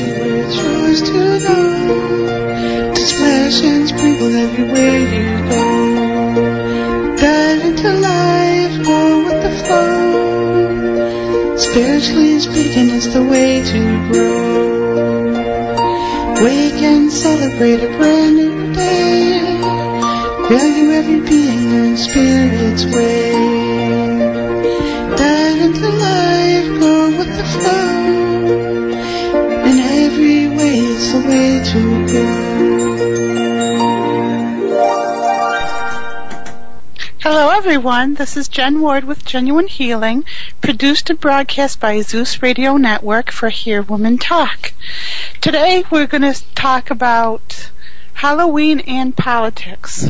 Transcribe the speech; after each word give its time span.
it's 0.00 0.56
yours 0.56 1.02
to 1.02 1.12
know. 1.44 2.94
To 2.94 3.00
splash 3.00 3.62
and 3.64 3.88
sprinkle 3.88 4.34
everywhere 4.34 4.98
you 5.14 5.26
go. 5.48 5.64
Dive 7.16 7.64
into 7.64 7.90
life, 7.92 8.74
oh, 8.80 8.84
go 8.84 9.24
with 9.26 9.42
the 9.42 9.50
flow. 9.64 11.56
Spiritually 11.56 12.38
speaking, 12.40 12.90
it's 12.90 13.08
the 13.12 13.22
way 13.24 13.62
to 13.62 13.80
grow. 14.12 14.58
Wake 16.44 16.82
and 16.82 17.10
celebrate 17.10 17.82
a 17.82 17.88
brand 17.98 18.36
new 18.36 18.72
day. 18.74 19.40
Value 20.48 20.90
every 20.92 21.20
being 21.20 21.72
and 21.72 21.98
spirit's 21.98 22.84
way. 22.86 23.57
Everyone. 37.58 38.14
This 38.14 38.36
is 38.36 38.46
Jen 38.46 38.80
Ward 38.80 39.02
with 39.02 39.24
Jenuine 39.24 39.66
Healing, 39.66 40.24
produced 40.60 41.10
and 41.10 41.18
broadcast 41.18 41.80
by 41.80 42.00
Zeus 42.02 42.40
Radio 42.40 42.76
Network 42.76 43.32
for 43.32 43.48
Hear 43.48 43.82
Women 43.82 44.16
Talk. 44.16 44.72
Today, 45.40 45.82
we're 45.90 46.06
going 46.06 46.32
to 46.32 46.40
talk 46.54 46.92
about 46.92 47.72
Halloween 48.14 48.78
and 48.78 49.16
politics. 49.16 50.08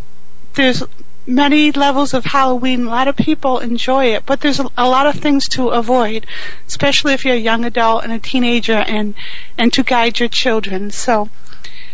there's 0.54 0.82
many 1.26 1.72
levels 1.72 2.14
of 2.14 2.24
Halloween. 2.24 2.86
A 2.86 2.90
lot 2.90 3.08
of 3.08 3.16
people 3.16 3.58
enjoy 3.58 4.14
it, 4.14 4.26
but 4.26 4.40
there's 4.40 4.60
a, 4.60 4.68
a, 4.76 4.88
lot 4.88 5.06
of 5.06 5.14
things 5.14 5.48
to 5.50 5.68
avoid, 5.68 6.26
especially 6.68 7.14
if 7.14 7.24
you're 7.24 7.34
a 7.34 7.38
young 7.38 7.64
adult 7.64 8.04
and 8.04 8.12
a 8.12 8.18
teenager, 8.18 8.74
and 8.74 9.14
and 9.58 9.72
to 9.72 9.82
guide 9.82 10.20
your 10.20 10.28
children. 10.28 10.90
So, 10.90 11.28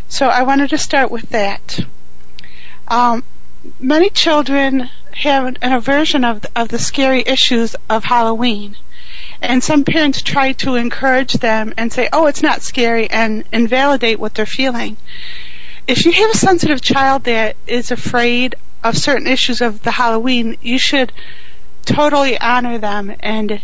so 0.08 0.26
I 0.26 0.42
wanted 0.42 0.70
to 0.70 0.78
start 0.78 1.10
with 1.10 1.30
that. 1.30 1.80
Um, 2.88 3.22
many 3.78 4.10
children 4.10 4.90
have 5.12 5.56
an 5.60 5.72
aversion 5.72 6.24
of 6.24 6.42
the, 6.42 6.50
of 6.56 6.68
the 6.68 6.78
scary 6.78 7.22
issues 7.26 7.76
of 7.88 8.04
Halloween. 8.04 8.76
And 9.42 9.62
some 9.62 9.84
parents 9.84 10.22
try 10.22 10.52
to 10.52 10.74
encourage 10.74 11.34
them 11.34 11.74
and 11.76 11.92
say, 11.92 12.08
oh, 12.12 12.26
it's 12.26 12.42
not 12.42 12.62
scary, 12.62 13.08
and 13.10 13.44
invalidate 13.52 14.18
what 14.18 14.34
they're 14.34 14.46
feeling. 14.46 14.96
If 15.86 16.04
you 16.04 16.12
have 16.12 16.30
a 16.30 16.36
sensitive 16.36 16.82
child 16.82 17.24
that 17.24 17.56
is 17.66 17.90
afraid 17.90 18.54
of 18.84 18.96
certain 18.96 19.26
issues 19.26 19.60
of 19.60 19.82
the 19.82 19.90
Halloween, 19.90 20.56
you 20.62 20.78
should 20.78 21.12
totally 21.84 22.38
honor 22.38 22.78
them 22.78 23.14
and 23.20 23.60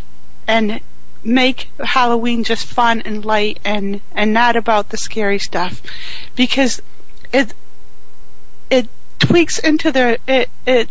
and 0.49 0.81
make 1.23 1.71
Halloween 1.83 2.45
just 2.45 2.67
fun 2.67 3.03
and 3.03 3.25
light 3.25 3.59
and 3.65 4.01
and 4.15 4.33
not 4.33 4.57
about 4.57 4.89
the 4.89 4.97
scary 4.97 5.39
stuff 5.39 5.83
because 6.35 6.81
it 7.33 7.53
it 8.71 8.89
tweaks 9.19 9.59
into 9.59 9.93
their 9.93 10.19
it 10.27 10.51
it 10.67 10.89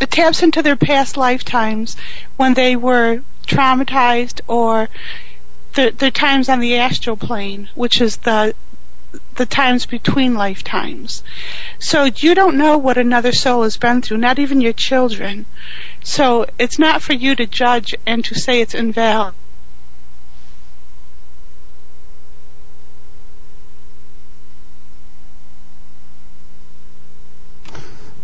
it 0.00 0.10
taps 0.10 0.42
into 0.42 0.62
their 0.62 0.76
past 0.76 1.16
lifetimes 1.16 1.96
when 2.36 2.54
they 2.54 2.76
were 2.76 3.22
traumatized 3.46 4.40
or 4.46 4.88
the 5.74 5.90
the 5.90 6.10
times 6.10 6.48
on 6.48 6.60
the 6.60 6.76
astral 6.76 7.16
plane 7.16 7.68
which 7.74 8.00
is 8.00 8.18
the 8.18 8.54
the 9.36 9.46
times 9.46 9.86
between 9.86 10.34
lifetimes. 10.34 11.22
So 11.78 12.04
you 12.04 12.34
don't 12.34 12.58
know 12.58 12.76
what 12.76 12.98
another 12.98 13.32
soul 13.32 13.62
has 13.62 13.76
been 13.76 14.02
through, 14.02 14.18
not 14.18 14.38
even 14.38 14.60
your 14.60 14.74
children. 14.74 15.46
So 16.02 16.46
it's 16.58 16.78
not 16.78 17.00
for 17.00 17.14
you 17.14 17.34
to 17.36 17.46
judge 17.46 17.94
and 18.04 18.24
to 18.26 18.34
say 18.34 18.60
it's 18.60 18.74
invalid. 18.74 19.34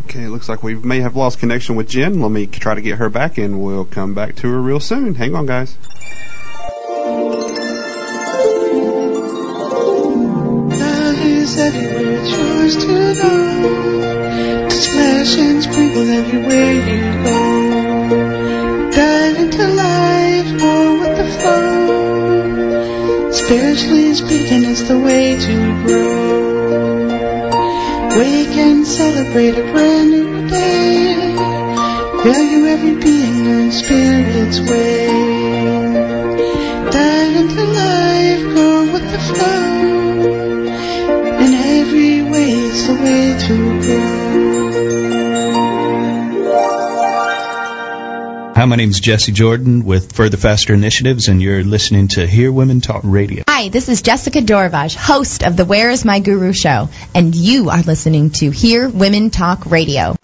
Okay, 0.04 0.24
it 0.24 0.30
looks 0.30 0.48
like 0.48 0.62
we 0.62 0.74
may 0.74 1.00
have 1.00 1.16
lost 1.16 1.38
connection 1.38 1.76
with 1.76 1.88
Jen. 1.88 2.20
Let 2.20 2.30
me 2.30 2.46
try 2.46 2.74
to 2.74 2.82
get 2.82 2.98
her 2.98 3.08
back 3.08 3.38
and 3.38 3.62
we'll 3.62 3.84
come 3.84 4.14
back 4.14 4.36
to 4.36 4.48
her 4.48 4.60
real 4.60 4.80
soon. 4.80 5.14
Hang 5.14 5.34
on, 5.34 5.46
guys. 5.46 5.76
flow. 21.44 23.30
Spiritually 23.30 24.14
speaking, 24.14 24.64
it's 24.64 24.82
the 24.82 24.98
way 24.98 25.36
to 25.38 25.86
grow. 25.86 26.43
Wake 28.16 28.56
and 28.56 28.86
celebrate 28.86 29.58
a 29.58 29.72
brand 29.72 30.10
new 30.10 30.48
day. 30.48 31.14
Value 32.22 32.66
every 32.66 32.94
being 33.00 33.46
and 33.46 33.74
spirit's 33.74 34.60
way. 34.60 35.06
Dive 36.90 37.36
into 37.36 37.64
life, 37.64 38.54
go 38.54 38.92
with 38.92 39.10
the 39.10 39.18
flow. 39.18 40.64
In 41.44 41.54
every 41.54 42.22
way, 42.30 42.50
it's 42.50 42.86
the 42.86 42.94
way 42.94 43.36
to 43.46 43.80
go. 43.82 44.24
Hi, 48.54 48.64
my 48.66 48.76
name 48.76 48.90
is 48.90 49.00
Jesse 49.00 49.32
Jordan 49.32 49.84
with 49.84 50.12
Further 50.12 50.36
Faster 50.36 50.72
Initiatives, 50.72 51.28
and 51.28 51.42
you're 51.42 51.64
listening 51.64 52.08
to 52.08 52.26
Hear 52.26 52.52
Women 52.52 52.80
Talk 52.80 53.02
Radio. 53.04 53.43
Hi, 53.56 53.68
this 53.68 53.88
is 53.88 54.02
Jessica 54.02 54.40
Dorvaj, 54.40 54.96
host 54.96 55.44
of 55.44 55.56
the 55.56 55.64
Where 55.64 55.88
Is 55.88 56.04
My 56.04 56.18
Guru 56.18 56.52
show, 56.52 56.88
and 57.14 57.32
you 57.32 57.70
are 57.70 57.82
listening 57.82 58.30
to 58.30 58.50
Hear 58.50 58.88
Women 58.88 59.30
Talk 59.30 59.66
Radio. 59.66 60.16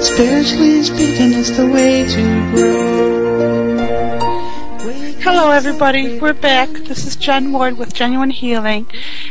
Spiritually 0.00 0.82
speaking, 0.84 1.32
it's 1.32 1.50
the 1.50 1.66
way 1.66 2.06
to 2.06 2.50
grow. 2.54 3.71
Hello, 5.24 5.52
everybody. 5.52 6.18
We're 6.18 6.32
back. 6.32 6.68
This 6.68 7.06
is 7.06 7.14
Jen 7.14 7.52
Ward 7.52 7.78
with 7.78 7.94
Jenuine 7.94 8.32
Healing. 8.32 8.88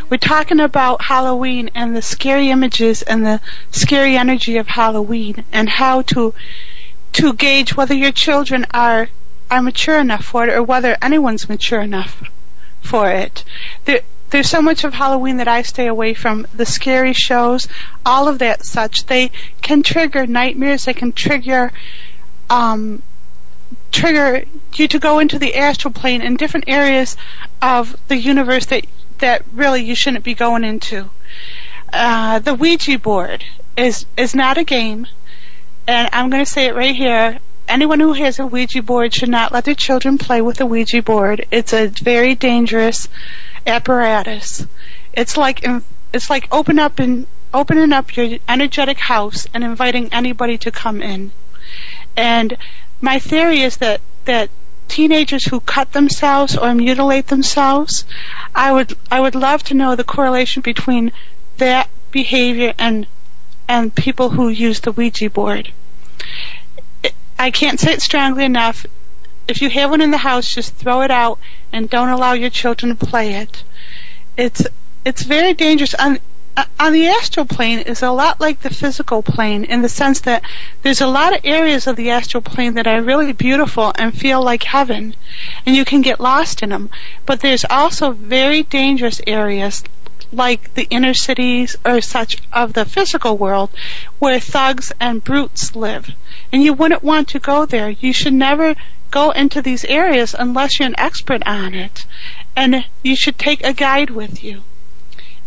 We're 0.09 0.15
talking 0.15 0.61
about 0.61 1.01
Halloween 1.01 1.69
and 1.75 1.93
the 1.93 2.01
scary 2.01 2.49
images 2.49 3.01
and 3.01 3.25
the 3.25 3.41
scary 3.71 4.15
energy 4.15 4.55
of 4.55 4.69
Halloween 4.69 5.43
and 5.51 5.67
how 5.67 6.03
to 6.03 6.33
to 7.11 7.33
gauge 7.33 7.75
whether 7.75 7.93
your 7.93 8.13
children 8.13 8.65
are 8.73 9.09
are 9.51 9.61
mature 9.61 9.99
enough 9.99 10.23
for 10.23 10.47
it 10.47 10.53
or 10.53 10.63
whether 10.63 10.95
anyone's 11.01 11.49
mature 11.49 11.81
enough 11.81 12.23
for 12.79 13.11
it. 13.11 13.43
There, 13.83 13.99
there's 14.29 14.49
so 14.49 14.61
much 14.61 14.85
of 14.85 14.93
Halloween 14.93 15.37
that 15.37 15.49
I 15.49 15.61
stay 15.63 15.87
away 15.87 16.13
from. 16.13 16.47
The 16.53 16.65
scary 16.65 17.11
shows, 17.11 17.67
all 18.05 18.29
of 18.29 18.39
that 18.39 18.63
such, 18.63 19.07
they 19.07 19.31
can 19.61 19.83
trigger 19.83 20.25
nightmares. 20.25 20.85
They 20.85 20.93
can 20.93 21.11
trigger 21.11 21.73
um, 22.49 23.03
trigger 23.91 24.43
you 24.73 24.87
to 24.87 24.99
go 24.99 25.19
into 25.19 25.37
the 25.37 25.55
astral 25.55 25.93
plane 25.93 26.21
in 26.21 26.37
different 26.37 26.65
areas 26.67 27.17
of 27.61 27.95
the 28.07 28.17
universe 28.17 28.65
that 28.67 28.85
that 29.19 29.43
really 29.53 29.83
you 29.83 29.95
shouldn't 29.95 30.23
be 30.23 30.33
going 30.33 30.63
into. 30.63 31.09
Uh, 31.93 32.39
the 32.39 32.53
Ouija 32.53 32.97
board 32.97 33.43
is 33.77 34.05
is 34.17 34.33
not 34.33 34.57
a 34.57 34.63
game, 34.63 35.07
and 35.87 36.09
I'm 36.13 36.29
going 36.29 36.43
to 36.43 36.51
say 36.51 36.65
it 36.65 36.75
right 36.75 36.95
here. 36.95 37.39
Anyone 37.67 37.99
who 37.99 38.13
has 38.13 38.39
a 38.39 38.45
Ouija 38.45 38.81
board 38.81 39.13
should 39.13 39.29
not 39.29 39.51
let 39.51 39.65
their 39.65 39.75
children 39.75 40.17
play 40.17 40.41
with 40.41 40.59
a 40.59 40.65
Ouija 40.65 41.01
board. 41.01 41.45
It's 41.51 41.73
a 41.73 41.87
very 41.87 42.35
dangerous 42.35 43.07
apparatus. 43.65 44.65
It's 45.13 45.37
like 45.37 45.65
it's 46.13 46.29
like 46.29 46.47
open 46.51 46.79
up 46.79 46.99
and 46.99 47.27
opening 47.53 47.91
up 47.91 48.15
your 48.15 48.37
energetic 48.47 48.97
house 48.97 49.47
and 49.53 49.63
inviting 49.63 50.13
anybody 50.13 50.57
to 50.59 50.71
come 50.71 51.01
in. 51.01 51.31
And 52.15 52.57
my 53.01 53.19
theory 53.19 53.61
is 53.61 53.77
that 53.77 54.01
that 54.25 54.49
teenagers 54.87 55.45
who 55.45 55.59
cut 55.59 55.91
themselves 55.93 56.57
or 56.57 56.75
mutilate 56.75 57.27
themselves, 57.27 58.05
I 58.53 58.71
would 58.71 58.93
I 59.09 59.19
would 59.19 59.35
love 59.35 59.63
to 59.63 59.73
know 59.73 59.95
the 59.95 60.03
correlation 60.03 60.61
between 60.61 61.11
that 61.57 61.89
behavior 62.11 62.73
and 62.77 63.07
and 63.67 63.95
people 63.95 64.29
who 64.29 64.49
use 64.49 64.81
the 64.81 64.91
Ouija 64.91 65.29
board. 65.29 65.71
I 67.39 67.51
can't 67.51 67.79
say 67.79 67.93
it 67.93 68.01
strongly 68.01 68.43
enough. 68.43 68.85
If 69.47 69.61
you 69.61 69.69
have 69.69 69.89
one 69.89 70.01
in 70.01 70.11
the 70.11 70.17
house, 70.17 70.53
just 70.53 70.75
throw 70.75 71.01
it 71.01 71.09
out 71.09 71.39
and 71.71 71.89
don't 71.89 72.09
allow 72.09 72.33
your 72.33 72.49
children 72.49 72.95
to 72.95 73.05
play 73.05 73.33
it. 73.35 73.63
It's 74.37 74.67
it's 75.03 75.23
very 75.23 75.53
dangerous. 75.53 75.95
And 75.95 76.19
Uh, 76.57 76.65
on 76.79 76.91
the 76.91 77.07
astral 77.07 77.45
plane 77.45 77.79
is 77.79 78.03
a 78.03 78.11
lot 78.11 78.41
like 78.41 78.59
the 78.59 78.69
physical 78.69 79.23
plane 79.23 79.63
in 79.63 79.81
the 79.81 79.89
sense 79.89 80.21
that 80.21 80.43
there's 80.81 80.99
a 80.99 81.07
lot 81.07 81.33
of 81.33 81.39
areas 81.45 81.87
of 81.87 81.95
the 81.95 82.09
astral 82.09 82.41
plane 82.41 82.73
that 82.73 82.87
are 82.87 83.01
really 83.01 83.31
beautiful 83.31 83.93
and 83.97 84.17
feel 84.17 84.43
like 84.43 84.63
heaven, 84.63 85.15
and 85.65 85.75
you 85.75 85.85
can 85.85 86.01
get 86.01 86.19
lost 86.19 86.61
in 86.61 86.69
them. 86.69 86.89
But 87.25 87.39
there's 87.39 87.63
also 87.69 88.11
very 88.11 88.63
dangerous 88.63 89.21
areas 89.25 89.83
like 90.33 90.73
the 90.73 90.87
inner 90.89 91.13
cities 91.13 91.77
or 91.85 92.01
such 92.01 92.37
of 92.51 92.73
the 92.73 92.85
physical 92.85 93.37
world 93.37 93.69
where 94.19 94.39
thugs 94.39 94.91
and 94.99 95.23
brutes 95.23 95.75
live. 95.75 96.09
And 96.51 96.63
you 96.63 96.73
wouldn't 96.73 97.03
want 97.03 97.29
to 97.29 97.39
go 97.39 97.65
there. 97.65 97.89
You 97.89 98.13
should 98.13 98.33
never 98.33 98.75
go 99.09 99.31
into 99.31 99.61
these 99.61 99.85
areas 99.85 100.35
unless 100.37 100.79
you're 100.79 100.87
an 100.87 100.95
expert 100.97 101.43
on 101.45 101.73
it. 101.73 102.05
And 102.55 102.85
you 103.03 103.15
should 103.15 103.37
take 103.37 103.63
a 103.63 103.73
guide 103.73 104.09
with 104.09 104.43
you. 104.43 104.63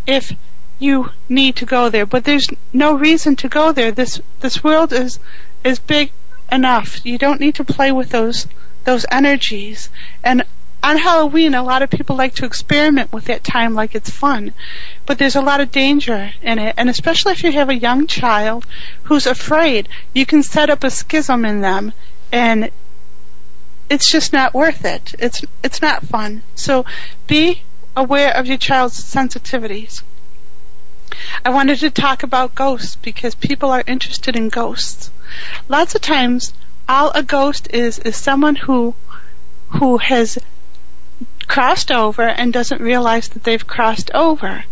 If 0.06 0.32
you 0.78 1.10
need 1.28 1.56
to 1.56 1.66
go 1.66 1.88
there, 1.88 2.06
but 2.06 2.24
there's 2.24 2.48
no 2.72 2.94
reason 2.94 3.36
to 3.36 3.48
go 3.48 3.72
there. 3.72 3.92
This 3.92 4.20
this 4.40 4.62
world 4.62 4.92
is 4.92 5.18
is 5.62 5.78
big 5.78 6.12
enough. 6.50 7.04
You 7.04 7.18
don't 7.18 7.40
need 7.40 7.56
to 7.56 7.64
play 7.64 7.92
with 7.92 8.10
those 8.10 8.46
those 8.84 9.06
energies. 9.10 9.88
And 10.22 10.44
on 10.82 10.98
Halloween, 10.98 11.54
a 11.54 11.62
lot 11.62 11.82
of 11.82 11.88
people 11.88 12.16
like 12.16 12.34
to 12.34 12.44
experiment 12.44 13.10
with 13.10 13.24
that 13.24 13.42
time 13.42 13.74
like 13.74 13.94
it's 13.94 14.10
fun, 14.10 14.52
but 15.06 15.16
there's 15.16 15.36
a 15.36 15.40
lot 15.40 15.62
of 15.62 15.70
danger 15.70 16.30
in 16.42 16.58
it. 16.58 16.74
And 16.76 16.90
especially 16.90 17.32
if 17.32 17.42
you 17.42 17.52
have 17.52 17.70
a 17.70 17.74
young 17.74 18.06
child 18.06 18.66
who's 19.04 19.26
afraid, 19.26 19.88
you 20.12 20.26
can 20.26 20.42
set 20.42 20.68
up 20.68 20.84
a 20.84 20.90
schism 20.90 21.46
in 21.46 21.62
them, 21.62 21.94
and 22.30 22.70
it's 23.88 24.10
just 24.10 24.32
not 24.32 24.54
worth 24.54 24.84
it. 24.84 25.14
It's 25.18 25.44
it's 25.62 25.80
not 25.80 26.04
fun. 26.06 26.42
So 26.54 26.84
be 27.26 27.62
aware 27.96 28.36
of 28.36 28.46
your 28.46 28.58
child's 28.58 29.02
sensitivities. 29.02 30.02
I 31.44 31.50
wanted 31.50 31.78
to 31.80 31.90
talk 31.90 32.22
about 32.22 32.54
ghosts 32.54 32.96
because 32.96 33.34
people 33.34 33.70
are 33.70 33.82
interested 33.86 34.36
in 34.36 34.48
ghosts. 34.48 35.10
Lots 35.68 35.94
of 35.94 36.00
times, 36.00 36.52
all 36.88 37.10
a 37.14 37.22
ghost 37.22 37.68
is 37.72 37.98
is 37.98 38.16
someone 38.16 38.56
who 38.56 38.94
who 39.68 39.98
has 39.98 40.38
crossed 41.46 41.92
over 41.92 42.22
and 42.22 42.52
doesn't 42.52 42.80
realize 42.80 43.28
that 43.28 43.44
they've 43.44 43.66
crossed 43.66 44.10
over. 44.12 44.64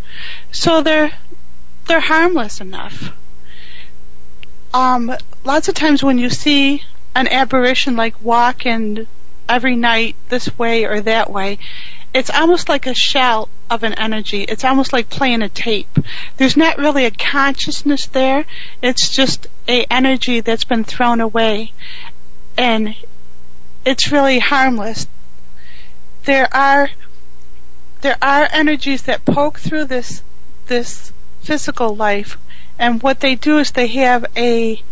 So 0.50 0.82
they're 0.82 1.12
they're 1.86 2.00
harmless 2.00 2.60
enough. 2.60 3.12
Um, 4.74 5.14
lots 5.44 5.68
of 5.68 5.74
times 5.74 6.02
when 6.02 6.18
you 6.18 6.30
see 6.30 6.82
an 7.14 7.28
apparition 7.28 7.96
like 7.96 8.22
walking 8.22 9.06
every 9.48 9.76
night 9.76 10.16
this 10.28 10.56
way 10.58 10.84
or 10.84 11.00
that 11.02 11.30
way, 11.30 11.58
it's 12.14 12.30
almost 12.30 12.68
like 12.68 12.86
a 12.86 12.94
shell 12.94 13.48
of 13.72 13.82
an 13.84 13.94
energy. 13.94 14.42
It's 14.42 14.64
almost 14.64 14.92
like 14.92 15.08
playing 15.08 15.40
a 15.40 15.48
tape. 15.48 15.98
There's 16.36 16.58
not 16.58 16.76
really 16.76 17.06
a 17.06 17.10
consciousness 17.10 18.06
there. 18.06 18.44
It's 18.82 19.08
just 19.08 19.46
a 19.66 19.86
energy 19.90 20.40
that's 20.40 20.64
been 20.64 20.84
thrown 20.84 21.20
away. 21.20 21.72
And 22.58 22.94
it's 23.86 24.12
really 24.12 24.38
harmless. 24.38 25.06
There 26.24 26.48
are 26.54 26.90
there 28.02 28.18
are 28.20 28.48
energies 28.52 29.02
that 29.02 29.24
poke 29.24 29.58
through 29.58 29.86
this 29.86 30.22
this 30.66 31.12
physical 31.40 31.96
life 31.96 32.36
and 32.78 33.02
what 33.02 33.20
they 33.20 33.34
do 33.34 33.58
is 33.58 33.70
they 33.70 33.86
have 33.86 34.26
a 34.36 34.82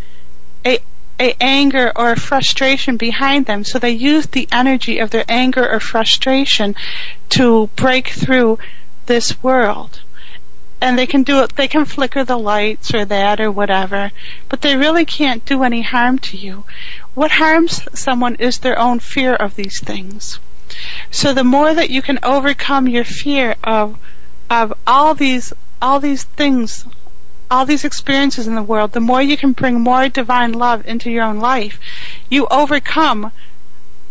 a 0.64 0.78
a 1.20 1.36
anger 1.38 1.92
or 1.94 2.12
a 2.12 2.16
frustration 2.16 2.96
behind 2.96 3.44
them. 3.46 3.62
So 3.62 3.78
they 3.78 3.90
use 3.90 4.26
the 4.26 4.48
energy 4.50 4.98
of 4.98 5.10
their 5.10 5.24
anger 5.28 5.70
or 5.70 5.78
frustration 5.78 6.74
to 7.30 7.68
break 7.76 8.08
through 8.08 8.58
this 9.06 9.42
world. 9.42 10.00
And 10.80 10.98
they 10.98 11.06
can 11.06 11.24
do 11.24 11.42
it, 11.42 11.54
they 11.56 11.68
can 11.68 11.84
flicker 11.84 12.24
the 12.24 12.38
lights 12.38 12.94
or 12.94 13.04
that 13.04 13.38
or 13.38 13.50
whatever, 13.50 14.10
but 14.48 14.62
they 14.62 14.76
really 14.76 15.04
can't 15.04 15.44
do 15.44 15.62
any 15.62 15.82
harm 15.82 16.18
to 16.20 16.38
you. 16.38 16.64
What 17.12 17.30
harms 17.32 17.86
someone 17.92 18.36
is 18.36 18.58
their 18.58 18.78
own 18.78 18.98
fear 18.98 19.34
of 19.34 19.56
these 19.56 19.78
things. 19.78 20.40
So 21.10 21.34
the 21.34 21.44
more 21.44 21.74
that 21.74 21.90
you 21.90 22.00
can 22.00 22.18
overcome 22.22 22.88
your 22.88 23.04
fear 23.04 23.56
of 23.62 23.98
of 24.48 24.72
all 24.86 25.14
these 25.14 25.52
all 25.82 26.00
these 26.00 26.24
things 26.24 26.84
all 27.50 27.66
these 27.66 27.84
experiences 27.84 28.46
in 28.46 28.54
the 28.54 28.62
world, 28.62 28.92
the 28.92 29.00
more 29.00 29.20
you 29.20 29.36
can 29.36 29.52
bring 29.52 29.80
more 29.80 30.08
divine 30.08 30.52
love 30.52 30.86
into 30.86 31.10
your 31.10 31.24
own 31.24 31.38
life, 31.38 31.80
you 32.28 32.46
overcome 32.50 33.32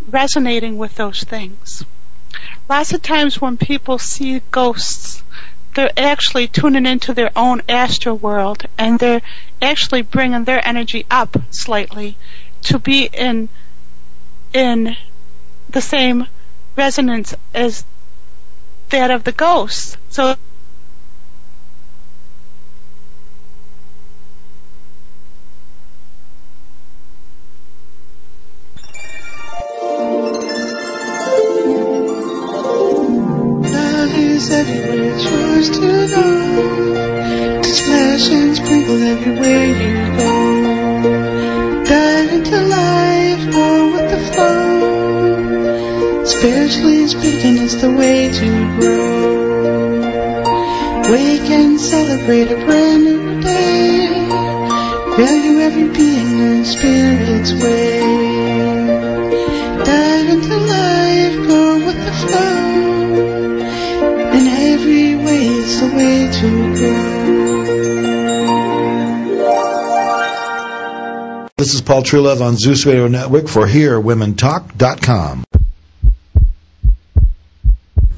resonating 0.10 0.78
with 0.78 0.96
those 0.96 1.24
things. 1.24 1.86
Lots 2.68 2.94
of 2.94 3.02
times 3.02 3.42
when 3.42 3.58
people 3.58 3.98
see 3.98 4.42
ghosts, 4.52 5.24
they're 5.76 5.92
actually 5.98 6.48
tuning 6.48 6.86
into 6.86 7.14
their 7.14 7.32
own 7.36 7.62
astral 7.70 8.18
world 8.18 8.66
and 8.78 9.00
they're 9.00 9.22
actually 9.62 10.02
bringing 10.02 10.44
their 10.44 10.66
energy 10.68 11.06
up 11.10 11.38
slightly 11.52 12.18
to 12.64 12.80
be 12.80 13.06
in 13.06 13.50
in 14.52 14.98
the 15.70 15.82
same 15.82 16.28
resonance 16.76 17.36
as 17.54 17.86
that 18.90 19.12
of 19.12 19.24
the 19.24 19.32
ghosts. 19.32 19.96
So 20.10 20.36
is 34.40 34.52
everywhere, 34.52 35.20
choose 35.20 35.70
to 35.70 35.82
know. 35.82 37.62
To 37.62 37.70
splash 37.70 38.30
and 38.32 38.56
sprinkle 38.56 39.02
everywhere 39.14 39.66
you 39.82 39.94
go. 40.18 40.34
Dive 41.84 42.32
into 42.38 42.58
life, 42.78 43.44
oh, 43.48 43.52
go 43.58 43.92
with 43.96 44.08
the 44.14 44.20
flow. 44.32 45.60
Spiritually 46.24 47.08
speaking, 47.08 47.58
it's 47.64 47.76
the 47.82 47.92
way 47.92 48.32
to 48.40 48.50
grow. 48.80 50.00
Wake 51.12 51.50
and 51.60 51.80
celebrate 51.80 52.50
a 52.50 52.60
brand 52.66 53.04
new 53.04 53.42
day. 53.42 54.08
Value 55.18 55.60
every 55.68 55.90
being 55.90 56.40
in 56.40 56.64
spirit's 56.64 57.52
way. 57.62 58.29
Paul 72.00 72.06
Trulove 72.06 72.40
on 72.40 72.56
Zeus 72.56 72.86
Radio 72.86 73.10
Network 73.10 73.50
for 73.50 73.66
HearWomenTalk.com. 73.68 75.44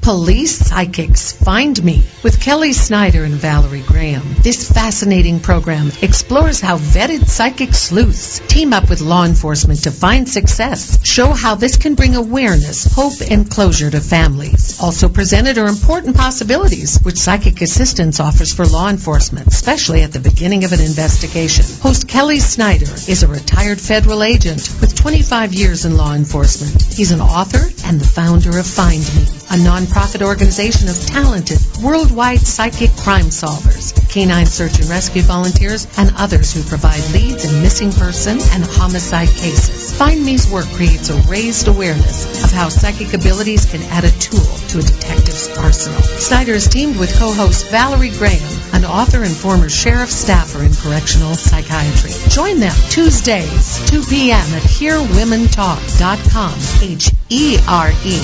Police 0.02 0.58
Psychics 0.58 1.30
Find 1.30 1.80
Me 1.84 2.02
with 2.24 2.40
Kelly 2.40 2.72
Snyder 2.72 3.22
and 3.22 3.34
Valerie 3.34 3.84
Graham. 3.86 4.34
This 4.42 4.68
fascinating 4.68 5.38
program 5.38 5.92
explores 6.02 6.60
how 6.60 6.76
vetted 6.76 7.28
psychic 7.28 7.72
sleuths 7.72 8.40
team 8.48 8.72
up 8.72 8.90
with 8.90 9.00
law 9.00 9.24
enforcement 9.24 9.84
to 9.84 9.92
find 9.92 10.28
success, 10.28 11.06
show 11.06 11.28
how 11.28 11.54
this 11.54 11.76
can 11.76 11.94
bring 11.94 12.16
awareness, 12.16 12.92
hope, 12.92 13.20
and 13.30 13.48
closure 13.48 13.92
to 13.92 14.00
families. 14.00 14.80
Also 14.82 15.08
presented 15.08 15.56
are 15.56 15.68
important 15.68 16.16
possibilities 16.16 16.98
which 17.04 17.16
psychic 17.16 17.62
assistance 17.62 18.18
offers 18.18 18.52
for 18.52 18.66
law 18.66 18.88
enforcement, 18.88 19.46
especially 19.46 20.02
at 20.02 20.12
the 20.12 20.18
beginning 20.18 20.64
of 20.64 20.72
an 20.72 20.80
investigation. 20.80 21.64
Host 21.80 22.08
Kelly 22.08 22.40
Snyder 22.40 22.92
is 23.06 23.22
a 23.22 23.28
retired 23.28 23.80
federal 23.80 24.24
agent 24.24 24.68
with 24.80 24.96
25 24.96 25.54
years 25.54 25.84
in 25.84 25.96
law 25.96 26.12
enforcement. 26.12 26.82
He's 26.82 27.12
an 27.12 27.20
author 27.20 27.62
and 27.86 28.00
the 28.00 28.08
founder 28.08 28.58
of 28.58 28.66
Find 28.66 29.02
Me, 29.14 29.41
a 29.52 29.56
nonprofit 29.56 30.22
organization 30.22 30.88
of 30.88 30.96
talented, 31.06 31.58
worldwide 31.84 32.40
psychic 32.40 32.88
crime 32.96 33.26
solvers, 33.26 33.92
canine 34.08 34.46
search 34.46 34.80
and 34.80 34.88
rescue 34.88 35.20
volunteers, 35.20 35.86
and 35.98 36.10
others 36.16 36.54
who 36.54 36.62
provide 36.62 37.04
leads 37.12 37.44
in 37.44 37.60
missing 37.60 37.92
person 37.92 38.38
and 38.52 38.64
homicide 38.64 39.28
cases. 39.28 39.92
Find 39.98 40.24
Me's 40.24 40.50
work 40.50 40.64
creates 40.72 41.10
a 41.10 41.16
raised 41.28 41.68
awareness 41.68 42.44
of 42.44 42.50
how 42.50 42.70
psychic 42.70 43.12
abilities 43.12 43.66
can 43.66 43.82
add 43.92 44.04
a 44.04 44.10
tool 44.12 44.40
to 44.40 44.78
a 44.78 44.82
detective's 44.82 45.54
arsenal. 45.58 46.00
Snyder 46.00 46.52
is 46.52 46.66
teamed 46.66 46.98
with 46.98 47.14
co-host 47.18 47.68
Valerie 47.68 48.08
Graham, 48.08 48.40
an 48.72 48.86
author 48.86 49.22
and 49.22 49.36
former 49.36 49.68
sheriff 49.68 50.10
staffer 50.10 50.62
in 50.62 50.72
correctional 50.72 51.34
psychiatry. 51.34 52.12
Join 52.30 52.58
them 52.58 52.74
Tuesdays, 52.88 53.84
2 53.90 54.02
p.m. 54.04 54.48
at 54.56 54.62
HearWomenTalk.com. 54.62 56.54
H-E-R-E, 56.80 58.18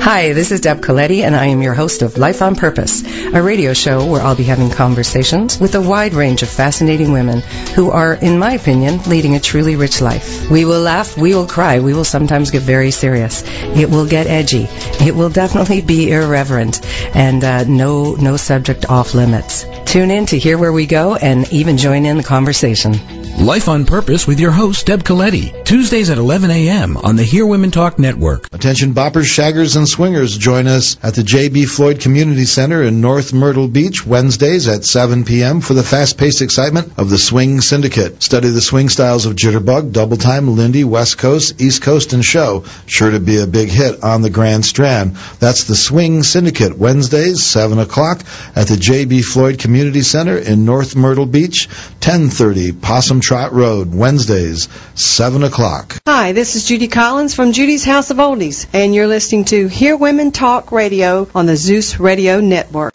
Hi, 0.00 0.32
this 0.34 0.52
is 0.52 0.60
Deb 0.60 0.82
Coletti, 0.82 1.24
and 1.24 1.34
I 1.34 1.46
am 1.46 1.60
your 1.60 1.74
host 1.74 2.02
of 2.02 2.16
Life 2.16 2.42
on 2.42 2.54
Purpose, 2.54 3.02
a 3.34 3.42
radio 3.42 3.72
show 3.72 4.06
where 4.06 4.22
I'll 4.22 4.36
be 4.36 4.44
having 4.44 4.70
conversations 4.70 5.58
with 5.58 5.74
a 5.74 5.80
wide 5.80 6.14
range 6.14 6.44
of 6.44 6.48
fascinating 6.48 7.10
women 7.10 7.40
who 7.74 7.90
are, 7.90 8.14
in 8.14 8.38
my 8.38 8.52
opinion, 8.52 9.00
leading 9.08 9.34
a 9.34 9.40
truly 9.40 9.74
rich 9.74 10.00
life. 10.00 10.48
We 10.48 10.64
will 10.64 10.80
laugh, 10.80 11.18
we 11.18 11.34
will 11.34 11.48
cry, 11.48 11.80
we 11.80 11.92
will 11.92 12.04
sometimes 12.04 12.52
get 12.52 12.62
very 12.62 12.92
serious. 12.92 13.42
It 13.44 13.90
will 13.90 14.06
get 14.06 14.28
edgy. 14.28 14.68
It 15.04 15.16
will 15.16 15.30
definitely 15.30 15.80
be 15.80 16.12
irreverent, 16.12 16.86
and 17.16 17.42
uh, 17.42 17.64
no 17.64 18.14
no 18.14 18.36
subject 18.36 18.88
off 18.88 19.12
limits. 19.12 19.66
Tune 19.86 20.12
in 20.12 20.26
to 20.26 20.38
hear 20.38 20.56
where 20.56 20.72
we 20.72 20.86
go, 20.86 21.16
and 21.16 21.52
even 21.52 21.78
join 21.78 22.06
in 22.06 22.16
the 22.16 22.22
conversation. 22.22 22.94
Life 23.38 23.68
on 23.68 23.84
Purpose 23.84 24.26
with 24.26 24.40
your 24.40 24.50
host, 24.50 24.86
Deb 24.86 25.04
Coletti. 25.04 25.52
Tuesdays 25.64 26.08
at 26.08 26.16
11 26.16 26.50
a.m. 26.50 26.96
on 26.96 27.16
the 27.16 27.22
Hear 27.22 27.44
Women 27.44 27.70
Talk 27.70 27.98
Network. 27.98 28.52
Attention 28.54 28.94
boppers, 28.94 29.26
shaggers, 29.26 29.76
and 29.76 29.86
swingers. 29.86 30.38
Join 30.38 30.66
us 30.66 30.96
at 31.02 31.14
the 31.14 31.22
J.B. 31.22 31.66
Floyd 31.66 32.00
Community 32.00 32.46
Center 32.46 32.82
in 32.82 33.02
North 33.02 33.34
Myrtle 33.34 33.68
Beach 33.68 34.06
Wednesdays 34.06 34.68
at 34.68 34.86
7 34.86 35.26
p.m. 35.26 35.60
for 35.60 35.74
the 35.74 35.82
fast-paced 35.82 36.40
excitement 36.40 36.94
of 36.98 37.10
the 37.10 37.18
Swing 37.18 37.60
Syndicate. 37.60 38.22
Study 38.22 38.48
the 38.48 38.62
swing 38.62 38.88
styles 38.88 39.26
of 39.26 39.36
Jitterbug, 39.36 39.92
Double 39.92 40.16
Time, 40.16 40.56
Lindy, 40.56 40.84
West 40.84 41.18
Coast, 41.18 41.60
East 41.60 41.82
Coast, 41.82 42.14
and 42.14 42.24
Show. 42.24 42.64
Sure 42.86 43.10
to 43.10 43.20
be 43.20 43.38
a 43.38 43.46
big 43.46 43.68
hit 43.68 44.02
on 44.02 44.22
the 44.22 44.30
Grand 44.30 44.64
Strand. 44.64 45.16
That's 45.40 45.64
the 45.64 45.76
Swing 45.76 46.22
Syndicate 46.22 46.78
Wednesdays, 46.78 47.44
7 47.44 47.78
o'clock 47.78 48.22
at 48.56 48.68
the 48.68 48.78
J.B. 48.78 49.20
Floyd 49.22 49.58
Community 49.58 50.00
Center 50.00 50.38
in 50.38 50.64
North 50.64 50.96
Myrtle 50.96 51.26
Beach, 51.26 51.68
1030 52.00 52.72
Possum 52.72 53.20
Trot 53.26 53.52
Road, 53.52 53.92
Wednesdays, 53.92 54.68
7 54.94 55.42
o'clock. 55.42 55.96
Hi, 56.06 56.30
this 56.30 56.54
is 56.54 56.64
Judy 56.64 56.86
Collins 56.86 57.34
from 57.34 57.50
Judy's 57.50 57.84
House 57.84 58.12
of 58.12 58.18
Oldies, 58.18 58.68
and 58.72 58.94
you're 58.94 59.08
listening 59.08 59.46
to 59.46 59.66
Hear 59.66 59.96
Women 59.96 60.30
Talk 60.30 60.70
Radio 60.70 61.28
on 61.34 61.46
the 61.46 61.56
Zeus 61.56 61.98
Radio 61.98 62.38
Network. 62.38 62.92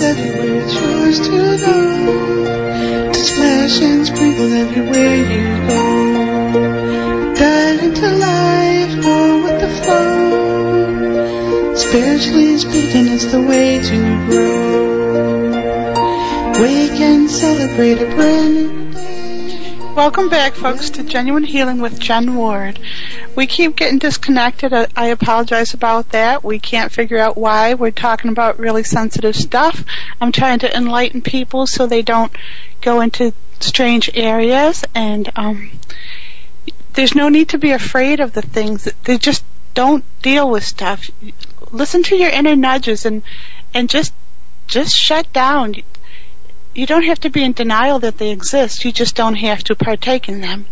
Everywhere, 0.00 1.08
it's 1.08 1.18
to 1.20 1.30
know. 1.30 3.12
Splash 3.12 3.80
and 3.80 4.06
sprinkle 4.06 4.52
everywhere 4.52 5.16
you 5.16 5.68
go. 5.68 6.07
Spiritually 11.88 12.58
speaking, 12.58 13.06
it's 13.08 13.24
the 13.32 13.40
way 13.40 13.78
to 13.82 14.26
grow. 14.26 15.92
Wake 16.60 17.00
and 17.00 17.30
celebrate 17.30 18.02
a 18.02 18.14
brand 18.14 18.54
new 18.54 19.94
Welcome 19.94 20.28
back, 20.28 20.52
folks, 20.52 20.90
to 20.90 21.02
Jenuine 21.02 21.46
Healing 21.46 21.80
with 21.80 21.98
Jen 21.98 22.36
Ward. 22.36 22.78
We 23.34 23.46
keep 23.46 23.74
getting 23.74 23.98
disconnected. 23.98 24.74
I- 24.74 24.88
I 24.94 25.06
apologize 25.06 25.72
about 25.72 26.10
that. 26.10 26.44
We 26.44 26.58
can't 26.58 26.92
figure 26.92 27.18
out 27.18 27.38
why. 27.38 27.72
We're 27.72 27.90
talking 27.90 28.30
about 28.30 28.58
really 28.58 28.84
sensitive 28.84 29.34
stuff. 29.34 29.82
I'm 30.20 30.30
trying 30.30 30.58
to 30.58 30.76
enlighten 30.76 31.22
people 31.22 31.66
so 31.66 31.86
they 31.86 32.02
don't 32.02 32.30
go 32.82 33.00
into 33.00 33.32
strange 33.60 34.10
areas. 34.12 34.84
And 34.94 35.30
um, 35.36 35.70
there's 36.92 37.14
no 37.14 37.30
need 37.30 37.48
to 37.48 37.58
be 37.58 37.72
afraid 37.72 38.20
of 38.20 38.34
the 38.34 38.42
things. 38.42 38.86
They 39.04 39.16
just 39.16 39.42
don't 39.72 40.04
deal 40.22 40.50
with 40.50 40.64
stuff. 40.64 41.10
Listen 41.70 42.02
to 42.04 42.16
your 42.16 42.30
inner 42.30 42.56
nudges 42.56 43.06
and 43.06 43.22
and 43.74 43.88
just 43.88 44.12
just 44.66 44.96
shut 44.96 45.32
down 45.32 45.74
you 46.78 46.86
don't 46.86 47.06
have 47.06 47.18
to 47.18 47.28
be 47.28 47.42
in 47.42 47.52
denial 47.54 47.98
that 47.98 48.18
they 48.18 48.30
exist. 48.30 48.84
You 48.84 48.92
just 48.92 49.16
don't 49.16 49.34
have 49.34 49.64
to 49.64 49.74
partake 49.74 50.28
in 50.28 50.40
them. 50.40 50.66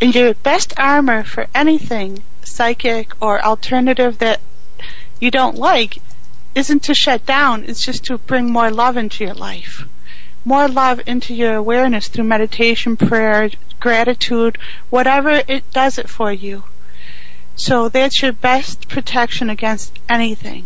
And 0.00 0.14
your 0.14 0.34
best 0.34 0.72
armor 0.78 1.24
for 1.24 1.48
anything 1.52 2.22
psychic 2.44 3.12
or 3.20 3.44
alternative 3.44 4.18
that 4.18 4.40
you 5.20 5.32
don't 5.32 5.56
like 5.56 5.98
isn't 6.54 6.84
to 6.84 6.94
shut 6.94 7.26
down, 7.26 7.64
it's 7.64 7.82
just 7.82 8.04
to 8.04 8.18
bring 8.18 8.50
more 8.50 8.70
love 8.70 8.96
into 8.96 9.24
your 9.24 9.34
life. 9.34 9.84
More 10.44 10.68
love 10.68 11.00
into 11.06 11.34
your 11.34 11.56
awareness 11.56 12.06
through 12.06 12.24
meditation, 12.24 12.96
prayer, 12.96 13.50
gratitude, 13.80 14.58
whatever 14.90 15.42
it 15.48 15.70
does 15.72 15.98
it 15.98 16.08
for 16.08 16.32
you. 16.32 16.62
So 17.58 17.88
that's 17.88 18.22
your 18.22 18.32
best 18.32 18.88
protection 18.88 19.50
against 19.50 19.98
anything 20.08 20.64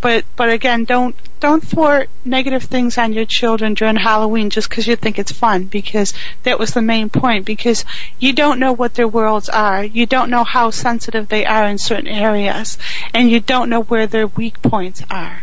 but 0.00 0.24
but 0.36 0.50
again, 0.50 0.84
don't 0.84 1.16
don't 1.40 1.62
thwart 1.62 2.08
negative 2.24 2.64
things 2.64 2.98
on 2.98 3.12
your 3.12 3.24
children 3.24 3.74
during 3.74 3.96
Halloween 3.96 4.50
just 4.50 4.68
because 4.68 4.86
you 4.86 4.96
think 4.96 5.18
it's 5.18 5.32
fun. 5.32 5.64
Because 5.64 6.14
that 6.44 6.58
was 6.58 6.72
the 6.72 6.82
main 6.82 7.08
point. 7.10 7.44
Because 7.44 7.84
you 8.18 8.32
don't 8.32 8.60
know 8.60 8.72
what 8.72 8.94
their 8.94 9.08
worlds 9.08 9.48
are. 9.48 9.84
You 9.84 10.06
don't 10.06 10.30
know 10.30 10.44
how 10.44 10.70
sensitive 10.70 11.28
they 11.28 11.44
are 11.44 11.64
in 11.66 11.78
certain 11.78 12.06
areas, 12.06 12.78
and 13.12 13.30
you 13.30 13.40
don't 13.40 13.70
know 13.70 13.82
where 13.82 14.06
their 14.06 14.26
weak 14.26 14.62
points 14.62 15.02
are. 15.10 15.42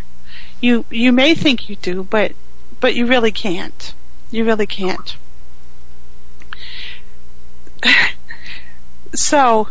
You 0.62 0.86
you 0.90 1.12
may 1.12 1.36
think 1.36 1.70
you 1.70 1.76
do, 1.76 2.04
but 2.04 2.32
but 2.80 2.96
you 2.96 3.08
really 3.08 3.32
can't. 3.32 3.94
You 4.32 4.46
really 4.46 4.68
can't. 4.68 5.18
so, 9.14 9.68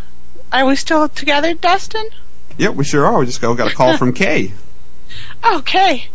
are 0.60 0.66
we 0.66 0.76
still 0.76 1.08
together, 1.08 1.54
Dustin? 1.54 2.08
Yep, 2.58 2.74
we 2.74 2.84
sure 2.84 3.06
are. 3.06 3.18
We 3.18 3.26
just 3.26 3.40
got, 3.40 3.54
got 3.56 3.72
a 3.72 3.74
call 3.74 3.96
from 3.96 4.12
Kay. 4.14 4.52
Okay. 5.44 6.08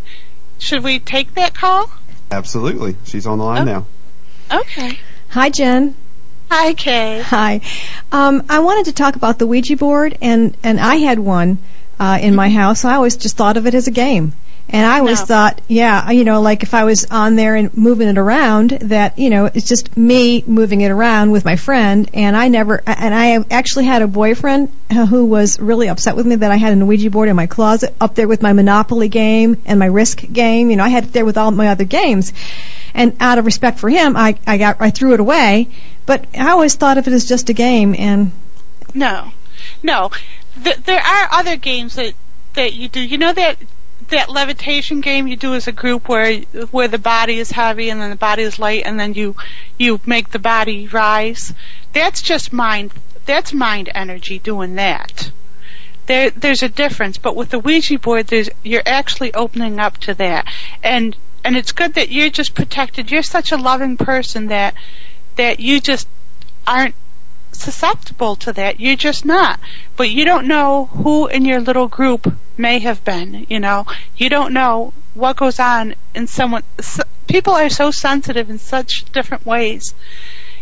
Should 0.57 0.83
we 0.83 0.99
take 0.99 1.35
that 1.35 1.53
call? 1.53 1.89
Absolutely. 2.31 2.95
She's 3.05 3.25
on 3.25 3.37
the 3.37 3.43
line 3.43 3.65
now. 3.65 3.85
Okay. 4.51 4.99
Hi, 5.29 5.49
Jen. 5.49 5.95
Hi, 6.49 6.73
Kay. 6.73 7.21
Hi. 7.21 7.61
Um, 8.11 8.43
I 8.49 8.59
wanted 8.59 8.85
to 8.85 8.93
talk 8.93 9.15
about 9.15 9.39
the 9.39 9.47
Ouija 9.47 9.77
board, 9.77 10.17
and, 10.21 10.55
and 10.63 10.79
I 10.79 10.95
had 10.95 11.19
one 11.19 11.59
uh, 11.99 12.17
in 12.21 12.33
my 12.33 12.49
house. 12.49 12.85
I 12.85 12.95
always 12.95 13.17
just 13.17 13.37
thought 13.37 13.57
of 13.57 13.67
it 13.67 13.75
as 13.75 13.87
a 13.87 13.91
game. 13.91 14.33
And 14.71 14.85
I 14.85 14.99
always 14.99 15.19
No. 15.21 15.25
thought, 15.25 15.61
yeah, 15.67 16.11
you 16.11 16.23
know, 16.23 16.41
like 16.41 16.61
if 16.61 16.75
I 16.75 16.83
was 16.83 17.05
on 17.09 17.35
there 17.35 17.55
and 17.55 17.75
moving 17.75 18.07
it 18.07 18.19
around, 18.19 18.69
that, 18.81 19.17
you 19.17 19.31
know, 19.31 19.45
it's 19.45 19.67
just 19.67 19.97
me 19.97 20.43
moving 20.45 20.81
it 20.81 20.91
around 20.91 21.31
with 21.31 21.43
my 21.43 21.55
friend. 21.55 22.07
And 22.13 22.37
I 22.37 22.49
never, 22.49 22.81
and 22.85 23.13
I 23.15 23.43
actually 23.49 23.85
had 23.85 24.03
a 24.03 24.07
boyfriend 24.07 24.69
who 24.93 25.25
was 25.25 25.59
really 25.59 25.89
upset 25.89 26.15
with 26.15 26.27
me 26.27 26.35
that 26.35 26.51
I 26.51 26.57
had 26.57 26.73
an 26.73 26.85
Ouija 26.85 27.09
board 27.09 27.29
in 27.29 27.35
my 27.35 27.47
closet 27.47 27.95
up 27.99 28.13
there 28.13 28.27
with 28.27 28.43
my 28.43 28.53
Monopoly 28.53 29.09
game 29.09 29.57
and 29.65 29.79
my 29.79 29.87
Risk 29.87 30.23
game. 30.31 30.69
You 30.69 30.75
know, 30.75 30.83
I 30.83 30.89
had 30.89 31.05
it 31.05 31.13
there 31.13 31.25
with 31.25 31.37
all 31.37 31.49
my 31.49 31.69
other 31.69 31.85
games. 31.85 32.31
And 32.93 33.15
out 33.19 33.39
of 33.39 33.45
respect 33.45 33.79
for 33.79 33.89
him, 33.89 34.15
I, 34.15 34.37
I 34.45 34.57
got, 34.57 34.77
I 34.81 34.91
threw 34.91 35.13
it 35.15 35.19
away. 35.19 35.67
But 36.05 36.25
I 36.37 36.51
always 36.51 36.75
thought 36.75 36.97
of 36.99 37.07
it 37.07 37.13
as 37.13 37.25
just 37.27 37.49
a 37.49 37.53
game 37.53 37.95
and 37.97 38.31
No, 38.93 39.31
no. 39.81 40.11
Th- 40.63 40.77
there 40.77 40.99
are 41.01 41.27
other 41.31 41.55
games 41.55 41.95
that 41.95 42.13
that 42.53 42.73
you 42.73 42.87
do. 42.87 42.99
You 42.99 43.17
know 43.17 43.31
that 43.33 43.57
that 44.09 44.29
levitation 44.29 45.01
game 45.01 45.27
you 45.27 45.35
do 45.35 45.53
as 45.53 45.67
a 45.67 45.71
group 45.71 46.07
where 46.07 46.41
where 46.71 46.87
the 46.87 46.97
body 46.97 47.39
is 47.39 47.51
heavy 47.51 47.89
and 47.89 48.01
then 48.01 48.09
the 48.09 48.15
body 48.15 48.43
is 48.43 48.59
light 48.59 48.83
and 48.85 48.99
then 48.99 49.13
you 49.13 49.35
you 49.77 49.99
make 50.05 50.29
the 50.31 50.39
body 50.39 50.87
rise. 50.87 51.53
That's 51.93 52.21
just 52.21 52.53
mind. 52.53 52.93
That's 53.25 53.53
mind 53.53 53.89
energy 53.93 54.39
doing 54.39 54.75
that. 54.75 55.31
There, 56.07 56.31
there's 56.31 56.63
a 56.63 56.69
difference, 56.69 57.19
but 57.19 57.35
with 57.35 57.49
the 57.49 57.59
Ouija 57.59 57.99
board, 57.99 58.27
there's 58.27 58.49
you're 58.63 58.83
actually 58.85 59.33
opening 59.33 59.79
up 59.79 59.97
to 59.99 60.15
that, 60.15 60.45
and 60.83 61.15
and 61.43 61.55
it's 61.55 61.71
good 61.71 61.93
that 61.93 62.09
you're 62.09 62.29
just 62.29 62.55
protected. 62.55 63.11
You're 63.11 63.23
such 63.23 63.51
a 63.51 63.57
loving 63.57 63.97
person 63.97 64.47
that 64.47 64.73
that 65.35 65.59
you 65.59 65.79
just 65.79 66.07
aren't 66.65 66.95
susceptible 67.51 68.35
to 68.37 68.53
that. 68.53 68.79
You're 68.79 68.95
just 68.95 69.25
not. 69.25 69.59
But 69.95 70.09
you 70.09 70.25
don't 70.25 70.47
know 70.47 70.85
who 70.85 71.27
in 71.27 71.45
your 71.45 71.61
little 71.61 71.87
group 71.87 72.33
may 72.59 72.79
have 72.79 73.03
been. 73.03 73.47
You 73.49 73.59
know, 73.59 73.85
you 74.17 74.29
don't 74.29 74.53
know 74.53 74.93
what 75.13 75.37
goes 75.37 75.59
on 75.59 75.95
in 76.13 76.27
someone. 76.27 76.63
People 77.27 77.53
are 77.53 77.69
so 77.69 77.89
sensitive 77.91 78.49
in 78.49 78.59
such 78.59 79.05
different 79.11 79.45
ways. 79.45 79.95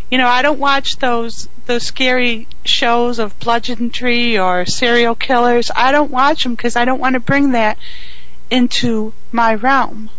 You 0.09 0.17
know, 0.17 0.27
I 0.27 0.41
don't 0.41 0.59
watch 0.59 0.97
those 0.97 1.49
those 1.65 1.83
scary 1.83 2.47
shows 2.63 3.19
of 3.19 3.37
bludgeonry 3.39 4.37
or 4.37 4.65
serial 4.65 5.15
killers. 5.15 5.69
I 5.75 5.91
don't 5.91 6.11
watch 6.11 6.43
them 6.43 6.55
because 6.55 6.77
I 6.77 6.85
don't 6.85 6.99
want 6.99 7.15
to 7.15 7.19
bring 7.19 7.51
that 7.51 7.77
into 8.49 9.13
my 9.31 9.55
realm. 9.55 10.09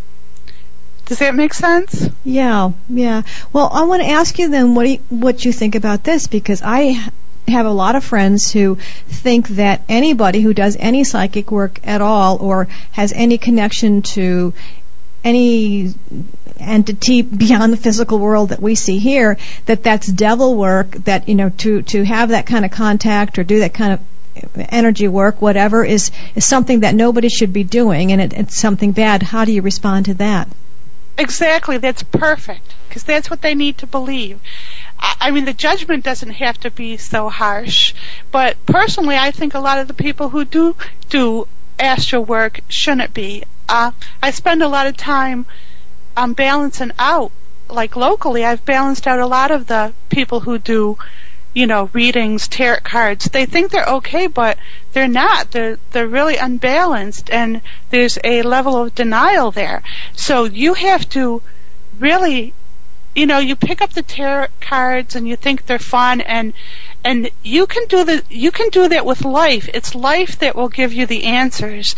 Does 1.07 1.21
that 1.21 1.35
make 1.35 1.55
sense? 1.55 2.11
Yeah, 2.23 2.73
yeah. 2.91 3.23
Well, 3.51 3.71
I 3.73 3.85
want 3.85 4.03
to 4.03 4.09
ask 4.09 4.39
you 4.39 4.51
then 4.51 4.75
what 4.75 4.87
you, 4.87 4.99
what 5.09 5.43
you 5.43 5.55
think 5.55 5.75
about 5.75 6.05
this 6.05 6.27
because 6.27 6.61
I 6.63 7.09
have 7.49 7.67
a 7.67 7.71
lot 7.71 7.97
of 7.97 8.05
friends 8.05 8.53
who 8.53 8.77
think 9.07 9.49
that 9.49 9.83
anybody 9.89 10.41
who 10.41 10.55
does 10.55 10.77
any 10.79 11.05
psychic 11.05 11.51
work 11.51 11.81
at 11.85 12.01
all 12.01 12.39
or 12.39 12.69
has 12.93 13.13
any 13.13 13.39
connection 13.39 14.03
to 14.03 14.53
any 15.25 15.93
entity 16.59 17.23
beyond 17.23 17.73
the 17.73 17.77
physical 17.77 18.19
world 18.19 18.51
that 18.51 18.61
we 18.61 18.75
see 18.75 18.99
here 18.99 19.37
that 19.67 19.83
that's 19.83 20.07
devil 20.07 20.57
work 20.57 20.91
that 20.91 21.29
you 21.29 21.35
know 21.35 21.51
to 21.51 21.83
to 21.83 22.05
have 22.05 22.31
that 22.31 22.47
kind 22.47 22.65
of 22.65 22.71
contact 22.71 23.39
or 23.39 23.45
do 23.45 23.61
that 23.61 23.75
kind 23.75 23.93
of 23.93 24.01
energy 24.57 25.09
work 25.09 25.41
whatever 25.41 25.85
is 25.85 26.11
is 26.35 26.45
something 26.45 26.81
that 26.81 26.95
nobody 26.95 27.29
should 27.29 27.53
be 27.53 27.65
doing 27.65 28.13
and 28.13 28.21
it, 28.21 28.33
it's 28.33 28.57
something 28.57 28.93
bad. 28.93 29.23
How 29.23 29.45
do 29.45 29.53
you 29.53 29.63
respond 29.63 30.07
to 30.07 30.15
that? 30.15 30.49
Exactly, 31.17 31.79
that's 31.79 32.03
perfect 32.03 32.75
because 32.89 33.03
that's 33.03 33.29
what 33.29 33.43
they 33.43 33.55
need 33.55 33.79
to 33.79 33.87
believe. 33.87 34.39
I, 34.99 35.31
mean, 35.31 35.45
the 35.45 35.53
judgment 35.53 36.05
doesn't 36.05 36.31
have 36.31 36.59
to 36.61 36.71
be 36.71 36.97
so 36.97 37.29
harsh, 37.29 37.95
but 38.31 38.57
personally, 38.67 39.17
I 39.17 39.31
think 39.31 39.55
a 39.55 39.61
lot 39.61 39.79
of 39.79 39.89
the 39.89 39.95
people 39.95 40.29
who 40.31 40.45
do 40.45 40.77
do 41.09 41.47
astral 41.79 42.25
work 42.25 42.61
shouldn't 42.69 43.15
be. 43.15 43.45
Uh, 43.69 43.93
I 44.23 44.31
spend 44.31 44.63
a 44.63 44.69
lot 44.69 44.87
of 44.87 44.97
time 44.97 45.47
um, 46.17 46.33
balancing 46.33 46.93
out, 46.99 47.31
like 47.69 47.97
locally, 47.97 48.45
I've 48.45 48.65
balanced 48.65 49.07
out 49.07 49.21
a 49.21 49.27
lot 49.27 49.51
of 49.51 49.67
the 49.67 49.93
people 50.09 50.41
who 50.41 50.59
do 50.59 50.99
you 51.55 51.67
know, 51.67 51.91
readings, 51.93 52.47
tarot 52.47 52.81
cards. 52.85 53.25
They 53.27 53.47
think 53.47 53.71
they're 53.71 53.85
okay, 53.85 54.27
but 54.27 54.59
they're 54.93 55.09
not. 55.09 55.51
They're 55.51 55.79
they're 55.91 56.07
really 56.07 56.37
unbalanced, 56.37 57.31
and 57.31 57.63
there's 57.91 58.19
a 58.23 58.43
level 58.43 58.77
of 58.77 58.95
denial 58.95 59.51
there. 59.51 59.83
So 60.13 60.45
you 60.45 60.75
have 60.75 61.09
to 61.11 61.43
really, 61.99 62.55
you 63.15 63.27
know, 63.27 63.39
you 63.39 63.57
pick 63.57 63.83
up 63.83 63.93
the 63.93 64.03
tarot 64.03 64.49
cards 64.61 65.17
and 65.17 65.27
you 65.27 65.37
think 65.37 65.67
they're 65.67 65.79
fun, 65.79 66.21
and 66.21 66.53
and 67.05 67.31
you 67.43 67.67
can 67.67 67.87
do 67.87 68.05
the 68.05 68.23
you 68.29 68.51
can 68.51 68.69
do 68.69 68.89
that 68.89 69.07
with 69.07 69.25
life. 69.25 69.69
It's 69.73 69.95
life 69.95 70.39
that 70.41 70.55
will 70.55 70.69
give 70.69 70.93
you 70.93 71.07
the 71.07 71.25
answers. 71.25 71.97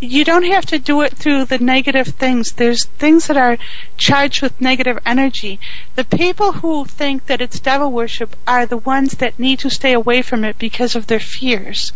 You 0.00 0.24
don't 0.24 0.44
have 0.44 0.66
to 0.66 0.78
do 0.78 1.02
it 1.02 1.16
through 1.16 1.46
the 1.46 1.58
negative 1.58 2.08
things. 2.08 2.52
There's 2.52 2.84
things 2.84 3.26
that 3.26 3.36
are 3.36 3.58
charged 3.96 4.42
with 4.42 4.60
negative 4.60 4.98
energy. 5.04 5.60
The 5.96 6.04
people 6.04 6.52
who 6.52 6.84
think 6.84 7.26
that 7.26 7.40
it's 7.40 7.60
devil 7.60 7.90
worship 7.90 8.34
are 8.46 8.66
the 8.66 8.78
ones 8.78 9.12
that 9.18 9.38
need 9.38 9.60
to 9.60 9.70
stay 9.70 9.92
away 9.92 10.22
from 10.22 10.44
it 10.44 10.58
because 10.58 10.94
of 10.94 11.06
their 11.06 11.20
fears 11.20 11.92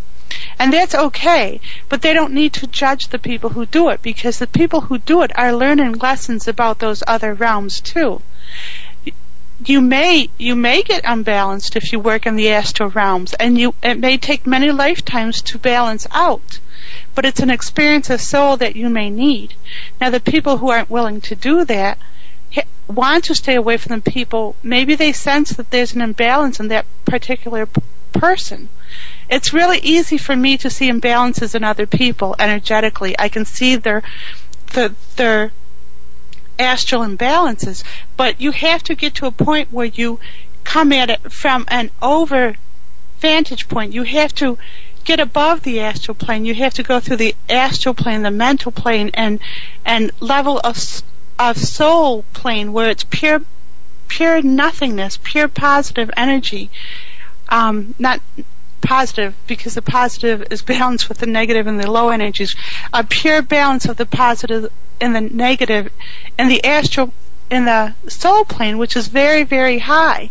and 0.59 0.73
that's 0.73 0.95
okay, 0.95 1.61
but 1.89 2.03
they 2.03 2.13
don't 2.13 2.33
need 2.33 2.53
to 2.55 2.67
judge 2.67 3.09
the 3.09 3.19
people 3.19 3.51
who 3.51 3.67
do 3.67 3.89
it 3.89 4.03
because 4.03 4.39
the 4.39 4.47
people 4.47 4.83
who 4.83 4.99
do 4.99 5.23
it 5.23 5.37
are 5.39 5.53
learning 5.53 5.93
lessons 5.95 6.49
about 6.49 6.79
those 6.79 7.03
other 7.07 7.35
realms 7.35 7.81
too 7.81 8.21
you 9.65 9.81
may 9.81 10.29
you 10.39 10.55
may 10.55 10.83
get 10.83 11.03
unbalanced 11.05 11.75
if 11.75 11.93
you 11.93 11.99
work 11.99 12.27
in 12.27 12.37
the 12.37 12.51
astral 12.51 12.91
realms, 12.91 13.35
and 13.35 13.59
you 13.59 13.75
it 13.83 13.99
may 13.99 14.17
take 14.17 14.47
many 14.47 14.71
lifetimes 14.71 15.43
to 15.43 15.59
balance 15.59 16.07
out. 16.13 16.61
But 17.15 17.25
it's 17.25 17.41
an 17.41 17.51
experience 17.51 18.09
of 18.09 18.21
soul 18.21 18.57
that 18.59 18.77
you 18.77 18.89
may 18.89 19.11
need. 19.11 19.55
Now, 20.01 20.11
the 20.11 20.21
people 20.21 20.59
who 20.59 20.71
aren't 20.71 20.91
willing 20.91 21.21
to 21.23 21.35
do 21.35 21.65
that 21.65 21.99
want 22.87 23.25
to 23.25 23.35
stay 23.35 23.57
away 23.57 23.77
from 23.77 24.01
the 24.01 24.11
people. 24.11 24.57
Maybe 24.63 24.95
they 24.95 25.13
sense 25.13 25.51
that 25.51 25.71
there's 25.71 25.95
an 25.95 26.01
imbalance 26.01 26.61
in 26.61 26.69
that 26.69 26.87
particular 27.05 27.67
p- 27.67 27.83
person. 28.13 28.69
It's 29.29 29.53
really 29.53 29.79
easy 29.79 30.19
for 30.19 30.35
me 30.35 30.57
to 30.59 30.71
see 30.71 30.91
imbalances 30.91 31.55
in 31.55 31.65
other 31.65 31.87
people 31.87 32.35
energetically. 32.39 33.15
I 33.19 33.29
can 33.29 33.45
see 33.45 33.77
their 33.77 34.03
the, 34.73 34.95
their 35.17 35.53
astral 36.59 37.03
imbalances, 37.03 37.85
but 38.17 38.41
you 38.41 38.51
have 38.53 38.83
to 38.85 38.95
get 38.95 39.15
to 39.17 39.27
a 39.27 39.31
point 39.31 39.73
where 39.73 39.87
you 39.87 40.19
come 40.65 40.93
at 40.93 41.11
it 41.11 41.33
from 41.33 41.65
an 41.69 41.91
over 42.03 42.55
vantage 43.21 43.69
point. 43.69 43.93
You 43.93 44.03
have 44.03 44.35
to 44.37 44.59
get 45.05 45.21
above 45.21 45.63
the 45.63 45.81
astral 45.81 46.15
plane. 46.15 46.45
You 46.45 46.55
have 46.55 46.75
to 46.75 46.83
go 46.83 47.01
through 47.01 47.17
the 47.17 47.35
astral 47.49 47.95
plane, 47.95 48.23
the 48.23 48.31
mental 48.31 48.73
plane, 48.73 49.11
and 49.15 49.41
and 49.85 50.11
level 50.21 50.61
of 50.63 50.77
of 51.39 51.57
soul 51.57 52.25
plane 52.33 52.73
where 52.73 52.91
it's 52.91 53.05
pure 53.05 53.41
pure 54.09 54.43
nothingness, 54.43 55.19
pure 55.23 55.49
positive 55.49 56.11
energy. 56.17 56.71
Um, 57.49 57.95
not 57.99 58.21
positive 58.81 59.35
because 59.47 59.75
the 59.75 59.83
positive 59.83 60.47
is 60.51 60.63
balanced 60.63 61.09
with 61.09 61.19
the 61.19 61.27
negative 61.27 61.67
and 61.67 61.81
the 61.81 61.91
low 61.91 62.09
energies. 62.11 62.55
A 62.93 63.05
pure 63.05 63.43
balance 63.43 63.87
of 63.87 63.97
the 63.97 64.07
positive 64.07 64.71
and 65.01 65.15
the 65.15 65.21
negative 65.21 65.93
in 66.39 66.49
the 66.49 66.65
astral 66.65 67.13
in 67.51 67.65
the 67.65 67.95
soul 68.09 68.45
plane, 68.45 68.79
which 68.79 68.97
is 68.97 69.09
very, 69.09 69.43
very 69.43 69.79
high. 69.79 70.31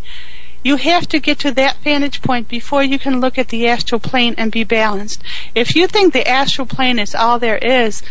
You 0.64 0.76
have 0.76 1.08
to 1.10 1.20
get 1.20 1.40
to 1.40 1.52
that 1.52 1.78
vantage 1.78 2.22
point 2.22 2.48
before 2.48 2.84
you 2.84 3.00
can 3.00 3.22
look 3.22 3.38
at 3.38 3.50
the 3.50 3.68
astral 3.68 4.00
plane 4.00 4.36
and 4.38 4.52
be 4.52 4.64
balanced. 4.64 5.24
If 5.56 5.76
you 5.76 5.88
think 5.88 6.14
the 6.14 6.28
astral 6.28 6.68
plane 6.68 7.00
is 7.00 7.16
all 7.16 7.40
there 7.40 7.58
is, 7.58 8.04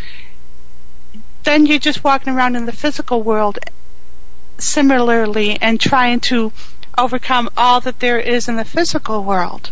then 1.44 1.66
you're 1.66 1.78
just 1.78 2.02
walking 2.02 2.32
around 2.32 2.56
in 2.56 2.66
the 2.66 2.72
physical 2.72 3.22
world 3.22 3.58
similarly 4.58 5.58
and 5.60 5.78
trying 5.78 6.20
to 6.20 6.52
overcome 6.98 7.50
all 7.56 7.80
that 7.80 8.00
there 8.00 8.18
is 8.18 8.48
in 8.48 8.56
the 8.56 8.64
physical 8.64 9.22
world 9.22 9.70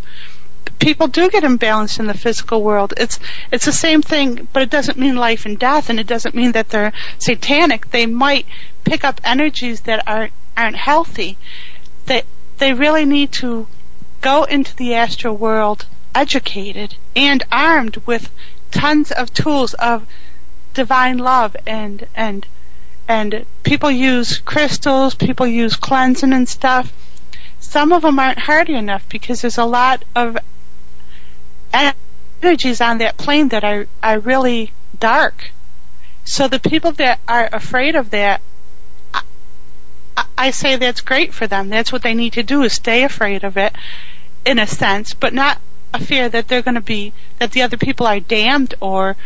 people 0.78 1.08
do 1.08 1.30
get 1.30 1.44
imbalanced 1.44 1.98
in 1.98 2.06
the 2.06 2.14
physical 2.14 2.62
world. 2.62 2.94
It's 2.96 3.18
it's 3.50 3.64
the 3.64 3.72
same 3.72 4.02
thing, 4.02 4.48
but 4.52 4.62
it 4.62 4.70
doesn't 4.70 4.98
mean 4.98 5.16
life 5.16 5.46
and 5.46 5.58
death, 5.58 5.90
and 5.90 5.98
it 5.98 6.06
doesn't 6.06 6.34
mean 6.34 6.52
that 6.52 6.68
they're 6.68 6.92
satanic. 7.18 7.90
They 7.90 8.06
might 8.06 8.46
pick 8.84 9.04
up 9.04 9.20
energies 9.24 9.82
that 9.82 10.06
aren't 10.06 10.32
aren't 10.56 10.76
healthy. 10.76 11.38
They 12.06 12.22
they 12.58 12.72
really 12.72 13.04
need 13.04 13.32
to 13.32 13.66
go 14.20 14.44
into 14.44 14.74
the 14.76 14.94
astral 14.94 15.36
world 15.36 15.86
educated 16.14 16.96
and 17.16 17.42
armed 17.50 17.96
with 18.06 18.30
tons 18.70 19.10
of 19.10 19.32
tools 19.32 19.74
of 19.74 20.06
divine 20.72 21.18
love 21.18 21.56
and 21.66 22.06
and 22.14 22.46
and 23.06 23.44
people 23.62 23.90
use 23.90 24.38
crystals, 24.38 25.14
people 25.14 25.46
use 25.46 25.76
cleansing 25.76 26.32
and 26.32 26.48
stuff. 26.48 26.92
Some 27.60 27.92
of 27.92 28.02
them 28.02 28.18
aren't 28.18 28.38
hardy 28.38 28.74
enough 28.74 29.06
because 29.08 29.42
there's 29.42 29.58
a 29.58 29.64
lot 29.64 30.04
of 30.14 30.38
energies 32.42 32.80
on 32.80 32.98
that 32.98 33.16
plane 33.16 33.48
that 33.48 33.64
are, 33.64 33.86
are 34.02 34.18
really 34.18 34.72
dark. 34.98 35.50
So 36.24 36.48
the 36.48 36.60
people 36.60 36.92
that 36.92 37.20
are 37.28 37.48
afraid 37.52 37.96
of 37.96 38.10
that, 38.10 38.40
I, 39.12 40.24
I 40.38 40.50
say 40.50 40.76
that's 40.76 41.00
great 41.00 41.34
for 41.34 41.46
them. 41.46 41.68
That's 41.68 41.92
what 41.92 42.02
they 42.02 42.14
need 42.14 42.34
to 42.34 42.42
do 42.42 42.62
is 42.62 42.72
stay 42.72 43.02
afraid 43.04 43.44
of 43.44 43.56
it, 43.56 43.74
in 44.44 44.58
a 44.58 44.66
sense, 44.66 45.14
but 45.14 45.34
not 45.34 45.60
a 45.92 45.98
fear 45.98 46.28
that 46.28 46.48
they're 46.48 46.62
going 46.62 46.74
to 46.74 46.80
be 46.80 47.12
that 47.38 47.52
the 47.52 47.62
other 47.62 47.76
people 47.76 48.06
are 48.06 48.20
damned 48.20 48.74
or 48.80 49.16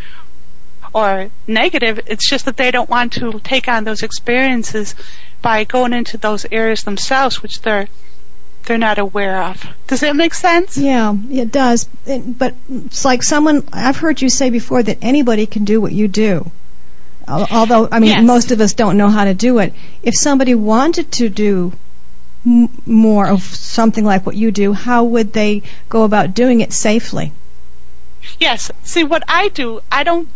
or 0.93 1.29
negative. 1.45 1.99
It's 2.07 2.27
just 2.27 2.45
that 2.45 2.57
they 2.57 2.71
don't 2.71 2.89
want 2.89 3.13
to 3.13 3.39
take 3.43 3.67
on 3.67 3.83
those 3.83 4.01
experiences 4.01 4.95
by 5.41 5.63
going 5.63 5.93
into 5.93 6.17
those 6.17 6.45
areas 6.51 6.81
themselves, 6.81 7.43
which 7.43 7.61
they're 7.61 7.87
they're 8.65 8.77
not 8.77 8.99
aware 8.99 9.41
of. 9.43 9.65
Does 9.87 10.01
that 10.01 10.15
make 10.15 10.33
sense? 10.33 10.77
Yeah, 10.77 11.15
it 11.31 11.51
does. 11.51 11.89
It, 12.05 12.37
but 12.37 12.55
it's 12.69 13.03
like 13.03 13.23
someone 13.23 13.67
I've 13.73 13.97
heard 13.97 14.21
you 14.21 14.29
say 14.29 14.49
before 14.49 14.83
that 14.83 14.99
anybody 15.01 15.45
can 15.45 15.65
do 15.65 15.81
what 15.81 15.91
you 15.91 16.07
do. 16.07 16.51
Although 17.27 17.87
I 17.91 17.99
mean 17.99 18.11
yes. 18.11 18.23
most 18.23 18.51
of 18.51 18.61
us 18.61 18.73
don't 18.73 18.97
know 18.97 19.09
how 19.09 19.25
to 19.25 19.33
do 19.33 19.59
it. 19.59 19.73
If 20.03 20.15
somebody 20.15 20.55
wanted 20.55 21.11
to 21.13 21.29
do 21.29 21.73
m- 22.45 22.69
more 22.85 23.27
of 23.27 23.43
something 23.43 24.03
like 24.03 24.25
what 24.25 24.35
you 24.35 24.51
do, 24.51 24.73
how 24.73 25.03
would 25.03 25.33
they 25.33 25.63
go 25.89 26.03
about 26.03 26.33
doing 26.33 26.61
it 26.61 26.73
safely? 26.73 27.31
Yes. 28.39 28.71
See 28.83 29.03
what 29.03 29.23
I 29.27 29.49
do, 29.49 29.81
I 29.91 30.03
don't 30.03 30.27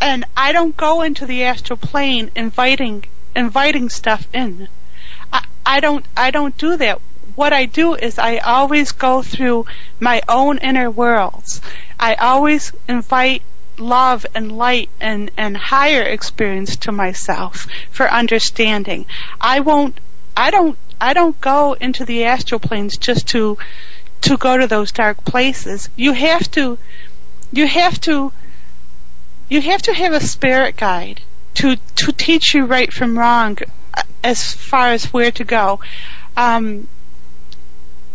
and 0.00 0.24
I 0.36 0.52
don't 0.52 0.76
go 0.76 1.02
into 1.02 1.26
the 1.26 1.44
astral 1.44 1.78
plane 1.78 2.30
inviting 2.36 3.04
inviting 3.34 3.88
stuff 3.88 4.28
in. 4.32 4.68
I, 5.32 5.44
I 5.64 5.80
don't 5.80 6.04
I 6.16 6.30
don't 6.30 6.56
do 6.58 6.76
that 6.76 7.00
what 7.34 7.52
I 7.52 7.66
do 7.66 7.94
is 7.94 8.18
I 8.18 8.38
always 8.38 8.92
go 8.92 9.22
through 9.22 9.66
my 10.00 10.22
own 10.28 10.58
inner 10.58 10.90
worlds. 10.90 11.60
I 11.98 12.14
always 12.14 12.72
invite 12.88 13.42
love 13.78 14.24
and 14.34 14.52
light 14.52 14.88
and, 15.00 15.30
and 15.36 15.56
higher 15.56 16.02
experience 16.02 16.76
to 16.76 16.92
myself 16.92 17.66
for 17.90 18.10
understanding. 18.10 19.06
I 19.40 19.60
won't 19.60 19.98
I 20.36 20.50
don't 20.50 20.78
I 21.00 21.12
don't 21.12 21.40
go 21.40 21.74
into 21.74 22.04
the 22.04 22.24
astral 22.24 22.60
planes 22.60 22.96
just 22.96 23.28
to 23.28 23.58
to 24.22 24.36
go 24.36 24.56
to 24.56 24.66
those 24.66 24.92
dark 24.92 25.24
places. 25.24 25.88
You 25.96 26.12
have 26.12 26.50
to 26.52 26.78
you 27.52 27.66
have 27.66 28.00
to 28.02 28.32
you 29.48 29.60
have 29.60 29.82
to 29.82 29.92
have 29.92 30.12
a 30.12 30.20
spirit 30.20 30.76
guide 30.76 31.20
to 31.54 31.76
to 31.96 32.12
teach 32.12 32.54
you 32.54 32.64
right 32.64 32.92
from 32.92 33.18
wrong 33.18 33.58
uh, 33.92 34.02
as 34.22 34.52
far 34.52 34.88
as 34.88 35.12
where 35.12 35.30
to 35.32 35.44
go. 35.44 35.80
Um, 36.36 36.88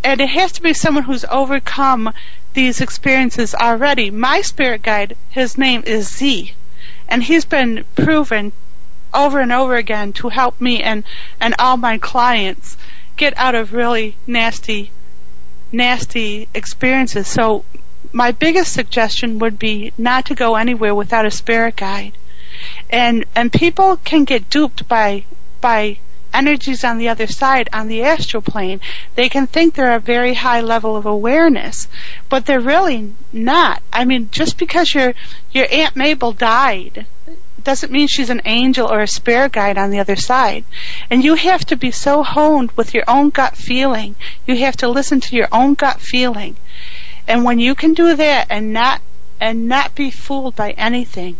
and 0.03 0.21
it 0.21 0.29
has 0.29 0.53
to 0.53 0.62
be 0.62 0.73
someone 0.73 1.03
who's 1.03 1.25
overcome 1.25 2.13
these 2.53 2.81
experiences 2.81 3.53
already. 3.53 4.12
My 4.12 4.41
spirit 4.41 4.81
guide, 4.81 5.15
his 5.29 5.57
name 5.57 5.83
is 5.85 6.09
Z, 6.09 6.53
and 7.07 7.23
he's 7.23 7.45
been 7.45 7.85
proven 7.95 8.51
over 9.13 9.39
and 9.39 9.51
over 9.51 9.75
again 9.75 10.13
to 10.13 10.29
help 10.29 10.59
me 10.62 10.81
and, 10.81 11.03
and 11.39 11.55
all 11.59 11.77
my 11.77 11.97
clients 11.97 12.77
get 13.17 13.38
out 13.38 13.55
of 13.55 13.73
really 13.73 14.15
nasty, 14.27 14.91
nasty 15.71 16.47
experiences. 16.53 17.27
So 17.27 17.65
my 18.12 18.31
biggest 18.31 18.71
suggestion 18.73 19.39
would 19.39 19.59
be 19.59 19.93
not 19.97 20.25
to 20.25 20.35
go 20.35 20.55
anywhere 20.55 20.95
without 20.95 21.25
a 21.25 21.31
spirit 21.31 21.75
guide. 21.75 22.13
And, 22.89 23.25
and 23.35 23.51
people 23.51 23.97
can 23.97 24.23
get 24.23 24.49
duped 24.49 24.88
by, 24.88 25.25
by 25.62 25.99
energies 26.33 26.83
on 26.83 26.97
the 26.97 27.09
other 27.09 27.27
side, 27.27 27.69
on 27.73 27.87
the 27.87 28.03
astral 28.03 28.41
plane, 28.41 28.79
they 29.15 29.29
can 29.29 29.47
think 29.47 29.73
they're 29.73 29.95
a 29.95 29.99
very 29.99 30.33
high 30.33 30.61
level 30.61 30.95
of 30.95 31.05
awareness, 31.05 31.87
but 32.29 32.45
they're 32.45 32.59
really 32.59 33.13
not. 33.33 33.81
I 33.91 34.05
mean, 34.05 34.29
just 34.31 34.57
because 34.57 34.93
your 34.93 35.13
your 35.51 35.67
Aunt 35.71 35.95
Mabel 35.95 36.31
died 36.31 37.05
doesn't 37.63 37.91
mean 37.91 38.07
she's 38.07 38.29
an 38.29 38.41
angel 38.45 38.87
or 38.87 39.01
a 39.01 39.07
spirit 39.07 39.51
guide 39.51 39.77
on 39.77 39.91
the 39.91 39.99
other 39.99 40.15
side. 40.15 40.63
And 41.09 41.23
you 41.23 41.35
have 41.35 41.65
to 41.65 41.75
be 41.75 41.91
so 41.91 42.23
honed 42.23 42.71
with 42.73 42.93
your 42.93 43.03
own 43.07 43.29
gut 43.29 43.55
feeling. 43.55 44.15
You 44.47 44.55
have 44.57 44.77
to 44.77 44.87
listen 44.87 45.19
to 45.21 45.35
your 45.35 45.47
own 45.51 45.73
gut 45.73 45.99
feeling. 45.99 46.55
And 47.27 47.43
when 47.43 47.59
you 47.59 47.75
can 47.75 47.93
do 47.93 48.15
that 48.15 48.47
and 48.49 48.73
not 48.73 49.01
and 49.39 49.67
not 49.67 49.95
be 49.95 50.11
fooled 50.11 50.55
by 50.55 50.71
anything, 50.71 51.37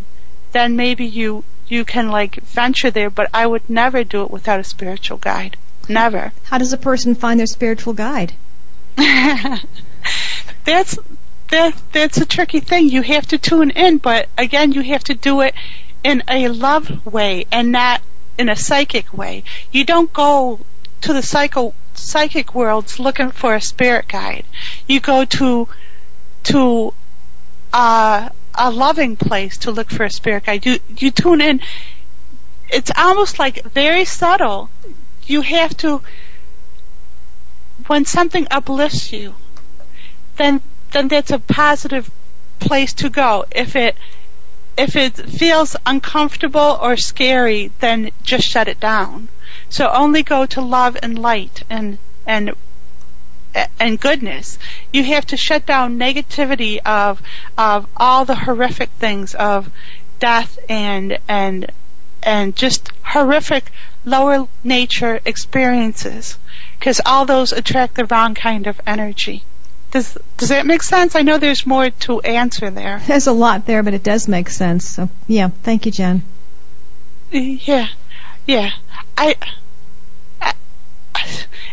then 0.52 0.76
maybe 0.76 1.04
you 1.04 1.44
you 1.70 1.84
can 1.84 2.08
like 2.08 2.36
venture 2.42 2.90
there, 2.90 3.10
but 3.10 3.30
I 3.32 3.46
would 3.46 3.68
never 3.68 4.04
do 4.04 4.22
it 4.22 4.30
without 4.30 4.60
a 4.60 4.64
spiritual 4.64 5.18
guide. 5.18 5.56
Never. 5.88 6.32
How 6.44 6.58
does 6.58 6.72
a 6.72 6.78
person 6.78 7.14
find 7.14 7.40
their 7.40 7.46
spiritual 7.46 7.94
guide? 7.94 8.34
that's 10.64 10.98
that 11.48 11.74
that's 11.92 12.18
a 12.18 12.26
tricky 12.26 12.60
thing. 12.60 12.88
You 12.88 13.02
have 13.02 13.26
to 13.28 13.38
tune 13.38 13.70
in, 13.70 13.98
but 13.98 14.28
again, 14.38 14.72
you 14.72 14.82
have 14.82 15.04
to 15.04 15.14
do 15.14 15.40
it 15.40 15.54
in 16.04 16.22
a 16.28 16.48
love 16.48 17.06
way 17.06 17.46
and 17.50 17.72
not 17.72 18.00
in 18.38 18.48
a 18.48 18.56
psychic 18.56 19.12
way. 19.12 19.44
You 19.72 19.84
don't 19.84 20.12
go 20.12 20.60
to 21.02 21.12
the 21.12 21.22
psycho 21.22 21.74
psychic 21.94 22.54
worlds 22.54 22.98
looking 22.98 23.30
for 23.30 23.54
a 23.54 23.60
spirit 23.60 24.08
guide. 24.08 24.44
You 24.86 25.00
go 25.00 25.24
to 25.24 25.68
to 26.44 26.94
uh, 27.72 28.28
a 28.54 28.70
loving 28.70 29.16
place 29.16 29.58
to 29.58 29.70
look 29.70 29.90
for 29.90 30.04
a 30.04 30.10
spirit 30.10 30.44
guide. 30.44 30.66
You 30.66 30.78
you 30.96 31.10
tune 31.10 31.40
in. 31.40 31.60
It's 32.68 32.90
almost 32.96 33.38
like 33.38 33.64
very 33.64 34.04
subtle. 34.04 34.70
You 35.26 35.42
have 35.42 35.76
to 35.78 36.02
when 37.86 38.04
something 38.04 38.46
uplifts 38.50 39.12
you, 39.12 39.34
then 40.36 40.60
then 40.92 41.08
that's 41.08 41.30
a 41.30 41.38
positive 41.38 42.10
place 42.58 42.92
to 42.94 43.08
go. 43.08 43.44
If 43.50 43.76
it 43.76 43.96
if 44.76 44.96
it 44.96 45.16
feels 45.16 45.76
uncomfortable 45.84 46.78
or 46.80 46.96
scary, 46.96 47.72
then 47.80 48.10
just 48.22 48.46
shut 48.46 48.68
it 48.68 48.80
down. 48.80 49.28
So 49.68 49.90
only 49.90 50.22
go 50.22 50.46
to 50.46 50.60
love 50.60 50.96
and 51.02 51.18
light 51.18 51.62
and 51.68 51.98
and 52.26 52.52
and 53.78 54.00
goodness. 54.00 54.58
You 54.92 55.04
have 55.04 55.26
to 55.26 55.36
shut 55.36 55.66
down 55.66 55.98
negativity 55.98 56.78
of 56.84 57.22
of 57.56 57.86
all 57.96 58.24
the 58.24 58.34
horrific 58.34 58.90
things 58.90 59.34
of 59.34 59.70
death 60.18 60.58
and 60.68 61.18
and 61.28 61.70
and 62.22 62.54
just 62.54 62.90
horrific 63.02 63.72
lower 64.04 64.46
nature 64.62 65.20
experiences 65.24 66.38
because 66.78 67.00
all 67.04 67.26
those 67.26 67.52
attract 67.52 67.94
the 67.94 68.04
wrong 68.06 68.34
kind 68.34 68.66
of 68.66 68.80
energy. 68.86 69.44
Does 69.90 70.16
does 70.36 70.50
that 70.50 70.66
make 70.66 70.82
sense? 70.82 71.16
I 71.16 71.22
know 71.22 71.38
there's 71.38 71.66
more 71.66 71.90
to 71.90 72.20
answer 72.20 72.70
there. 72.70 73.02
There's 73.06 73.26
a 73.26 73.32
lot 73.32 73.66
there, 73.66 73.82
but 73.82 73.94
it 73.94 74.04
does 74.04 74.28
make 74.28 74.48
sense. 74.48 74.88
So 74.88 75.08
yeah, 75.26 75.48
thank 75.62 75.86
you, 75.86 75.92
Jen. 75.92 76.22
Yeah, 77.32 77.88
yeah. 78.46 78.70
I, 79.16 79.36
I 79.40 79.52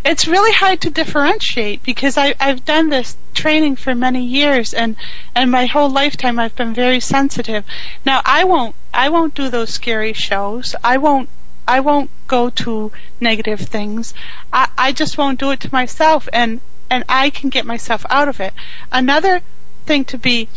it's 0.05 0.27
really 0.27 0.53
hard 0.53 0.81
to 0.81 0.89
differentiate 0.89 1.83
because 1.83 2.17
I, 2.17 2.33
I've 2.39 2.63
done 2.63 2.89
this 2.89 3.17
training 3.33 3.75
for 3.75 3.93
many 3.93 4.23
years 4.23 4.73
and, 4.73 4.95
and 5.35 5.51
my 5.51 5.65
whole 5.65 5.89
lifetime 5.89 6.39
I've 6.39 6.55
been 6.55 6.73
very 6.73 6.99
sensitive. 6.99 7.65
Now 8.05 8.21
I 8.25 8.45
won't 8.45 8.75
I 8.93 9.09
won't 9.09 9.35
do 9.35 9.49
those 9.49 9.69
scary 9.69 10.13
shows. 10.13 10.75
I 10.83 10.97
won't 10.97 11.29
I 11.67 11.81
won't 11.81 12.09
go 12.27 12.49
to 12.49 12.91
negative 13.19 13.59
things. 13.59 14.13
I, 14.53 14.69
I 14.77 14.91
just 14.93 15.17
won't 15.17 15.39
do 15.39 15.51
it 15.51 15.59
to 15.61 15.69
myself 15.71 16.29
and 16.31 16.61
and 16.89 17.03
I 17.09 17.29
can 17.29 17.49
get 17.49 17.65
myself 17.65 18.05
out 18.09 18.29
of 18.29 18.39
it. 18.39 18.53
Another 18.91 19.41
thing 19.85 20.05
to 20.05 20.17
be 20.17 20.47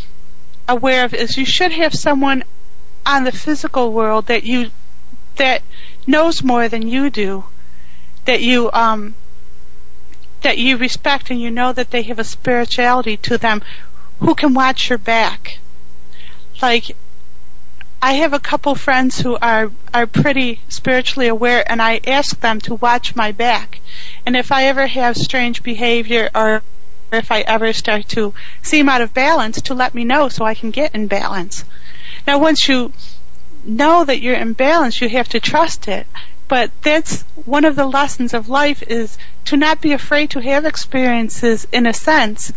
aware 0.68 1.05
of 1.05 1.12
is 1.12 1.37
you 1.37 1.44
should 1.44 1.72
have 1.72 1.94
someone 1.94 2.44
on 3.05 3.24
the 3.24 3.33
physical 3.33 3.92
world 3.92 4.26
that 4.26 4.44
you 4.44 4.70
that 5.37 5.62
knows 6.07 6.42
more 6.42 6.68
than 6.68 6.87
you 6.87 7.11
do 7.11 7.44
that 8.30 8.42
you 8.42 8.70
um 8.72 9.12
that 10.42 10.56
you 10.56 10.76
respect 10.76 11.30
and 11.30 11.40
you 11.40 11.50
know 11.50 11.72
that 11.72 11.90
they 11.90 12.02
have 12.02 12.20
a 12.20 12.22
spirituality 12.22 13.16
to 13.16 13.36
them 13.36 13.60
who 14.20 14.36
can 14.36 14.54
watch 14.54 14.88
your 14.88 14.98
back 14.98 15.58
like 16.62 16.96
I 18.00 18.12
have 18.12 18.32
a 18.32 18.38
couple 18.38 18.76
friends 18.76 19.18
who 19.18 19.36
are 19.42 19.72
are 19.92 20.06
pretty 20.06 20.60
spiritually 20.68 21.26
aware 21.26 21.64
and 21.70 21.82
I 21.82 22.00
ask 22.06 22.38
them 22.38 22.60
to 22.60 22.76
watch 22.76 23.16
my 23.16 23.32
back 23.32 23.80
and 24.24 24.36
if 24.36 24.52
I 24.52 24.66
ever 24.66 24.86
have 24.86 25.16
strange 25.16 25.64
behavior 25.64 26.30
or 26.32 26.62
if 27.10 27.32
I 27.32 27.40
ever 27.40 27.72
start 27.72 28.06
to 28.10 28.32
seem 28.62 28.88
out 28.88 29.00
of 29.00 29.12
balance 29.12 29.60
to 29.62 29.74
let 29.74 29.92
me 29.92 30.04
know 30.04 30.28
so 30.28 30.44
I 30.44 30.54
can 30.54 30.70
get 30.70 30.94
in 30.94 31.08
balance. 31.08 31.64
Now 32.28 32.38
once 32.38 32.68
you 32.68 32.92
know 33.64 34.04
that 34.04 34.20
you're 34.20 34.36
in 34.36 34.52
balance, 34.52 35.00
you 35.00 35.08
have 35.08 35.28
to 35.30 35.40
trust 35.40 35.88
it. 35.88 36.06
But 36.50 36.72
that's 36.82 37.22
one 37.44 37.64
of 37.64 37.76
the 37.76 37.86
lessons 37.86 38.34
of 38.34 38.48
life 38.48 38.82
is 38.82 39.16
to 39.44 39.56
not 39.56 39.80
be 39.80 39.92
afraid 39.92 40.30
to 40.30 40.40
have 40.40 40.64
experiences 40.64 41.64
in 41.70 41.86
a 41.86 41.94
sense, 41.94 42.52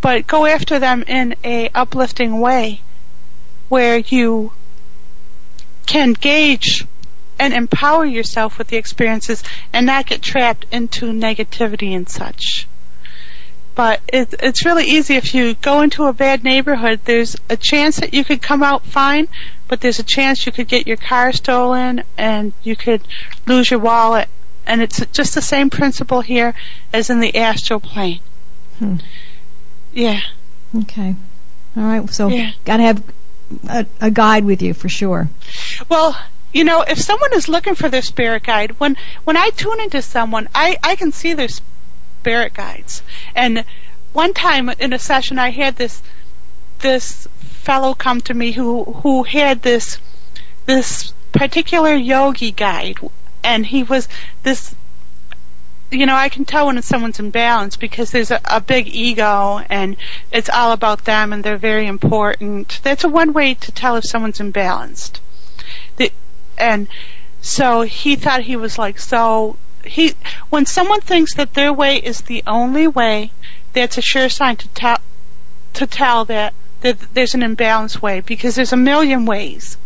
but 0.00 0.28
go 0.28 0.46
after 0.46 0.78
them 0.78 1.02
in 1.04 1.34
a 1.42 1.68
uplifting 1.74 2.38
way 2.38 2.80
where 3.68 3.98
you 3.98 4.52
can 5.84 6.12
gauge 6.12 6.86
and 7.40 7.52
empower 7.52 8.04
yourself 8.04 8.56
with 8.56 8.68
the 8.68 8.76
experiences 8.76 9.42
and 9.72 9.86
not 9.86 10.06
get 10.06 10.22
trapped 10.22 10.66
into 10.70 11.06
negativity 11.06 11.96
and 11.96 12.08
such. 12.08 12.68
But 13.74 14.00
it, 14.12 14.32
it's 14.40 14.64
really 14.64 14.84
easy 14.84 15.16
if 15.16 15.34
you 15.34 15.54
go 15.54 15.80
into 15.80 16.04
a 16.04 16.12
bad 16.12 16.44
neighborhood, 16.44 17.00
there's 17.04 17.34
a 17.50 17.56
chance 17.56 17.96
that 17.96 18.14
you 18.14 18.22
could 18.24 18.42
come 18.42 18.62
out 18.62 18.84
fine, 18.84 19.26
but 19.68 19.80
there's 19.80 19.98
a 19.98 20.02
chance 20.02 20.46
you 20.46 20.52
could 20.52 20.68
get 20.68 20.86
your 20.86 20.96
car 20.96 21.32
stolen 21.32 22.02
and 22.16 22.52
you 22.62 22.74
could 22.74 23.02
lose 23.46 23.70
your 23.70 23.80
wallet. 23.80 24.28
And 24.66 24.82
it's 24.82 25.04
just 25.12 25.34
the 25.34 25.42
same 25.42 25.70
principle 25.70 26.20
here 26.20 26.54
as 26.92 27.08
in 27.10 27.20
the 27.20 27.36
astral 27.36 27.80
plane. 27.80 28.20
Hmm. 28.78 28.96
Yeah. 29.92 30.20
Okay. 30.82 31.14
All 31.76 31.82
right. 31.82 32.10
So 32.10 32.28
Yeah. 32.28 32.52
got 32.64 32.78
to 32.78 32.82
have 32.82 33.02
a, 33.68 33.86
a 34.00 34.10
guide 34.10 34.44
with 34.44 34.62
you 34.62 34.74
for 34.74 34.88
sure. 34.88 35.28
Well, 35.88 36.18
you 36.52 36.64
know, 36.64 36.82
if 36.82 37.00
someone 37.00 37.32
is 37.34 37.48
looking 37.48 37.74
for 37.74 37.88
their 37.88 38.02
spirit 38.02 38.42
guide, 38.42 38.78
when 38.78 38.96
when 39.24 39.36
I 39.36 39.50
tune 39.50 39.80
into 39.80 40.02
someone, 40.02 40.48
I 40.54 40.76
I 40.82 40.96
can 40.96 41.12
see 41.12 41.34
their 41.34 41.48
spirit 41.48 42.54
guides. 42.54 43.02
And 43.34 43.64
one 44.12 44.34
time 44.34 44.68
in 44.70 44.92
a 44.92 44.98
session, 44.98 45.38
I 45.38 45.50
had 45.50 45.76
this 45.76 46.02
this 46.80 47.26
fellow 47.68 47.92
come 47.92 48.18
to 48.18 48.32
me 48.32 48.52
who 48.52 48.82
who 48.84 49.24
had 49.24 49.60
this 49.60 49.98
this 50.64 51.12
particular 51.32 51.94
yogi 51.94 52.50
guide, 52.50 52.98
and 53.44 53.66
he 53.66 53.82
was 53.82 54.08
this. 54.42 54.74
You 55.90 56.06
know, 56.06 56.14
I 56.14 56.30
can 56.30 56.46
tell 56.46 56.66
when 56.66 56.80
someone's 56.80 57.18
imbalanced 57.18 57.78
because 57.78 58.10
there's 58.10 58.30
a, 58.30 58.40
a 58.46 58.60
big 58.62 58.88
ego 58.88 59.60
and 59.70 59.96
it's 60.30 60.50
all 60.50 60.72
about 60.72 61.04
them 61.04 61.32
and 61.32 61.42
they're 61.42 61.56
very 61.56 61.86
important. 61.86 62.80
That's 62.82 63.04
a 63.04 63.08
one 63.08 63.32
way 63.32 63.54
to 63.54 63.72
tell 63.72 63.96
if 63.96 64.04
someone's 64.06 64.38
imbalanced. 64.38 65.20
The, 65.96 66.12
and 66.58 66.88
so 67.40 67.82
he 67.82 68.16
thought 68.16 68.42
he 68.42 68.56
was 68.56 68.78
like 68.78 68.98
so 68.98 69.56
he 69.84 70.14
when 70.50 70.64
someone 70.66 71.00
thinks 71.00 71.34
that 71.34 71.54
their 71.54 71.72
way 71.72 71.96
is 71.96 72.22
the 72.22 72.42
only 72.46 72.86
way 72.86 73.30
that's 73.72 73.96
a 73.98 74.02
sure 74.02 74.28
sign 74.28 74.56
to 74.56 74.68
tell 74.68 74.98
to 75.74 75.86
tell 75.86 76.26
that 76.26 76.52
that 76.80 76.98
there's 77.14 77.34
an 77.34 77.40
imbalanced 77.40 78.00
way 78.00 78.20
because 78.20 78.54
there's 78.54 78.72
a 78.72 78.76
million 78.76 79.26
ways. 79.26 79.76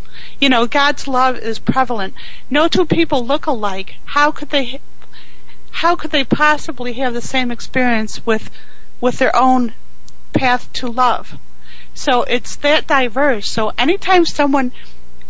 You 0.41 0.49
know, 0.49 0.67
God's 0.67 1.09
love 1.09 1.39
is 1.39 1.59
prevalent. 1.59 2.15
No 2.51 2.69
two 2.69 2.87
people 2.87 3.27
look 3.27 3.47
alike. 3.47 3.97
How 4.05 4.31
could 4.31 4.51
they 4.51 4.81
how 5.71 5.97
could 5.97 6.11
they 6.11 6.25
possibly 6.25 6.93
have 6.95 7.15
the 7.15 7.21
same 7.21 7.51
experience 7.51 8.25
with 8.27 8.51
with 9.01 9.19
their 9.19 9.35
own 9.35 9.73
path 10.33 10.73
to 10.75 10.89
love? 10.89 11.39
So 11.95 12.23
it's 12.23 12.57
that 12.57 12.87
diverse. 12.87 13.49
So 13.51 13.73
anytime 13.79 14.25
someone 14.27 14.73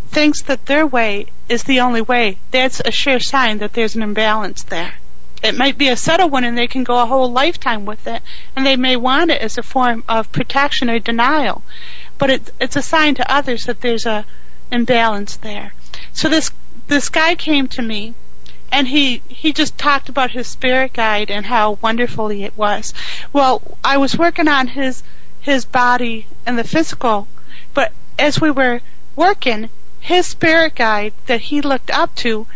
thinks 0.08 0.42
that 0.42 0.66
their 0.66 0.86
way 0.86 1.26
is 1.48 1.62
the 1.64 1.80
only 1.80 2.02
way, 2.02 2.38
that's 2.50 2.80
a 2.84 2.90
sure 2.90 3.20
sign 3.20 3.58
that 3.58 3.72
there's 3.72 3.96
an 3.96 4.02
imbalance 4.02 4.62
there. 4.64 4.94
It 5.42 5.56
might 5.56 5.76
be 5.76 5.88
a 5.88 5.96
subtle 5.96 6.28
one 6.28 6.44
and 6.44 6.56
they 6.56 6.68
can 6.68 6.84
go 6.84 7.00
a 7.00 7.06
whole 7.06 7.30
lifetime 7.30 7.84
with 7.84 8.06
it 8.06 8.22
and 8.54 8.64
they 8.64 8.76
may 8.76 8.96
want 8.96 9.30
it 9.30 9.40
as 9.40 9.58
a 9.58 9.62
form 9.62 10.04
of 10.08 10.30
protection 10.30 10.88
or 10.88 10.98
denial. 10.98 11.62
But 12.18 12.30
it, 12.30 12.50
it's 12.60 12.76
a 12.76 12.82
sign 12.82 13.16
to 13.16 13.32
others 13.32 13.64
that 13.64 13.80
there's 13.80 14.06
a 14.06 14.24
imbalance 14.70 15.36
there. 15.36 15.74
So 16.12 16.28
this 16.28 16.50
this 16.86 17.08
guy 17.08 17.34
came 17.34 17.68
to 17.68 17.82
me 17.82 18.14
and 18.70 18.88
he 18.88 19.22
he 19.28 19.52
just 19.52 19.76
talked 19.76 20.08
about 20.08 20.30
his 20.30 20.46
spirit 20.46 20.92
guide 20.92 21.30
and 21.30 21.46
how 21.46 21.78
wonderful 21.82 22.30
it 22.30 22.56
was. 22.56 22.94
Well, 23.32 23.78
I 23.84 23.98
was 23.98 24.16
working 24.16 24.48
on 24.48 24.68
his 24.68 25.02
his 25.40 25.64
body 25.64 26.26
and 26.46 26.58
the 26.58 26.64
physical, 26.64 27.28
but 27.74 27.92
as 28.18 28.40
we 28.40 28.50
were 28.50 28.80
working, 29.16 29.68
his 30.00 30.26
spirit 30.26 30.74
guide 30.74 31.12
that 31.26 31.40
he 31.40 31.60
looked 31.60 31.90
up 31.90 32.14
to, 32.16 32.46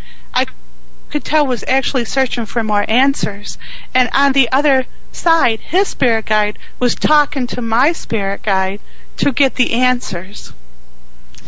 Could 1.09 1.23
tell 1.23 1.47
was 1.47 1.63
actually 1.67 2.05
searching 2.05 2.45
for 2.45 2.63
more 2.63 2.85
answers. 2.87 3.57
And 3.93 4.09
on 4.13 4.33
the 4.33 4.49
other 4.51 4.85
side, 5.11 5.59
his 5.59 5.87
spirit 5.87 6.25
guide 6.25 6.59
was 6.79 6.95
talking 6.95 7.47
to 7.47 7.61
my 7.61 7.91
spirit 7.91 8.43
guide 8.43 8.79
to 9.17 9.31
get 9.31 9.55
the 9.55 9.73
answers. 9.73 10.53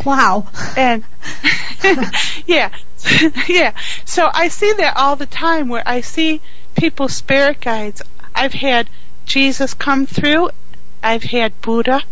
Wow. 0.06 0.48
And 0.78 1.04
yeah, 2.46 2.72
yeah. 3.48 3.74
So 4.06 4.30
I 4.34 4.48
see 4.48 4.74
that 4.74 4.98
all 4.98 5.16
the 5.16 5.26
time 5.26 5.70
where 5.70 5.84
I 5.86 6.02
see 6.02 6.42
people's 6.76 7.16
spirit 7.16 7.60
guides. 7.62 8.02
I've 8.34 8.54
had 8.54 8.90
Jesus 9.26 9.74
come 9.74 10.06
through. 10.06 10.50
I've 11.04 11.24
had 11.24 11.62
Buddha, 11.62 12.04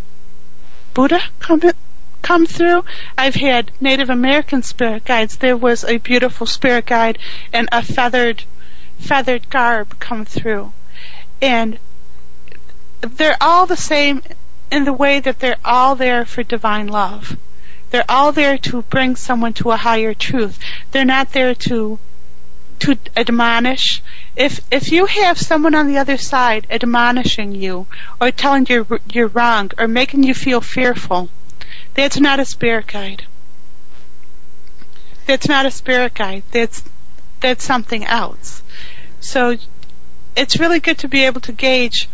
Buddha 0.93 1.21
come 1.39 1.61
come 2.27 2.45
through. 2.45 2.83
I've 3.17 3.35
had 3.35 3.71
Native 3.79 4.09
American 4.09 4.61
spirit 4.61 5.05
guides. 5.05 5.37
There 5.37 5.55
was 5.55 5.85
a 5.85 5.95
beautiful 5.97 6.45
spirit 6.45 6.85
guide 6.85 7.17
and 7.53 7.69
a 7.71 7.81
feathered 7.81 8.43
feathered 8.99 9.49
garb 9.49 9.97
come 9.99 10.25
through, 10.25 10.73
and 11.41 11.79
they're 12.99 13.37
all 13.39 13.65
the 13.65 13.77
same 13.77 14.21
in 14.69 14.83
the 14.83 14.91
way 14.91 15.21
that 15.21 15.39
they're 15.39 15.63
all 15.63 15.95
there 15.95 16.25
for 16.25 16.43
divine 16.43 16.87
love. 16.87 17.37
They're 17.91 18.03
all 18.09 18.33
there 18.33 18.57
to 18.57 18.81
bring 18.81 19.15
someone 19.15 19.53
to 19.53 19.71
a 19.71 19.77
higher 19.77 20.13
truth. 20.13 20.59
They're 20.91 21.05
not 21.05 21.31
there 21.31 21.55
to 21.55 21.97
to 22.79 22.97
admonish. 23.15 24.03
If 24.35 24.59
if 24.69 24.91
you 24.91 25.05
have 25.05 25.39
someone 25.39 25.75
on 25.75 25.87
the 25.87 25.97
other 25.97 26.17
side 26.17 26.67
admonishing 26.69 27.55
you 27.55 27.87
or 28.19 28.31
telling 28.31 28.65
you 28.67 28.85
you're 29.13 29.27
wrong 29.27 29.71
or 29.77 29.87
making 29.87 30.23
you 30.23 30.33
feel 30.33 30.59
fearful, 30.59 31.29
that's 31.97 32.19
not 32.19 32.39
a 32.39 32.45
spirit 32.45 32.85
guide. 32.85 33.25
That's 35.25 35.47
not 35.47 35.65
a 35.65 35.71
spirit 35.71 36.13
guide. 36.13 36.43
That's 36.51 36.83
that's 37.41 37.65
something 37.65 38.05
else. 38.05 38.61
So 39.19 39.57
it's 40.35 40.59
really 40.59 40.79
good 40.79 40.99
to 40.99 41.07
be 41.07 41.25
able 41.25 41.41
to 41.41 41.51
gauge 41.51 42.07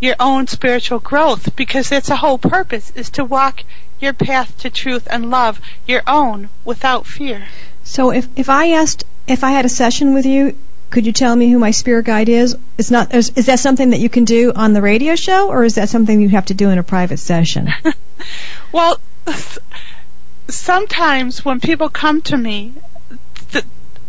your 0.00 0.16
own 0.18 0.46
spiritual 0.46 0.98
growth 0.98 1.54
because 1.54 1.90
that's 1.90 2.08
the 2.08 2.16
whole 2.16 2.38
purpose 2.38 2.90
is 2.94 3.10
to 3.10 3.24
walk 3.24 3.62
your 4.00 4.14
path 4.14 4.56
to 4.58 4.70
truth 4.70 5.06
and 5.10 5.30
love, 5.30 5.60
your 5.86 6.02
own, 6.06 6.48
without 6.64 7.06
fear. 7.06 7.44
So 7.84 8.12
if 8.12 8.26
if 8.36 8.48
I 8.48 8.70
asked 8.70 9.04
if 9.28 9.44
I 9.44 9.50
had 9.50 9.66
a 9.66 9.68
session 9.68 10.14
with 10.14 10.24
you, 10.24 10.56
could 10.88 11.04
you 11.04 11.12
tell 11.12 11.36
me 11.36 11.52
who 11.52 11.58
my 11.58 11.72
spirit 11.72 12.06
guide 12.06 12.30
is? 12.30 12.56
Is 12.78 12.90
not 12.90 13.14
is, 13.14 13.32
is 13.36 13.46
that 13.46 13.58
something 13.58 13.90
that 13.90 14.00
you 14.00 14.08
can 14.08 14.24
do 14.24 14.54
on 14.56 14.72
the 14.72 14.80
radio 14.80 15.14
show, 15.14 15.50
or 15.50 15.62
is 15.62 15.74
that 15.74 15.90
something 15.90 16.22
you 16.22 16.30
have 16.30 16.46
to 16.46 16.54
do 16.54 16.70
in 16.70 16.78
a 16.78 16.82
private 16.82 17.18
session? 17.18 17.68
well, 18.72 18.98
sometimes 20.48 21.44
when 21.44 21.60
people 21.60 21.88
come 21.88 22.22
to 22.22 22.36
me 22.36 22.74
th- 23.50 23.64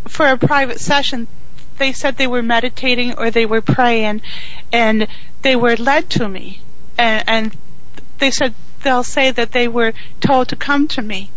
for 0.07 0.27
a 0.27 0.37
private 0.37 0.79
session, 0.79 1.27
they 1.77 1.93
said 1.93 2.17
they 2.17 2.27
were 2.27 2.43
meditating 2.43 3.13
or 3.17 3.31
they 3.31 3.45
were 3.45 3.61
praying, 3.61 4.21
and 4.71 5.07
they 5.41 5.55
were 5.55 5.75
led 5.75 6.09
to 6.09 6.27
me, 6.27 6.61
and, 6.97 7.23
and 7.27 7.57
they 8.19 8.31
said 8.31 8.53
they'll 8.83 9.03
say 9.03 9.31
that 9.31 9.51
they 9.51 9.67
were 9.67 9.93
told 10.19 10.47
to 10.49 10.55
come 10.55 10.87
to 10.87 11.01
me. 11.01 11.29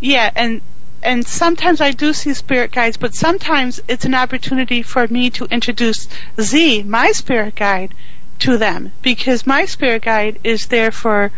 Yeah, 0.00 0.30
and 0.34 0.60
and 1.02 1.26
sometimes 1.26 1.80
I 1.80 1.92
do 1.92 2.12
see 2.12 2.34
spirit 2.34 2.72
guides, 2.72 2.96
but 2.96 3.14
sometimes 3.14 3.80
it's 3.86 4.04
an 4.04 4.14
opportunity 4.14 4.82
for 4.82 5.06
me 5.06 5.30
to 5.30 5.44
introduce 5.44 6.08
Z, 6.40 6.82
my 6.82 7.12
spirit 7.12 7.54
guide, 7.54 7.94
to 8.40 8.56
them 8.56 8.92
because 9.02 9.46
my 9.46 9.64
spirit 9.64 10.02
guide 10.02 10.38
is 10.42 10.66
there 10.66 10.90
for 10.90 11.30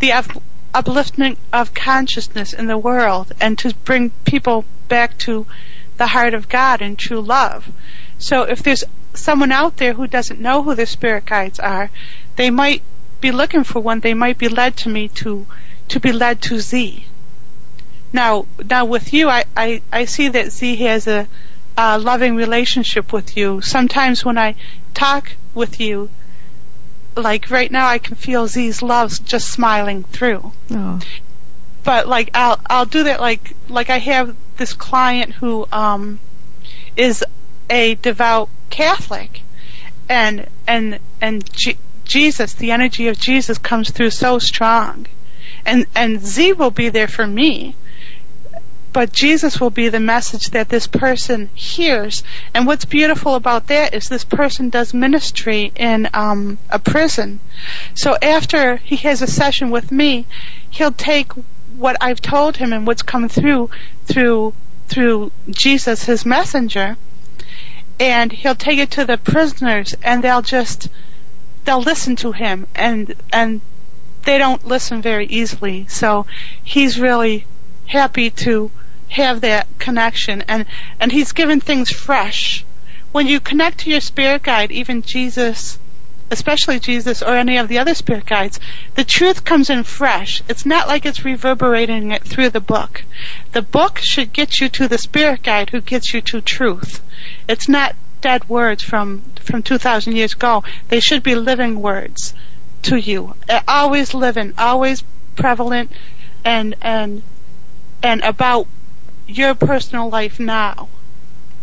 the 0.00 0.12
upliftment 0.74 1.36
of 1.52 1.72
consciousness 1.72 2.52
in 2.52 2.66
the 2.66 2.76
world 2.76 3.32
and 3.40 3.56
to 3.58 3.72
bring 3.84 4.10
people 4.24 4.64
back 4.88 5.16
to 5.18 5.46
the 5.96 6.08
heart 6.08 6.34
of 6.34 6.48
God 6.48 6.82
and 6.82 6.98
true 6.98 7.20
love. 7.20 7.70
So 8.18 8.42
if 8.42 8.62
there's 8.62 8.84
someone 9.14 9.52
out 9.52 9.76
there 9.76 9.92
who 9.92 10.06
doesn't 10.06 10.40
know 10.40 10.62
who 10.62 10.74
their 10.74 10.86
spirit 10.86 11.26
guides 11.26 11.60
are, 11.60 11.90
they 12.36 12.50
might 12.50 12.82
be 13.20 13.30
looking 13.30 13.64
for 13.64 13.80
one, 13.80 14.00
they 14.00 14.14
might 14.14 14.36
be 14.36 14.48
led 14.48 14.76
to 14.78 14.88
me 14.88 15.08
to 15.08 15.46
to 15.88 16.00
be 16.00 16.12
led 16.12 16.40
to 16.42 16.58
Z. 16.58 17.06
Now, 18.12 18.46
now 18.70 18.84
with 18.84 19.12
you, 19.12 19.28
I, 19.28 19.44
I, 19.56 19.82
I 19.92 20.04
see 20.06 20.28
that 20.28 20.50
Z 20.50 20.76
has 20.76 21.06
a, 21.06 21.28
a 21.76 21.98
loving 21.98 22.36
relationship 22.36 23.12
with 23.12 23.36
you. 23.36 23.60
Sometimes 23.60 24.24
when 24.24 24.38
I 24.38 24.54
talk 24.94 25.32
with 25.52 25.80
you, 25.80 26.10
like 27.16 27.50
right 27.50 27.70
now, 27.70 27.86
I 27.86 27.98
can 27.98 28.16
feel 28.16 28.46
Z's 28.46 28.82
love 28.82 29.24
just 29.24 29.48
smiling 29.50 30.04
through. 30.04 30.52
Oh. 30.70 31.00
But 31.82 32.08
like 32.08 32.30
I'll 32.34 32.60
I'll 32.66 32.86
do 32.86 33.04
that 33.04 33.20
like 33.20 33.54
like 33.68 33.90
I 33.90 33.98
have 33.98 34.34
this 34.56 34.72
client 34.72 35.32
who 35.32 35.66
um 35.70 36.18
is 36.96 37.24
a 37.68 37.94
devout 37.96 38.48
Catholic, 38.70 39.42
and 40.08 40.48
and 40.66 40.98
and 41.20 41.52
G- 41.52 41.78
Jesus, 42.04 42.54
the 42.54 42.72
energy 42.72 43.08
of 43.08 43.18
Jesus 43.18 43.58
comes 43.58 43.90
through 43.90 44.10
so 44.10 44.38
strong. 44.38 45.06
And 45.66 45.86
and 45.94 46.20
Z 46.24 46.54
will 46.54 46.70
be 46.70 46.88
there 46.88 47.08
for 47.08 47.26
me. 47.26 47.74
But 48.94 49.12
Jesus 49.12 49.60
will 49.60 49.70
be 49.70 49.88
the 49.88 49.98
message 49.98 50.50
that 50.50 50.68
this 50.68 50.86
person 50.86 51.50
hears. 51.52 52.22
And 52.54 52.64
what's 52.64 52.84
beautiful 52.84 53.34
about 53.34 53.66
that 53.66 53.92
is 53.92 54.08
this 54.08 54.22
person 54.22 54.70
does 54.70 54.94
ministry 54.94 55.72
in 55.74 56.08
um, 56.14 56.58
a 56.70 56.78
prison. 56.78 57.40
So 57.94 58.16
after 58.22 58.76
he 58.76 58.94
has 58.98 59.20
a 59.20 59.26
session 59.26 59.72
with 59.72 59.90
me, 59.90 60.26
he'll 60.70 60.92
take 60.92 61.32
what 61.76 61.96
I've 62.00 62.22
told 62.22 62.58
him 62.58 62.72
and 62.72 62.86
what's 62.86 63.02
come 63.02 63.28
through 63.28 63.68
through 64.04 64.54
through 64.86 65.32
Jesus, 65.50 66.04
his 66.04 66.24
messenger, 66.24 66.96
and 67.98 68.30
he'll 68.30 68.54
take 68.54 68.78
it 68.78 68.92
to 68.92 69.04
the 69.04 69.18
prisoners, 69.18 69.96
and 70.04 70.22
they'll 70.22 70.40
just 70.40 70.88
they'll 71.64 71.82
listen 71.82 72.14
to 72.14 72.30
him 72.30 72.68
and 72.76 73.16
and 73.32 73.60
they 74.22 74.38
don't 74.38 74.64
listen 74.64 75.02
very 75.02 75.26
easily 75.26 75.86
so 75.88 76.26
he's 76.62 77.00
really 77.00 77.44
happy 77.86 78.30
to 78.30 78.70
have 79.14 79.40
that 79.40 79.66
connection. 79.78 80.42
And 80.48 80.66
and 81.00 81.10
he's 81.10 81.32
given 81.32 81.60
things 81.60 81.90
fresh. 81.90 82.64
When 83.12 83.26
you 83.26 83.40
connect 83.40 83.78
to 83.80 83.90
your 83.90 84.00
spirit 84.00 84.42
guide 84.42 84.72
even 84.72 85.02
jesus 85.02 85.78
especially 86.30 86.80
jesus 86.80 87.22
or 87.22 87.36
any 87.36 87.58
of 87.58 87.68
the 87.68 87.78
other 87.78 87.94
spirit 87.94 88.26
guides 88.26 88.58
the 88.94 89.04
truth 89.04 89.44
comes 89.44 89.70
in 89.70 89.82
fresh. 89.82 90.42
It's 90.48 90.64
not 90.64 90.88
like 90.88 91.04
it's 91.04 91.24
reverberating 91.24 92.12
it 92.12 92.22
through 92.22 92.50
the 92.50 92.60
book. 92.60 93.04
The 93.52 93.62
book 93.62 93.98
should 93.98 94.32
get 94.32 94.60
you 94.60 94.68
to 94.70 94.88
the 94.88 94.98
spirit 94.98 95.42
guide 95.42 95.70
who 95.70 95.80
gets 95.80 96.14
you 96.14 96.20
to 96.22 96.40
truth. 96.40 97.02
It's 97.48 97.68
not 97.68 97.96
dead 98.20 98.48
words 98.48 98.82
from 98.82 99.22
from 99.40 99.62
2000 99.62 100.14
years 100.14 100.32
ago. 100.32 100.62
They 100.88 101.00
should 101.00 101.22
be 101.22 101.34
living 101.34 101.82
words 101.82 102.34
to 102.82 102.96
you. 102.96 103.34
Uh, 103.48 103.60
always 103.66 104.14
living 104.14 104.54
always 104.58 105.02
prevalent 105.34 105.90
and 106.44 106.76
and 106.80 107.22
and 108.02 108.22
about 108.22 108.66
your 109.26 109.54
personal 109.54 110.08
life 110.10 110.38
now. 110.40 110.88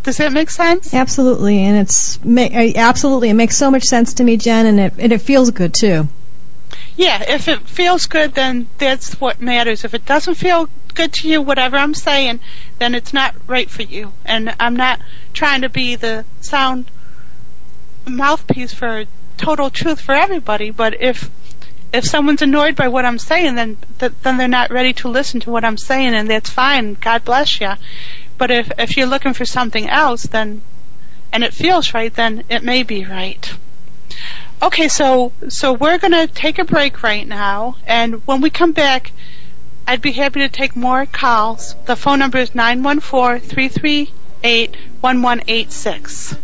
Does 0.03 0.17
that 0.17 0.31
make 0.31 0.49
sense? 0.49 0.93
Absolutely, 0.93 1.59
and 1.59 1.77
it's 1.77 2.17
absolutely 2.25 3.29
it 3.29 3.35
makes 3.35 3.55
so 3.55 3.69
much 3.69 3.83
sense 3.83 4.15
to 4.15 4.23
me, 4.23 4.37
Jen, 4.37 4.65
and 4.65 4.79
it 4.79 4.93
and 4.97 5.11
it 5.13 5.21
feels 5.21 5.51
good 5.51 5.73
too. 5.73 6.07
yeah 6.95 7.21
if 7.27 7.47
it 7.47 7.61
feels 7.61 8.05
good 8.07 8.33
then 8.33 8.67
that's 8.77 9.19
what 9.21 9.39
matters. 9.41 9.85
If 9.85 9.93
it 9.93 10.05
doesn't 10.05 10.35
feel 10.35 10.69
good 10.93 11.13
to 11.13 11.29
you 11.29 11.41
whatever 11.41 11.77
i'm 11.77 11.93
saying 11.93 12.39
then 12.79 12.95
it's 12.95 13.13
not 13.13 13.33
right 13.47 13.69
for 13.69 13.83
you. 13.83 14.11
And 14.25 14.53
i'm 14.59 14.75
not 14.75 14.99
trying 15.33 15.61
to 15.61 15.69
be 15.69 15.95
the 15.95 16.25
sound 16.41 16.89
mouthpiece 18.07 18.73
for 18.73 19.05
total 19.37 19.69
truth 19.69 20.01
for 20.01 20.13
everybody 20.13 20.69
but 20.71 20.99
if 21.01 21.29
if 21.93 22.05
someone's 22.05 22.41
annoyed 22.41 22.75
by 22.75 22.87
what 22.87 23.05
I'm 23.05 23.19
saying, 23.19 23.55
then 23.55 23.77
th- 23.99 24.13
then 24.23 24.37
they're 24.37 24.47
not 24.47 24.71
ready 24.71 24.93
to 24.93 25.09
listen 25.09 25.39
to 25.41 25.51
what 25.51 25.65
I'm 25.65 25.77
saying, 25.77 26.13
and 26.13 26.29
that's 26.29 26.49
fine. 26.49 26.93
God 26.93 27.25
bless 27.25 27.59
you. 27.59 27.71
But 28.37 28.51
if 28.51 28.71
if 28.79 28.97
you're 28.97 29.07
looking 29.07 29.33
for 29.33 29.45
something 29.45 29.89
else, 29.89 30.23
then 30.23 30.61
and 31.31 31.43
it 31.43 31.53
feels 31.53 31.93
right, 31.93 32.13
then 32.13 32.43
it 32.49 32.63
may 32.63 32.83
be 32.83 33.05
right. 33.05 33.53
Okay, 34.61 34.87
so 34.87 35.31
so 35.49 35.73
we're 35.73 35.97
gonna 35.97 36.27
take 36.27 36.59
a 36.59 36.65
break 36.65 37.03
right 37.03 37.27
now, 37.27 37.75
and 37.85 38.25
when 38.27 38.41
we 38.41 38.49
come 38.49 38.71
back, 38.71 39.11
I'd 39.87 40.01
be 40.01 40.11
happy 40.11 40.41
to 40.41 40.49
take 40.49 40.75
more 40.75 41.05
calls. 41.05 41.75
The 41.85 41.95
phone 41.95 42.19
number 42.19 42.37
is 42.37 42.55
nine 42.55 42.83
one 42.83 42.99
four 42.99 43.39
three 43.39 43.67
three 43.67 44.11
eight 44.43 44.75
one 45.01 45.21
one 45.21 45.41
eight 45.47 45.71
six. 45.71 46.35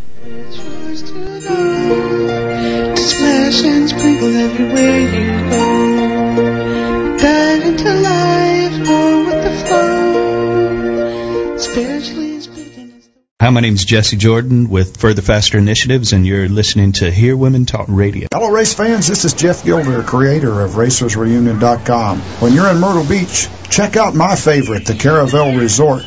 To 3.47 3.65
and 3.65 3.87
sprinkle 3.87 4.35
everywhere 4.35 4.99
you 4.99 5.49
go. 5.49 7.17
Dive 7.17 7.63
into 7.63 7.93
life, 7.93 8.85
go 8.85 9.25
with 9.25 9.41
the 9.41 9.51
flow. 9.65 11.57
Spiritually 11.57 12.41
speaking. 12.41 13.01
Hi, 13.39 13.49
my 13.51 13.61
name 13.61 13.75
is 13.75 13.85
Jesse 13.85 14.17
Jordan 14.17 14.67
with 14.67 14.97
Further 14.97 15.21
Faster 15.21 15.57
Initiatives, 15.57 16.11
and 16.11 16.27
you're 16.27 16.49
listening 16.49 16.91
to 16.93 17.09
Hear 17.09 17.37
Women 17.37 17.65
Talk 17.65 17.85
Radio. 17.87 18.27
Hello, 18.33 18.51
race 18.51 18.73
fans. 18.73 19.07
This 19.07 19.23
is 19.23 19.33
Jeff 19.33 19.63
Gilder, 19.63 20.03
creator 20.03 20.59
of 20.59 20.71
RacersReunion.com. 20.71 22.19
When 22.19 22.51
you're 22.51 22.67
in 22.67 22.79
Myrtle 22.79 23.05
Beach, 23.05 23.47
check 23.69 23.95
out 23.95 24.13
my 24.13 24.35
favorite, 24.35 24.85
the 24.85 24.95
Caravel 24.95 25.55
Resort. 25.55 26.03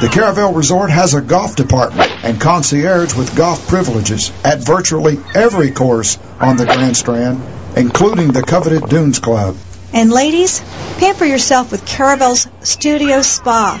The 0.00 0.08
Caravel 0.08 0.52
Resort 0.52 0.90
has 0.90 1.14
a 1.14 1.22
golf 1.22 1.56
department 1.56 2.10
and 2.24 2.40
concierge 2.40 3.14
with 3.14 3.36
golf 3.36 3.66
privileges 3.68 4.32
at 4.44 4.58
virtually 4.58 5.18
every 5.34 5.70
course 5.70 6.18
on 6.40 6.56
the 6.56 6.66
Grand 6.66 6.96
Strand, 6.96 7.40
including 7.76 8.32
the 8.32 8.42
coveted 8.42 8.88
Dunes 8.88 9.20
Club. 9.20 9.56
And 9.92 10.10
ladies, 10.10 10.60
pamper 10.98 11.24
yourself 11.24 11.70
with 11.70 11.86
Caravel's 11.86 12.48
Studio 12.62 13.22
Spa, 13.22 13.80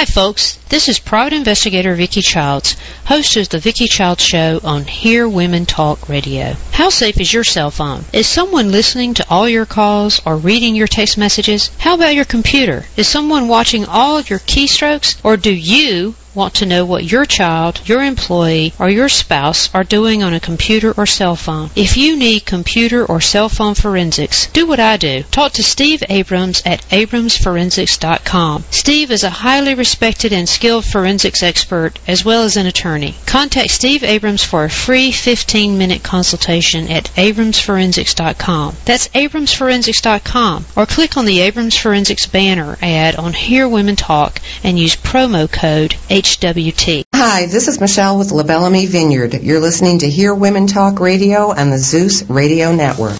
Hi, 0.00 0.06
folks. 0.06 0.54
This 0.70 0.88
is 0.88 0.98
private 0.98 1.34
investigator 1.34 1.94
Vicki 1.94 2.22
Childs, 2.22 2.76
host 3.04 3.36
of 3.36 3.50
the 3.50 3.58
Vicki 3.58 3.86
Childs 3.86 4.24
Show 4.24 4.60
on 4.64 4.84
Hear 4.84 5.28
Women 5.28 5.66
Talk 5.66 6.08
Radio. 6.08 6.54
How 6.72 6.88
safe 6.88 7.20
is 7.20 7.30
your 7.30 7.44
cell 7.44 7.70
phone? 7.70 8.04
Is 8.12 8.26
someone 8.26 8.72
listening 8.72 9.12
to 9.14 9.26
all 9.28 9.46
your 9.46 9.66
calls 9.66 10.22
or 10.24 10.36
reading 10.36 10.74
your 10.74 10.86
text 10.86 11.18
messages? 11.18 11.70
How 11.78 11.96
about 11.96 12.14
your 12.14 12.24
computer? 12.24 12.86
Is 12.96 13.08
someone 13.08 13.48
watching 13.48 13.84
all 13.84 14.16
of 14.16 14.30
your 14.30 14.38
keystrokes? 14.38 15.20
Or 15.22 15.36
do 15.36 15.54
you 15.54 16.14
want 16.34 16.54
to 16.54 16.66
know 16.66 16.84
what 16.84 17.04
your 17.04 17.26
child, 17.26 17.80
your 17.84 18.02
employee, 18.02 18.72
or 18.78 18.88
your 18.88 19.08
spouse 19.08 19.72
are 19.74 19.84
doing 19.84 20.22
on 20.22 20.34
a 20.34 20.40
computer 20.40 20.92
or 20.96 21.06
cell 21.06 21.36
phone. 21.36 21.70
If 21.74 21.96
you 21.96 22.16
need 22.16 22.46
computer 22.46 23.04
or 23.04 23.20
cell 23.20 23.48
phone 23.48 23.74
forensics, 23.74 24.46
do 24.48 24.66
what 24.66 24.80
I 24.80 24.96
do. 24.96 25.22
Talk 25.30 25.52
to 25.52 25.62
Steve 25.62 26.02
Abrams 26.08 26.62
at 26.64 26.88
abramsforensics.com. 26.90 28.64
Steve 28.70 29.10
is 29.10 29.24
a 29.24 29.30
highly 29.30 29.74
respected 29.74 30.32
and 30.32 30.48
skilled 30.48 30.84
forensics 30.84 31.42
expert 31.42 31.98
as 32.06 32.24
well 32.24 32.42
as 32.42 32.56
an 32.56 32.66
attorney. 32.66 33.14
Contact 33.26 33.70
Steve 33.70 34.04
Abrams 34.04 34.44
for 34.44 34.64
a 34.64 34.70
free 34.70 35.12
15-minute 35.12 36.02
consultation 36.02 36.88
at 36.88 37.04
abramsforensics.com. 37.14 38.76
That's 38.84 39.08
abramsforensics.com 39.08 40.66
or 40.76 40.86
click 40.86 41.16
on 41.16 41.24
the 41.24 41.40
Abrams 41.40 41.76
Forensics 41.76 42.26
banner 42.26 42.76
ad 42.80 43.16
on 43.16 43.32
Hear 43.32 43.68
Women 43.68 43.96
Talk 43.96 44.40
and 44.62 44.78
use 44.78 44.96
promo 44.96 45.50
code 45.50 45.94
HWT. 46.20 47.04
Hi, 47.14 47.46
this 47.46 47.66
is 47.66 47.80
Michelle 47.80 48.18
with 48.18 48.28
LaBellamy 48.28 48.86
Vineyard. 48.86 49.32
You're 49.32 49.58
listening 49.58 50.00
to 50.00 50.10
Hear 50.10 50.34
Women 50.34 50.66
Talk 50.66 51.00
Radio 51.00 51.50
on 51.50 51.70
the 51.70 51.78
Zeus 51.78 52.28
Radio 52.28 52.74
Network. 52.74 53.18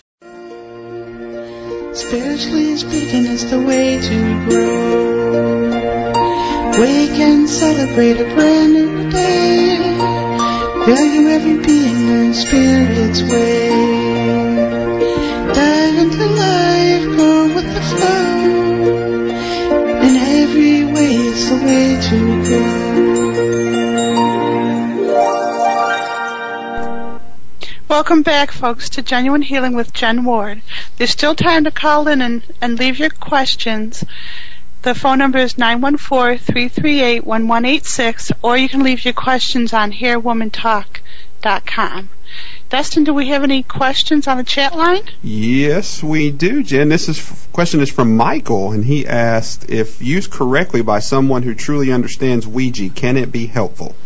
Spiritually 1.97 2.77
speaking, 2.77 3.25
it's 3.25 3.45
the 3.45 3.63
way 3.63 3.99
to 3.99 4.45
grow. 4.45 6.11
Wake 6.79 7.19
and 7.21 7.49
celebrate 7.49 8.21
a 8.21 8.35
brand 8.35 8.75
new 8.75 9.11
day. 9.11 9.79
Value 10.85 11.29
every 11.31 11.65
being 11.65 12.09
in 12.09 12.35
spirit's 12.35 13.23
way. 13.23 13.71
Dive 15.55 15.97
into 15.97 16.27
life, 16.27 17.17
go 17.17 17.55
with 17.55 17.75
the 17.75 17.81
flow. 17.81 18.45
In 20.05 20.17
every 20.17 20.85
way, 20.85 21.15
it's 21.17 21.49
the 21.49 21.57
way 21.65 21.99
to 22.11 22.45
grow. 22.45 22.80
Welcome 27.91 28.23
back, 28.23 28.53
folks, 28.53 28.89
to 28.91 29.03
Jenuine 29.03 29.43
Healing 29.43 29.75
with 29.75 29.93
Jen 29.93 30.25
Ward. 30.25 30.63
There's 30.97 31.11
still 31.11 31.35
time 31.35 31.65
to 31.65 31.73
call 31.73 32.07
in 32.07 32.23
and, 32.23 32.45
and 32.61 32.79
leave 32.79 33.01
your 33.01 33.11
questions. 33.11 34.05
The 34.83 34.95
phone 34.95 35.19
number 35.19 35.39
is 35.39 35.55
914-338-1186, 35.55 38.31
or 38.43 38.57
you 38.57 38.69
can 38.69 38.85
leave 38.85 39.05
your 39.05 39.15
questions 39.15 39.73
on 39.73 39.91
hearwomantalk.com. 39.91 42.11
Dustin, 42.69 43.03
do 43.03 43.13
we 43.13 43.31
have 43.31 43.43
any 43.43 43.65
questions 43.65 44.29
on 44.29 44.37
the 44.37 44.45
chat 44.45 44.77
line? 44.77 45.03
Yes, 45.21 46.01
we 46.01 46.31
do, 46.31 46.63
Jen. 46.63 46.91
This 46.91 47.09
is 47.09 47.49
question 47.53 47.81
is 47.81 47.91
from 47.91 48.17
Michael, 48.17 48.71
and 48.71 48.85
he 48.85 49.05
asked 49.05 49.69
if 49.69 50.01
used 50.01 50.31
correctly 50.31 50.83
by 50.83 51.01
someone 51.01 51.43
who 51.43 51.57
truly 51.57 51.91
understands 51.91 52.47
Ouija, 52.47 52.89
can 52.91 53.17
it 53.17 53.33
be 53.33 53.47
helpful? 53.47 53.97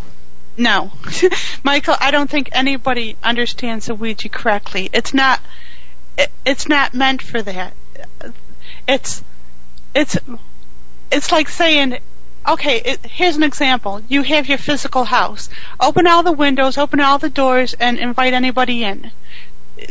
No, 0.56 0.92
Michael. 1.64 1.96
I 1.98 2.10
don't 2.10 2.30
think 2.30 2.50
anybody 2.52 3.16
understands 3.22 3.86
the 3.86 3.94
Ouija 3.94 4.28
correctly. 4.28 4.88
It's 4.92 5.12
not. 5.12 5.40
It, 6.16 6.30
it's 6.44 6.68
not 6.68 6.94
meant 6.94 7.22
for 7.22 7.42
that. 7.42 7.74
It's. 8.86 9.22
It's. 9.94 10.16
It's 11.10 11.32
like 11.32 11.48
saying 11.48 11.98
okay, 12.46 12.80
it, 12.80 13.06
here's 13.06 13.36
an 13.36 13.42
example. 13.42 14.02
You 14.08 14.22
have 14.22 14.48
your 14.48 14.58
physical 14.58 15.04
house. 15.04 15.48
Open 15.80 16.06
all 16.06 16.22
the 16.22 16.32
windows, 16.32 16.78
open 16.78 17.00
all 17.00 17.18
the 17.18 17.30
doors, 17.30 17.74
and 17.74 17.98
invite 17.98 18.32
anybody 18.32 18.84
in. 18.84 19.10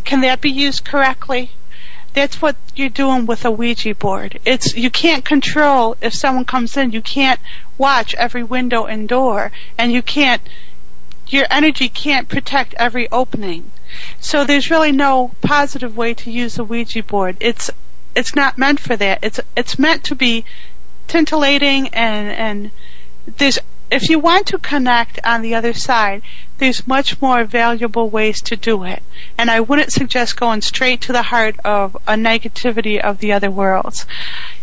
Can 0.04 0.22
that 0.22 0.42
be 0.42 0.52
used 0.52 0.86
correctly? 0.86 1.52
That's 2.14 2.42
what 2.42 2.56
you're 2.76 2.90
doing 2.90 3.26
with 3.26 3.46
a 3.46 3.52
Ouija 3.52 3.96
board. 3.96 4.40
It's 4.46 4.76
you 4.76 4.90
can't 4.90 5.26
control 5.26 5.98
if 6.02 6.14
someone 6.14 6.46
comes 6.46 6.78
in. 6.78 6.92
You 6.92 7.02
can't 7.02 7.40
watch 7.78 8.14
every 8.16 8.44
window 8.44 8.86
and 8.86 9.10
door, 9.10 9.52
and 9.78 9.92
you 9.92 10.02
can't. 10.02 10.42
Your 11.28 11.48
energy 11.50 11.90
can't 11.90 12.30
protect 12.30 12.76
every 12.76 13.10
opening. 13.12 13.72
So 14.20 14.44
there's 14.44 14.70
really 14.70 14.92
no 14.92 15.32
positive 15.42 15.98
way 15.98 16.14
to 16.16 16.32
use 16.32 16.60
a 16.60 16.64
Ouija 16.64 17.04
board. 17.04 17.38
It's 17.40 17.72
it's 18.16 18.36
not 18.36 18.58
meant 18.58 18.80
for 18.80 18.96
that. 18.96 19.20
It's 19.24 19.40
it's 19.56 19.80
meant 19.80 20.06
to 20.06 20.16
be 20.16 20.46
scintillating 21.08 21.90
and 21.90 22.30
and 22.30 22.72
there's 23.38 23.60
if 23.94 24.10
you 24.10 24.18
want 24.18 24.48
to 24.48 24.58
connect 24.58 25.20
on 25.24 25.44
the 25.44 25.54
other 25.54 25.72
side, 25.72 26.24
there's 26.58 26.88
much 26.88 27.22
more 27.22 27.44
valuable 27.44 28.10
ways 28.10 28.42
to 28.42 28.56
do 28.56 28.84
it. 28.86 29.04
And 29.38 29.52
I 29.52 29.60
wouldn't 29.60 29.94
suggest 29.94 30.36
going 30.36 30.62
straight 30.62 31.02
to 31.02 31.14
the 31.14 31.22
heart 31.22 31.58
of 31.64 31.96
a 32.08 32.14
negativity 32.14 33.00
of 33.00 33.20
the 33.20 33.34
other 33.34 33.52
worlds. 33.52 34.08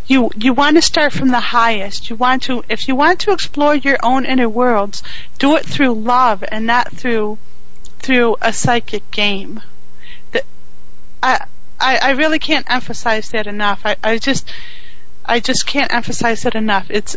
You 0.09 0.31
you 0.37 0.53
want 0.53 0.77
to 0.77 0.83
start 0.83 1.13
from 1.13 1.29
the 1.29 1.39
highest. 1.39 2.11
You 2.11 2.17
want 2.17 2.43
to 2.45 2.65
if 2.69 2.89
you 2.89 2.97
want 2.97 3.21
to 3.21 3.33
explore 3.33 3.77
your 3.77 3.99
own 4.03 4.27
inner 4.27 4.49
worlds, 4.49 5.01
do 5.39 5.55
it 5.55 5.65
through 5.65 5.95
love 5.95 6.43
and 6.51 6.67
not 6.67 6.91
through 6.91 7.39
through 8.01 8.37
a 8.43 8.53
psychic 8.53 9.09
game. 9.13 9.63
The, 10.33 10.43
I, 11.23 11.47
I 11.79 11.99
I 11.99 12.11
really 12.11 12.41
can't 12.41 12.69
emphasize 12.69 13.29
that 13.29 13.47
enough. 13.47 13.83
I, 13.85 13.95
I 14.03 14.19
just 14.19 14.53
I 15.25 15.39
just 15.39 15.67
can't 15.67 15.95
emphasize 15.95 16.45
it 16.45 16.57
enough. 16.57 16.91
It's 16.91 17.17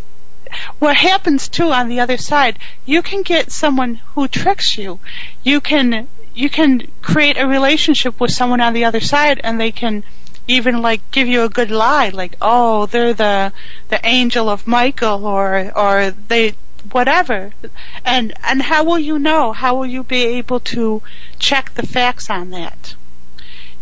what 0.79 0.95
happens 0.95 1.47
too 1.47 1.71
on 1.71 1.87
the 1.87 1.99
other 1.99 2.17
side. 2.17 2.59
You 2.85 3.01
can 3.01 3.21
get 3.21 3.51
someone 3.51 3.95
who 4.15 4.27
tricks 4.27 4.77
you. 4.77 4.99
You 5.43 5.61
can 5.61 6.07
you 6.35 6.49
can 6.49 6.87
create 7.01 7.37
a 7.37 7.47
relationship 7.47 8.19
with 8.19 8.31
someone 8.31 8.61
on 8.61 8.73
the 8.73 8.85
other 8.85 8.99
side, 8.99 9.39
and 9.43 9.59
they 9.59 9.71
can 9.71 10.03
even 10.47 10.81
like 10.81 11.11
give 11.11 11.27
you 11.27 11.43
a 11.43 11.49
good 11.49 11.71
lie, 11.71 12.09
like 12.09 12.35
oh 12.41 12.85
they're 12.87 13.13
the 13.13 13.53
the 13.89 13.99
angel 14.05 14.49
of 14.49 14.67
Michael, 14.67 15.25
or 15.25 15.71
or 15.75 16.11
they 16.11 16.55
whatever. 16.91 17.53
And 18.03 18.33
and 18.43 18.61
how 18.61 18.83
will 18.83 18.99
you 18.99 19.19
know? 19.19 19.53
How 19.53 19.75
will 19.75 19.85
you 19.85 20.03
be 20.03 20.23
able 20.37 20.59
to 20.59 21.01
check 21.39 21.73
the 21.73 21.87
facts 21.87 22.29
on 22.29 22.49
that? 22.51 22.95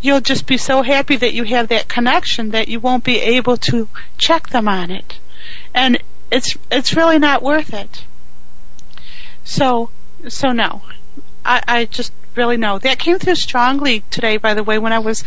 You'll 0.01 0.21
just 0.21 0.47
be 0.47 0.57
so 0.57 0.81
happy 0.81 1.15
that 1.15 1.33
you 1.33 1.43
have 1.43 1.67
that 1.69 1.87
connection 1.87 2.51
that 2.51 2.67
you 2.67 2.79
won't 2.79 3.03
be 3.03 3.19
able 3.19 3.57
to 3.57 3.87
check 4.17 4.49
them 4.49 4.67
on 4.67 4.89
it. 4.89 5.19
And 5.73 6.01
it's 6.31 6.57
it's 6.71 6.95
really 6.95 7.19
not 7.19 7.43
worth 7.43 7.73
it. 7.73 8.05
So 9.43 9.89
so 10.27 10.53
no. 10.53 10.81
I, 11.43 11.61
I 11.67 11.85
just 11.85 12.13
really 12.35 12.57
know. 12.57 12.79
That 12.79 12.99
came 12.99 13.19
through 13.19 13.35
strongly 13.35 14.03
today 14.09 14.37
by 14.37 14.53
the 14.53 14.63
way 14.63 14.79
when 14.79 14.93
I 14.93 14.99
was 14.99 15.23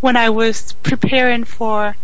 when 0.00 0.16
I 0.16 0.30
was 0.30 0.72
preparing 0.82 1.44
for 1.44 1.94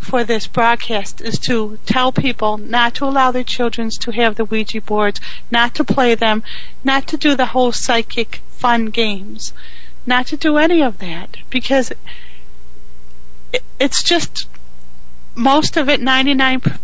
for 0.00 0.24
this 0.24 0.46
broadcast 0.46 1.22
is 1.22 1.38
to 1.38 1.78
tell 1.86 2.12
people 2.12 2.58
not 2.58 2.94
to 2.96 3.04
allow 3.06 3.30
their 3.30 3.44
children 3.44 3.88
to 3.88 4.12
have 4.12 4.34
the 4.34 4.44
Ouija 4.44 4.80
boards, 4.82 5.18
not 5.50 5.74
to 5.76 5.84
play 5.84 6.14
them, 6.14 6.42
not 6.82 7.06
to 7.06 7.16
do 7.16 7.34
the 7.34 7.46
whole 7.46 7.72
psychic 7.72 8.42
fun 8.50 8.86
games, 8.86 9.54
not 10.04 10.26
to 10.26 10.36
do 10.36 10.58
any 10.58 10.82
of 10.82 10.98
that 10.98 11.36
because 11.48 11.90
it, 13.52 13.62
it's 13.78 14.02
just 14.02 14.46
most 15.34 15.76
of 15.78 15.88
it, 15.88 16.00
99% 16.00 16.78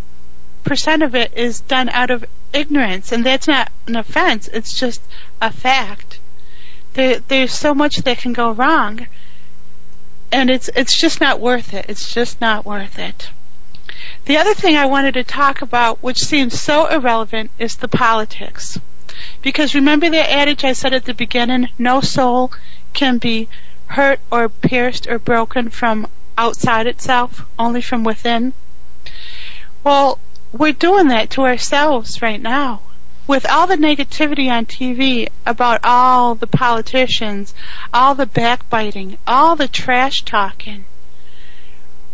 of 1.02 1.14
it 1.14 1.32
is 1.36 1.60
done 1.60 1.88
out 1.88 2.10
of 2.10 2.24
ignorance, 2.52 3.12
and 3.12 3.24
that's 3.24 3.48
not 3.48 3.70
an 3.86 3.96
offense, 3.96 4.48
it's 4.48 4.78
just 4.78 5.02
a 5.40 5.52
fact. 5.52 6.18
There, 6.94 7.20
there's 7.20 7.52
so 7.52 7.74
much 7.74 7.98
that 7.98 8.18
can 8.18 8.32
go 8.32 8.50
wrong 8.50 9.06
and 10.32 10.50
it's 10.50 10.70
it's 10.74 10.98
just 10.98 11.20
not 11.20 11.40
worth 11.40 11.74
it. 11.74 11.86
It's 11.88 12.12
just 12.12 12.40
not 12.40 12.64
worth 12.64 12.98
it. 12.98 13.30
The 14.26 14.36
other 14.36 14.54
thing 14.54 14.76
I 14.76 14.86
wanted 14.86 15.14
to 15.14 15.24
talk 15.24 15.62
about, 15.62 16.02
which 16.02 16.18
seems 16.18 16.60
so 16.60 16.86
irrelevant, 16.86 17.50
is 17.58 17.76
the 17.76 17.88
politics. 17.88 18.78
Because 19.42 19.74
remember 19.74 20.08
the 20.08 20.30
adage 20.30 20.64
I 20.64 20.72
said 20.72 20.94
at 20.94 21.04
the 21.04 21.14
beginning, 21.14 21.68
no 21.78 22.00
soul 22.00 22.52
can 22.92 23.18
be 23.18 23.48
hurt 23.86 24.20
or 24.30 24.48
pierced 24.48 25.08
or 25.08 25.18
broken 25.18 25.68
from 25.68 26.06
outside 26.38 26.86
itself, 26.86 27.44
only 27.58 27.82
from 27.82 28.04
within. 28.04 28.52
Well, 29.82 30.18
we're 30.52 30.72
doing 30.72 31.08
that 31.08 31.30
to 31.30 31.42
ourselves 31.42 32.22
right 32.22 32.40
now 32.40 32.82
with 33.26 33.48
all 33.48 33.66
the 33.66 33.76
negativity 33.76 34.50
on 34.50 34.66
TV 34.66 35.28
about 35.46 35.80
all 35.84 36.34
the 36.34 36.46
politicians, 36.48 37.54
all 37.94 38.14
the 38.14 38.26
backbiting, 38.26 39.16
all 39.26 39.54
the 39.54 39.68
trash 39.68 40.22
talking, 40.22 40.84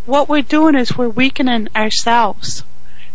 what 0.05 0.29
we're 0.29 0.41
doing 0.41 0.75
is 0.75 0.95
we're 0.95 1.09
weakening 1.09 1.67
ourselves. 1.75 2.63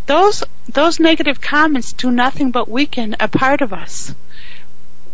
Those 0.06 0.44
those 0.68 1.00
negative 1.00 1.40
comments 1.40 1.92
do 1.92 2.10
nothing 2.10 2.50
but 2.50 2.68
weaken 2.68 3.16
a 3.18 3.28
part 3.28 3.62
of 3.62 3.72
us. 3.72 4.14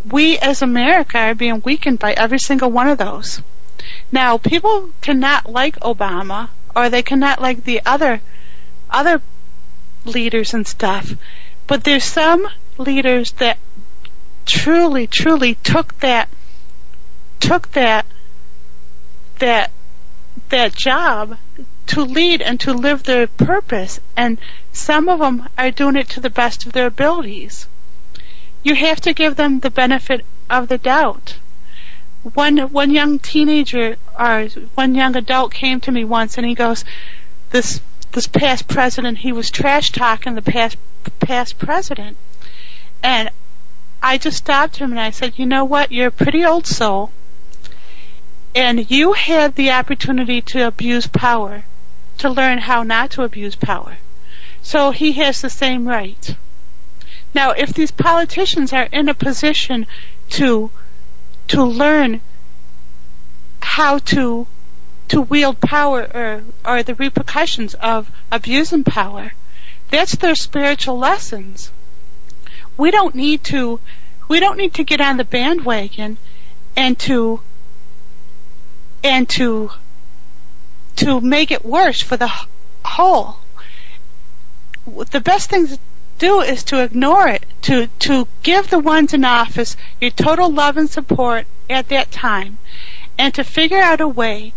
We 0.05 0.39
as 0.39 0.63
America 0.63 1.19
are 1.19 1.35
being 1.35 1.63
weakened 1.65 1.99
by 1.99 2.15
every 2.15 2.39
single 2.39 2.71
one 2.71 2.89
of 2.89 2.99
those. 2.99 3.43
Now, 4.11 4.39
people 4.39 4.91
cannot 5.01 5.51
like 5.51 5.79
Obama 5.81 6.49
or 6.75 6.89
they 6.89 7.03
cannot 7.03 7.41
like 7.41 7.65
the 7.65 7.83
other 7.87 8.21
other 8.91 9.23
leaders 10.05 10.55
and 10.55 10.67
stuff, 10.67 11.13
but 11.67 11.85
there's 11.85 12.05
some 12.05 12.47
leaders 12.79 13.33
that 13.33 13.59
truly, 14.47 15.07
truly 15.07 15.55
took 15.57 15.99
that 16.01 16.29
took 17.41 17.71
that 17.73 18.05
that 19.39 19.71
that 20.49 20.75
job 20.75 21.37
to 21.87 22.03
lead 22.03 22.43
and 22.43 22.59
to 22.61 22.73
live 22.73 23.03
their 23.03 23.27
purpose 23.27 24.01
and 24.17 24.39
some 24.73 25.09
of 25.09 25.21
them 25.21 25.49
are 25.57 25.71
doing 25.71 25.97
it 25.97 26.09
to 26.09 26.21
the 26.21 26.31
best 26.31 26.67
of 26.67 26.73
their 26.73 26.87
abilities. 26.87 27.67
You 28.63 28.75
have 28.75 29.01
to 29.03 29.13
give 29.13 29.37
them 29.37 29.61
the 29.61 29.71
benefit 29.71 30.25
of 30.51 30.69
the 30.69 30.79
doubt. 30.79 31.37
One 32.23 32.59
one 32.59 32.91
young 32.91 33.19
teenager 33.19 33.97
or 34.19 34.49
one 34.75 34.95
young 34.95 35.17
adult 35.17 35.53
came 35.53 35.81
to 35.83 35.93
me 35.93 36.05
once 36.05 36.37
and 36.37 36.47
he 36.47 36.55
goes 36.55 36.85
this 37.51 37.81
this 38.13 38.27
past 38.27 38.69
president 38.69 39.19
he 39.19 39.33
was 39.33 39.51
trash 39.51 39.91
talking 39.93 40.35
the 40.35 40.43
past 40.43 40.77
past 41.21 41.59
president 41.59 42.17
and 43.03 43.31
I 44.03 44.19
just 44.19 44.37
stopped 44.37 44.77
him 44.77 44.93
and 44.93 45.01
I 45.01 45.11
said, 45.11 45.39
You 45.39 45.47
know 45.47 45.65
what? 45.65 45.91
You're 45.91 46.09
a 46.09 46.13
pretty 46.13 46.45
old 46.45 46.67
soul. 46.67 47.11
And 48.55 48.91
you 48.91 49.13
had 49.13 49.55
the 49.55 49.73
opportunity 49.73 50.41
to 50.43 50.67
abuse 50.67 51.07
power, 51.07 51.65
to 52.19 52.31
learn 52.31 52.59
how 52.59 52.83
not 52.83 53.11
to 53.13 53.23
abuse 53.23 53.55
power. 53.55 53.99
So 54.63 54.91
he 54.91 55.13
has 55.13 55.41
the 55.41 55.51
same 55.51 55.87
right. 55.87 56.37
Now, 57.35 57.51
if 57.51 57.73
these 57.75 57.91
politicians 57.91 58.73
are 58.73 58.89
in 58.91 59.09
a 59.09 59.15
position 59.15 59.87
to 60.31 60.71
to 61.49 61.65
learn 61.65 62.21
how 63.61 63.99
to 63.99 64.47
to 65.09 65.21
wield 65.21 65.61
power 65.61 66.03
or, 66.15 66.43
or 66.65 66.83
the 66.83 66.95
repercussions 66.95 67.75
of 67.75 68.11
abusing 68.31 68.85
power, 68.85 69.33
that's 69.91 70.17
their 70.17 70.35
spiritual 70.35 70.99
lessons 70.99 71.71
we 72.79 72.91
don't 72.93 73.15
need 73.15 73.45
to 73.45 73.81
we 74.29 74.41
don't 74.41 74.57
need 74.57 74.75
to 74.75 74.85
get 74.85 75.01
on 75.01 75.19
the 75.19 75.25
bandwagon 75.25 76.17
and 76.77 76.99
to 76.99 77.41
and 79.05 79.29
to 79.29 79.71
to 80.97 81.21
make 81.21 81.51
it 81.51 81.65
worse 81.65 82.01
for 82.01 82.17
the 82.17 82.31
whole. 82.85 83.37
The 84.87 85.21
best 85.21 85.51
thing 85.51 85.67
to 85.69 85.79
do 86.19 86.41
is 86.41 86.65
to 86.65 86.83
ignore 86.83 87.29
it, 87.29 87.45
to 87.63 87.89
to 88.01 88.27
give 88.43 88.71
the 88.71 88.79
ones 88.79 89.13
in 89.13 89.25
office 89.25 89.77
your 90.01 90.11
total 90.11 90.51
love 90.51 90.77
and 90.77 90.89
support 90.89 91.47
at 91.69 91.89
that 91.89 92.11
time, 92.11 92.59
and 93.19 93.35
to 93.35 93.45
figure 93.45 93.81
out 93.81 94.01
a 94.01 94.09
way 94.09 94.55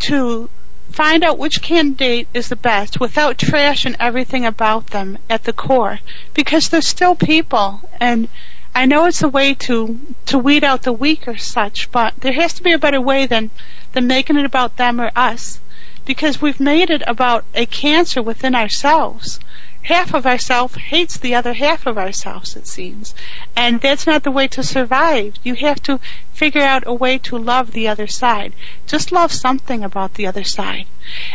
to 0.00 0.48
find 0.90 1.22
out 1.22 1.38
which 1.38 1.62
candidate 1.62 2.26
is 2.34 2.48
the 2.48 2.56
best 2.56 2.98
without 2.98 3.38
trashing 3.38 3.94
everything 4.00 4.44
about 4.44 4.88
them 4.88 5.18
at 5.28 5.44
the 5.44 5.52
core. 5.52 6.00
Because 6.34 6.68
they're 6.68 6.82
still 6.82 7.14
people 7.14 7.80
and 8.00 8.28
I 8.74 8.86
know 8.86 9.06
it's 9.06 9.22
a 9.22 9.28
way 9.28 9.54
to 9.66 9.98
to 10.26 10.38
weed 10.38 10.62
out 10.62 10.82
the 10.82 10.92
weak 10.92 11.26
or 11.26 11.36
such, 11.36 11.90
but 11.90 12.14
there 12.20 12.32
has 12.32 12.54
to 12.54 12.62
be 12.62 12.72
a 12.72 12.78
better 12.78 13.00
way 13.00 13.26
than 13.26 13.50
than 13.92 14.06
making 14.06 14.36
it 14.36 14.44
about 14.44 14.76
them 14.76 15.00
or 15.00 15.10
us. 15.16 15.60
Because 16.04 16.40
we've 16.40 16.60
made 16.60 16.90
it 16.90 17.02
about 17.06 17.44
a 17.54 17.66
cancer 17.66 18.22
within 18.22 18.54
ourselves 18.54 19.40
half 19.82 20.14
of 20.14 20.26
ourselves 20.26 20.74
hates 20.76 21.16
the 21.18 21.34
other 21.34 21.52
half 21.52 21.86
of 21.86 21.96
ourselves, 21.96 22.56
it 22.56 22.66
seems. 22.66 23.14
And 23.56 23.80
that's 23.80 24.06
not 24.06 24.22
the 24.22 24.30
way 24.30 24.48
to 24.48 24.62
survive. 24.62 25.34
You 25.42 25.54
have 25.54 25.82
to 25.84 26.00
figure 26.32 26.62
out 26.62 26.84
a 26.86 26.94
way 26.94 27.18
to 27.18 27.38
love 27.38 27.72
the 27.72 27.88
other 27.88 28.06
side. 28.06 28.52
Just 28.86 29.12
love 29.12 29.32
something 29.32 29.82
about 29.82 30.14
the 30.14 30.26
other 30.26 30.44
side. 30.44 30.86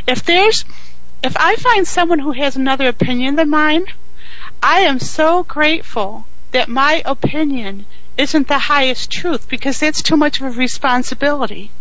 If 0.08 0.24
there's, 0.24 0.64
if 1.24 1.36
I 1.38 1.56
find 1.56 1.88
someone 1.88 2.20
who 2.20 2.34
has 2.34 2.56
another 2.56 2.88
opinion 2.88 3.36
than 3.36 3.50
mine, 3.50 3.86
I 4.62 4.82
am 4.82 5.00
so 5.00 5.44
grateful 5.44 6.26
that 6.52 6.70
my 6.70 7.02
opinion 7.06 7.86
isn't 8.18 8.48
the 8.48 8.60
highest 8.60 9.12
truth 9.12 9.50
because 9.50 9.80
that's 9.80 10.02
too 10.02 10.18
much 10.18 10.40
of 10.40 10.48
a 10.48 10.52
responsibility. 10.52 11.72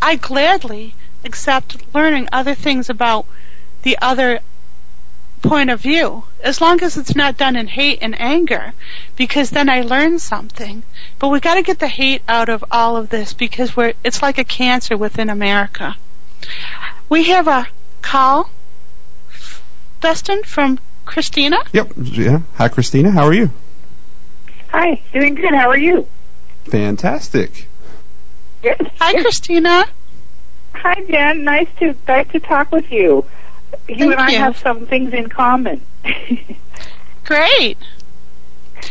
I 0.00 0.16
gladly 0.16 0.94
accept 1.24 1.76
learning 1.94 2.28
other 2.32 2.54
things 2.54 2.88
about 2.88 3.26
the 3.82 3.98
other 4.00 4.40
point 5.48 5.70
of 5.70 5.80
view, 5.80 6.24
as 6.42 6.60
long 6.60 6.82
as 6.82 6.96
it's 6.96 7.14
not 7.14 7.36
done 7.36 7.56
in 7.56 7.66
hate 7.66 7.98
and 8.02 8.20
anger, 8.20 8.72
because 9.16 9.50
then 9.50 9.68
I 9.68 9.82
learn 9.82 10.18
something. 10.18 10.82
But 11.18 11.28
we 11.28 11.40
got 11.40 11.54
to 11.54 11.62
get 11.62 11.78
the 11.78 11.88
hate 11.88 12.22
out 12.28 12.48
of 12.48 12.64
all 12.70 12.96
of 12.96 13.08
this 13.08 13.32
because 13.32 13.76
we're 13.76 13.94
it's 14.04 14.22
like 14.22 14.38
a 14.38 14.44
cancer 14.44 14.96
within 14.96 15.30
America. 15.30 15.96
We 17.08 17.24
have 17.24 17.48
a 17.48 17.66
call, 18.02 18.50
Dustin 20.00 20.42
from 20.42 20.78
Christina. 21.04 21.58
Yep. 21.72 21.92
Yeah. 21.96 22.40
Hi, 22.56 22.68
Christina. 22.68 23.10
How 23.10 23.26
are 23.26 23.34
you? 23.34 23.50
Hi. 24.68 25.00
Doing 25.12 25.34
good. 25.34 25.54
How 25.54 25.70
are 25.70 25.78
you? 25.78 26.06
Fantastic. 26.64 27.68
Good. 28.62 28.90
Hi, 28.98 29.20
Christina. 29.22 29.86
Hi, 30.74 31.02
Jen. 31.08 31.44
Nice 31.44 31.68
to 31.78 31.96
nice 32.06 32.28
to 32.32 32.40
talk 32.40 32.72
with 32.72 32.90
you 32.90 33.24
you 33.88 33.96
Thank 33.96 34.12
and 34.12 34.20
I 34.20 34.30
you. 34.30 34.38
have 34.38 34.56
some 34.58 34.86
things 34.86 35.12
in 35.12 35.28
common. 35.28 35.80
Great. 37.24 37.78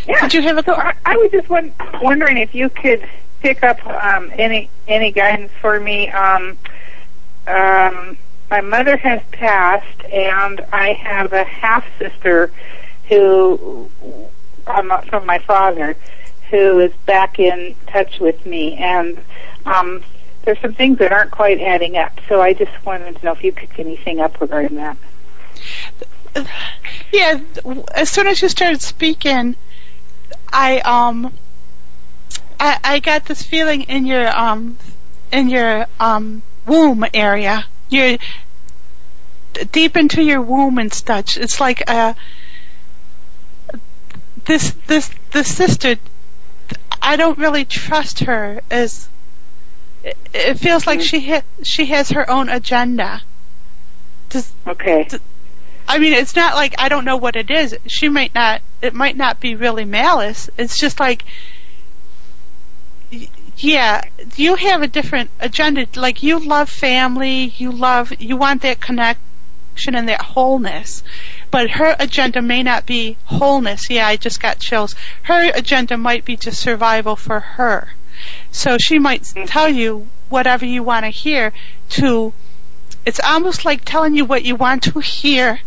Yeah. 0.07 0.21
Did 0.21 0.33
you 0.33 0.41
have 0.41 0.57
a? 0.57 0.63
So 0.63 0.73
I, 0.73 0.93
I 1.05 1.15
was 1.17 1.31
just 1.31 1.49
won- 1.49 1.73
wondering 2.01 2.37
if 2.37 2.53
you 2.53 2.69
could 2.69 3.07
pick 3.39 3.63
up 3.63 3.85
um, 3.85 4.31
any 4.37 4.69
any 4.87 5.11
guidance 5.11 5.51
for 5.61 5.79
me. 5.79 6.09
Um, 6.09 6.57
um, 7.47 8.17
my 8.49 8.61
mother 8.61 8.97
has 8.97 9.21
passed, 9.31 10.03
and 10.05 10.61
I 10.71 10.93
have 10.93 11.33
a 11.33 11.43
half 11.43 11.85
sister 11.97 12.51
who, 13.07 13.89
um, 14.67 14.91
from 15.09 15.25
my 15.25 15.39
father, 15.39 15.95
who 16.49 16.79
is 16.79 16.93
back 17.05 17.39
in 17.39 17.75
touch 17.87 18.19
with 18.19 18.45
me, 18.45 18.75
and 18.75 19.17
um, 19.65 20.03
there's 20.45 20.59
some 20.59 20.73
things 20.73 20.99
that 20.99 21.11
aren't 21.11 21.31
quite 21.31 21.59
adding 21.59 21.97
up. 21.97 22.19
So 22.29 22.41
I 22.41 22.53
just 22.53 22.85
wanted 22.85 23.17
to 23.17 23.25
know 23.25 23.33
if 23.33 23.43
you 23.43 23.51
picked 23.51 23.79
anything 23.79 24.19
up 24.19 24.39
regarding 24.39 24.75
that. 24.75 24.97
Yeah, 27.11 27.39
as 27.93 28.09
soon 28.09 28.27
as 28.27 28.41
you 28.41 28.49
started 28.49 28.81
speaking, 28.81 29.55
I 30.51 30.79
um, 30.79 31.33
I, 32.59 32.79
I 32.83 32.99
got 32.99 33.25
this 33.25 33.41
feeling 33.41 33.83
in 33.83 34.05
your 34.05 34.27
um, 34.27 34.77
in 35.31 35.49
your 35.49 35.87
um 35.99 36.41
womb 36.65 37.05
area. 37.13 37.65
You're 37.89 38.17
deep 39.71 39.95
into 39.95 40.21
your 40.21 40.41
womb 40.41 40.77
and 40.77 40.93
such. 40.93 41.37
It's 41.37 41.59
like 41.59 41.83
uh, 41.89 42.13
this 44.45 44.71
this 44.87 45.09
this 45.31 45.55
sister. 45.55 45.95
I 47.01 47.15
don't 47.15 47.37
really 47.37 47.65
trust 47.65 48.21
her 48.21 48.61
as. 48.69 49.07
It, 50.33 50.59
feels 50.59 50.85
like 50.85 51.01
she 51.01 51.19
ha- 51.31 51.43
she 51.63 51.87
has 51.87 52.09
her 52.11 52.29
own 52.29 52.47
agenda. 52.49 53.23
Does, 54.29 54.53
okay. 54.67 55.05
Does, 55.05 55.19
I 55.87 55.97
mean, 55.97 56.13
it's 56.13 56.35
not 56.35 56.55
like 56.55 56.75
I 56.77 56.89
don't 56.89 57.05
know 57.05 57.17
what 57.17 57.35
it 57.35 57.49
is. 57.49 57.75
She 57.87 58.09
might 58.09 58.33
not. 58.35 58.61
It 58.81 58.93
might 58.93 59.17
not 59.17 59.39
be 59.39 59.55
really 59.55 59.85
malice. 59.85 60.49
It's 60.57 60.77
just 60.77 60.99
like, 60.99 61.23
yeah, 63.57 64.03
you 64.35 64.55
have 64.55 64.83
a 64.83 64.87
different 64.87 65.31
agenda. 65.39 65.87
Like 65.95 66.21
you 66.21 66.39
love 66.39 66.69
family. 66.69 67.53
You 67.57 67.71
love. 67.71 68.13
You 68.19 68.37
want 68.37 68.61
that 68.61 68.79
connection 68.79 69.95
and 69.95 70.07
that 70.07 70.21
wholeness. 70.21 71.03
But 71.49 71.71
her 71.71 71.95
agenda 71.99 72.43
may 72.43 72.61
not 72.61 72.85
be 72.85 73.17
wholeness. 73.25 73.89
Yeah, 73.89 74.07
I 74.07 74.17
just 74.17 74.39
got 74.39 74.59
chills. 74.59 74.95
Her 75.23 75.51
agenda 75.53 75.97
might 75.97 76.25
be 76.25 76.37
just 76.37 76.61
survival 76.61 77.15
for 77.15 77.39
her. 77.39 77.93
So 78.51 78.77
she 78.77 78.99
might 78.99 79.23
tell 79.45 79.69
you 79.69 80.07
whatever 80.29 80.65
you 80.65 80.83
want 80.83 81.05
to 81.05 81.09
hear 81.09 81.53
to 81.89 82.33
it's 83.05 83.19
almost 83.19 83.65
like 83.65 83.85
telling 83.85 84.15
you 84.15 84.25
what 84.25 84.43
you 84.43 84.55
want 84.55 84.83
to 84.83 84.99
hear 84.99 85.59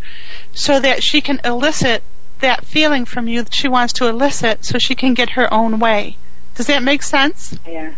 so 0.53 0.81
that 0.81 1.03
she 1.03 1.21
can 1.21 1.41
elicit 1.45 2.03
that 2.41 2.65
feeling 2.65 3.05
from 3.05 3.29
you 3.29 3.43
that 3.43 3.55
she 3.55 3.69
wants 3.69 3.95
to 3.95 4.07
elicit 4.07 4.65
so 4.65 4.79
she 4.79 4.95
can 4.95 5.15
get 5.15 5.31
her 5.31 5.53
own 5.53 5.79
way. 5.79 6.17
Does 6.55 6.67
that 6.67 6.83
make 6.83 7.03
sense? 7.03 7.57
Yeah. 7.67 7.95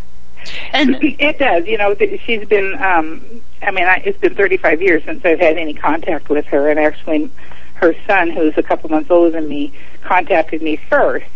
And 0.72 0.96
it 1.02 1.38
does. 1.38 1.66
You 1.66 1.78
know, 1.78 1.94
she's 1.94 2.46
been. 2.46 2.74
Um, 2.74 3.42
I 3.62 3.70
mean, 3.70 3.84
I, 3.84 4.02
it's 4.04 4.18
been 4.18 4.34
35 4.34 4.82
years 4.82 5.04
since 5.04 5.24
I've 5.24 5.40
had 5.40 5.58
any 5.58 5.74
contact 5.74 6.28
with 6.28 6.46
her, 6.46 6.70
and 6.70 6.80
actually, 6.80 7.30
her 7.74 7.94
son, 8.06 8.30
who's 8.30 8.56
a 8.56 8.62
couple 8.62 8.90
months 8.90 9.10
older 9.10 9.30
than 9.30 9.48
me, 9.48 9.72
contacted 10.02 10.62
me 10.62 10.76
first. 10.76 11.26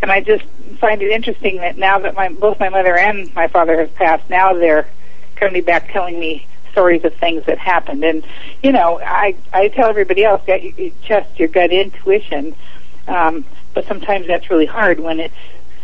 And 0.00 0.10
I 0.10 0.20
just 0.20 0.44
find 0.82 1.00
it 1.00 1.12
interesting 1.12 1.58
that 1.58 1.78
now 1.78 2.00
that 2.00 2.14
my 2.14 2.28
both 2.28 2.58
my 2.58 2.68
mother 2.68 2.98
and 2.98 3.32
my 3.34 3.46
father 3.46 3.78
have 3.78 3.94
passed, 3.94 4.28
now 4.28 4.52
they're 4.52 4.88
coming 5.36 5.62
back 5.62 5.92
telling 5.92 6.18
me 6.18 6.46
stories 6.72 7.04
of 7.04 7.14
things 7.14 7.46
that 7.46 7.56
happened. 7.56 8.04
And 8.04 8.26
you 8.62 8.72
know, 8.72 9.00
I 9.00 9.36
I 9.52 9.68
tell 9.68 9.88
everybody 9.88 10.24
else 10.24 10.42
that 10.48 10.62
you, 10.62 10.74
you 10.76 10.92
trust 11.06 11.38
your 11.38 11.48
gut 11.48 11.70
intuition, 11.70 12.56
um, 13.06 13.44
but 13.72 13.86
sometimes 13.86 14.26
that's 14.26 14.50
really 14.50 14.66
hard 14.66 14.98
when 14.98 15.20
it's 15.20 15.34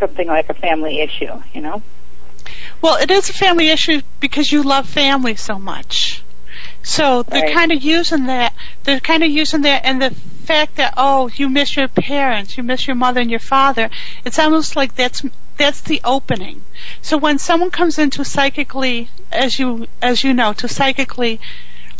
something 0.01 0.27
like 0.27 0.51
a 0.51 0.55
family 0.55 1.01
issue. 1.01 1.33
You 1.55 1.61
know. 1.61 1.83
Well, 2.83 2.97
it 2.97 3.11
is 3.11 3.31
a 3.31 3.33
family 3.33 3.69
issue 3.69 4.03
because 4.19 4.51
you 4.51 4.65
love 4.65 4.89
family 4.89 5.37
so 5.37 5.59
much. 5.59 6.25
So 6.89 7.23
they're 7.23 7.43
Right. 7.43 7.55
kind 7.55 7.73
of 7.73 7.83
using 7.83 8.27
that. 8.27 8.55
They're 8.85 9.01
kind 9.01 9.23
of 9.23 9.31
using 9.31 9.63
that, 9.63 9.85
and 9.85 10.01
the 10.01 10.11
fact 10.45 10.77
that 10.77 10.95
oh, 10.97 11.29
you 11.29 11.49
miss 11.49 11.77
your 11.77 11.89
parents, 11.89 12.57
you 12.57 12.63
miss 12.65 12.87
your 12.87 12.97
mother 12.97 13.21
and 13.21 13.31
your 13.31 13.41
father. 13.41 13.91
It's 14.25 14.39
almost 14.39 14.77
like 14.77 14.95
that's 14.95 15.23
that's 15.57 15.83
the 15.83 16.01
opening. 16.05 16.65
So 17.03 17.19
when 17.19 17.39
someone 17.39 17.71
comes 17.71 17.99
in 17.99 18.11
to 18.13 18.25
psychically, 18.25 19.11
as 19.31 19.59
you 19.59 19.87
as 20.03 20.25
you 20.25 20.35
know, 20.35 20.53
to 20.55 20.69
psychically, 20.69 21.41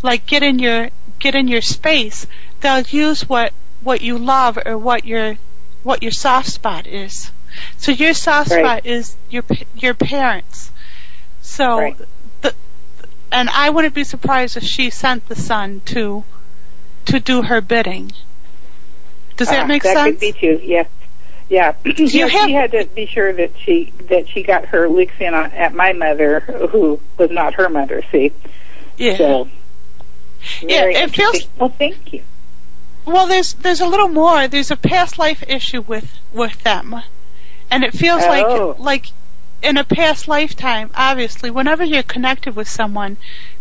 like 0.03 0.27
get 0.27 0.43
in 0.43 0.59
your 0.59 0.91
get 1.19 1.35
in 1.35 1.49
your 1.49 1.63
space, 1.63 2.27
they'll 2.61 2.83
use 2.83 3.29
what 3.29 3.53
what 3.81 4.01
you 4.01 4.19
love 4.19 4.59
or 4.65 4.79
what 4.79 5.05
your 5.05 5.37
what 5.83 6.03
your 6.03 6.13
soft 6.13 6.49
spot 6.49 6.87
is. 6.87 7.31
So 7.77 7.93
your 7.93 8.15
soft 8.15 8.51
Right. 8.51 8.59
spot 8.59 8.87
is 8.87 9.17
your 9.29 9.45
your 9.75 9.95
parents. 9.95 10.73
So 11.41 11.79
Right. 11.79 11.97
And 13.33 13.49
I 13.51 13.71
wouldn't 13.71 13.95
be 13.95 14.05
surprised 14.05 14.57
if 14.57 14.63
she 14.65 14.91
sent 14.91 15.29
the 15.29 15.35
son 15.37 15.83
to 15.87 16.25
to 17.07 17.21
do 17.21 17.43
her 17.43 17.61
bidding. 17.61 18.13
Does 19.37 19.49
that 19.49 19.65
Ah, 19.65 19.67
make 19.67 19.83
that 19.85 19.95
sense? 19.95 20.11
could 20.13 20.21
be 20.21 20.33
too. 20.33 20.61
Yes. 20.63 20.89
Yeah. 21.49 21.75
yeah 21.85 22.27
have- 22.27 22.47
she 22.49 22.53
had 22.53 22.73
to 22.73 22.85
be 22.95 23.07
sure 23.07 23.33
that 23.33 23.53
she 23.65 23.93
that 24.09 24.29
she 24.29 24.43
got 24.43 24.67
her 24.67 24.89
licks 24.89 25.15
in 25.21 25.33
on, 25.35 25.53
at 25.53 25.73
my 25.75 25.93
mother, 25.93 26.41
who 26.41 27.01
was 27.17 27.31
not 27.31 27.55
her 27.55 27.69
mother. 27.69 28.03
See. 28.13 28.33
Yeah. 28.97 29.17
So, 29.17 29.49
Yeah, 30.61 30.85
it 30.87 31.11
feels- 31.11 31.49
Well, 31.59 31.69
thank 31.71 32.13
you. 32.13 32.23
Well, 33.07 33.27
there's 33.27 33.55
there's 33.55 33.81
a 33.81 33.87
little 33.87 34.09
more. 34.09 34.49
There's 34.49 34.71
a 34.71 34.77
past 34.77 35.19
life 35.19 35.43
issue 35.49 35.81
with 35.81 36.19
with 36.33 36.63
them, 36.63 37.01
and 37.71 37.83
it 37.85 37.95
feels 37.95 38.23
Oh. 38.23 38.29
like 38.29 38.79
like 38.79 39.07
in 39.63 39.77
a 39.77 39.85
past 39.85 40.29
lifetime. 40.29 40.91
Obviously, 40.95 41.51
whenever 41.51 41.85
you're 41.85 42.03
connected 42.03 42.55
with 42.55 42.69
someone, 42.69 43.17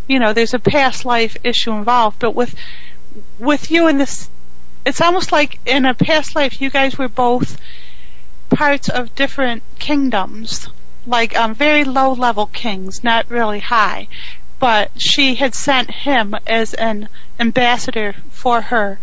you 0.08 0.20
know 0.20 0.34
there's 0.34 0.54
a 0.54 0.60
past 0.60 1.06
life 1.06 1.38
issue 1.44 1.72
involved. 1.72 2.20
But 2.20 2.36
with 2.36 2.56
with 3.40 3.72
you 3.72 3.88
in 3.88 3.98
this, 3.98 4.30
it's 4.86 5.02
almost 5.02 5.32
like 5.32 5.60
in 5.66 5.86
a 5.86 5.94
past 5.94 6.36
life 6.36 6.62
you 6.62 6.70
guys 6.70 6.98
were 6.98 7.10
both 7.10 7.60
parts 8.50 8.90
of 8.90 9.16
different 9.16 9.64
kingdoms, 9.80 10.70
like 11.06 11.36
um, 11.38 11.54
very 11.54 11.84
low 11.84 12.14
level 12.14 12.48
kings, 12.48 13.04
not 13.04 13.30
really 13.30 13.60
high. 13.60 14.08
But 14.60 15.00
she 15.00 15.36
had 15.36 15.54
sent 15.54 15.92
him 15.92 16.36
as 16.48 16.74
an 16.74 17.10
ambassador 17.40 18.16
for 18.32 18.62
her 18.62 19.00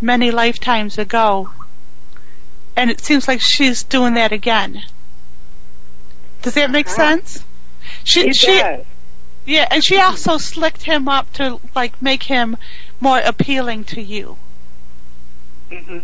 many 0.00 0.30
lifetimes 0.30 0.98
ago, 0.98 1.50
and 2.76 2.90
it 2.90 3.00
seems 3.00 3.28
like 3.28 3.40
she's 3.40 3.82
doing 3.82 4.14
that 4.14 4.32
again. 4.32 4.82
Does 6.42 6.54
that 6.54 6.70
make 6.70 6.88
sense? 6.88 7.44
She, 8.04 8.28
It 8.28 8.36
she, 8.36 8.58
does. 8.58 8.84
yeah, 9.46 9.66
and 9.70 9.82
she 9.84 9.98
also 9.98 10.38
slicked 10.38 10.82
him 10.82 11.08
up 11.08 11.32
to 11.34 11.60
like 11.74 12.00
make 12.00 12.22
him 12.22 12.56
more 13.00 13.18
appealing 13.18 13.84
to 13.84 14.00
you. 14.00 14.36
Mm-hmm. 15.70 15.98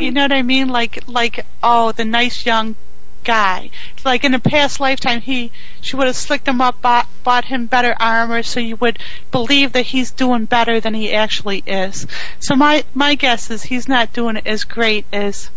You 0.00 0.12
know 0.12 0.22
what 0.22 0.32
I 0.32 0.42
mean? 0.42 0.68
Like, 0.68 1.08
like, 1.08 1.46
oh, 1.62 1.92
the 1.92 2.04
nice 2.04 2.44
young 2.44 2.76
guy. 3.24 3.70
Like 4.04 4.24
in 4.24 4.34
a 4.34 4.38
past 4.38 4.80
lifetime, 4.80 5.20
he, 5.20 5.50
she 5.80 5.96
would 5.96 6.06
have 6.06 6.16
slicked 6.16 6.46
him 6.46 6.60
up, 6.60 6.80
bought, 6.80 7.06
bought 7.24 7.44
him 7.46 7.66
better 7.66 7.94
armor, 7.98 8.42
so 8.42 8.60
you 8.60 8.76
would 8.76 8.98
believe 9.30 9.72
that 9.72 9.86
he's 9.86 10.10
doing 10.10 10.44
better 10.44 10.80
than 10.80 10.94
he 10.94 11.12
actually 11.12 11.62
is. 11.66 12.06
So 12.38 12.54
my, 12.54 12.84
my 12.94 13.14
guess 13.14 13.50
is 13.50 13.62
he's 13.64 13.88
not 13.88 14.12
doing 14.12 14.36
as 14.46 14.64
great 14.64 15.06
as, 15.12 15.50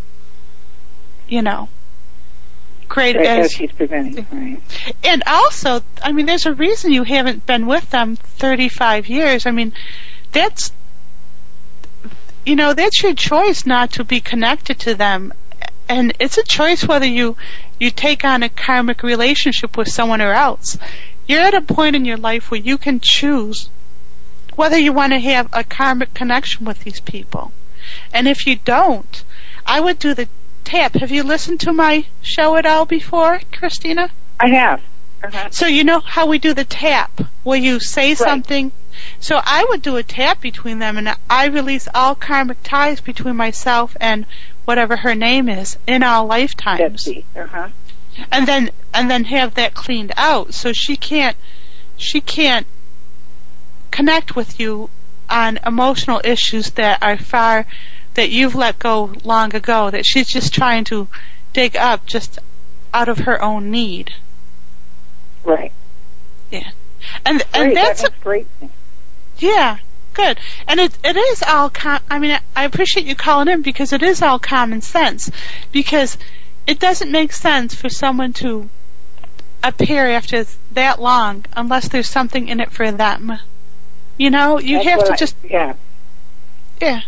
you 1.28 1.42
know, 1.42 1.70
great 2.92 3.16
as 3.16 3.60
as 3.60 3.72
presenting. 3.72 4.28
Right. 4.32 4.62
and 5.02 5.24
also, 5.26 5.82
I 6.04 6.12
mean, 6.12 6.26
there's 6.26 6.46
a 6.46 6.54
reason 6.54 6.92
you 6.92 7.04
haven't 7.04 7.46
been 7.46 7.66
with 7.66 7.89
them 7.89 8.18
35 8.18 9.08
years. 9.08 9.46
I 9.46 9.52
mean, 9.52 9.72
that's, 10.34 10.74
you 12.46 12.58
know, 12.58 12.74
that's 12.74 13.02
your 13.02 13.14
choice 13.14 13.66
not 13.66 13.94
to 13.94 14.04
be 14.04 14.20
connected 14.20 14.80
to 14.82 14.96
them. 14.96 15.32
And 15.88 16.14
it's 16.20 16.38
a 16.38 16.44
choice 16.44 16.86
whether 16.86 17.06
you, 17.06 17.38
you 17.80 17.92
take 17.92 18.26
on 18.26 18.44
a 18.44 18.50
karmic 18.50 19.04
relationship 19.04 19.78
with 19.78 19.88
someone 19.88 20.22
or 20.22 20.34
else. 20.34 20.78
You're 21.28 21.42
at 21.42 21.54
a 21.54 21.62
point 21.62 21.96
in 21.96 22.04
your 22.04 22.18
life 22.18 22.52
where 22.52 22.60
you 22.60 22.78
can 22.78 23.00
choose 23.00 23.70
whether 24.56 24.78
you 24.78 24.92
want 24.92 25.14
to 25.14 25.20
have 25.20 25.48
a 25.54 25.64
karmic 25.64 26.14
connection 26.14 26.66
with 26.66 26.82
these 26.84 27.00
people. 27.00 27.54
And 28.14 28.28
if 28.28 28.46
you 28.46 28.58
don't, 28.58 29.24
I 29.66 29.80
would 29.80 29.98
do 29.98 30.14
the 30.14 30.28
tap. 30.64 30.95
Have 30.95 31.12
you 31.12 31.24
listened 31.24 31.62
to 31.62 31.74
my 31.74 32.05
show 32.22 32.55
at 32.55 32.66
all 32.66 32.86
before, 32.86 33.39
Christina? 33.51 34.09
I 34.39 34.47
have. 34.49 34.82
Uh-huh. 35.24 35.49
So 35.51 35.68
you 35.68 35.84
know 35.84 35.99
how 35.99 36.26
we 36.28 36.39
do 36.39 36.53
the 36.53 36.66
tap, 36.66 37.22
where 37.43 37.57
you 37.57 37.80
say 37.80 38.16
something. 38.16 38.72
So 39.20 39.39
I 39.43 39.66
would 39.70 39.82
do 39.82 39.97
a 39.97 40.03
tap 40.03 40.41
between 40.41 40.80
them, 40.80 40.97
and 40.97 41.16
I 41.30 41.47
release 41.47 41.88
all 41.93 42.16
karmic 42.16 42.57
ties 42.64 43.01
between 43.01 43.36
myself 43.36 43.95
and 44.01 44.26
whatever 44.66 44.97
her 44.97 45.16
name 45.16 45.47
is 45.49 45.78
in 45.88 46.03
our 46.03 46.26
lifetimes, 46.26 47.07
Uh-huh. 47.07 47.70
and 48.32 48.47
then 48.47 48.72
and 48.93 49.09
then 49.09 49.24
have 49.26 49.55
that 49.55 49.74
cleaned 49.74 50.12
out. 50.18 50.53
So 50.53 50.74
she 50.74 50.97
can't 50.97 51.38
she 51.97 52.20
can't 52.22 52.66
connect 53.91 54.36
with 54.36 54.59
you 54.59 54.89
on 55.30 55.59
emotional 55.66 56.22
issues 56.24 56.72
that 56.72 57.01
are 57.01 57.18
far 57.18 57.66
that 58.16 58.30
you've 58.30 58.55
let 58.55 58.80
go 58.80 59.14
long 59.24 59.55
ago. 59.55 59.89
That 59.89 60.05
she's 60.05 60.28
just 60.28 60.53
trying 60.53 60.84
to 60.86 61.07
dig 61.53 61.76
up 61.76 62.05
just 62.05 62.39
out 62.93 63.09
of 63.09 63.20
her 63.20 63.41
own 63.41 63.72
need. 63.72 64.12
Right. 65.43 65.72
Yeah. 66.51 66.72
And 67.26 67.41
and 67.53 67.64
Great, 67.66 67.76
that's 67.76 68.01
that 68.03 68.12
makes 68.12 68.24
great 68.24 68.47
sense. 68.59 68.72
Yeah, 69.39 69.78
good. 70.14 70.39
And 70.68 70.80
it 70.80 70.95
it 71.03 71.16
is 71.16 71.43
all 71.43 71.70
com- 71.70 72.01
I 72.09 72.20
mean 72.20 72.38
I 72.55 72.66
appreciate 72.66 73.05
you 73.05 73.16
calling 73.16 73.47
in 73.47 73.62
because 73.62 73.91
it 73.93 74.03
is 74.03 74.22
all 74.22 74.38
common 74.39 74.82
sense 74.82 75.32
because 75.72 76.18
it 76.68 76.80
doesn't 76.80 77.12
make 77.12 77.32
sense 77.34 77.74
for 77.74 77.89
someone 77.89 78.34
to 78.34 78.70
appear 79.64 80.05
after 80.07 80.45
that 80.74 81.01
long 81.01 81.45
unless 81.55 81.88
there's 81.88 82.07
something 82.09 82.47
in 82.47 82.59
it 82.59 82.72
for 82.72 82.91
them. 82.91 83.39
You 84.18 84.30
know, 84.30 84.59
you 84.59 84.78
That's 84.78 84.89
have 84.89 85.03
to 85.05 85.14
I- 85.14 85.16
just 85.16 85.36
yeah. 85.43 85.74
yeah. 86.80 87.01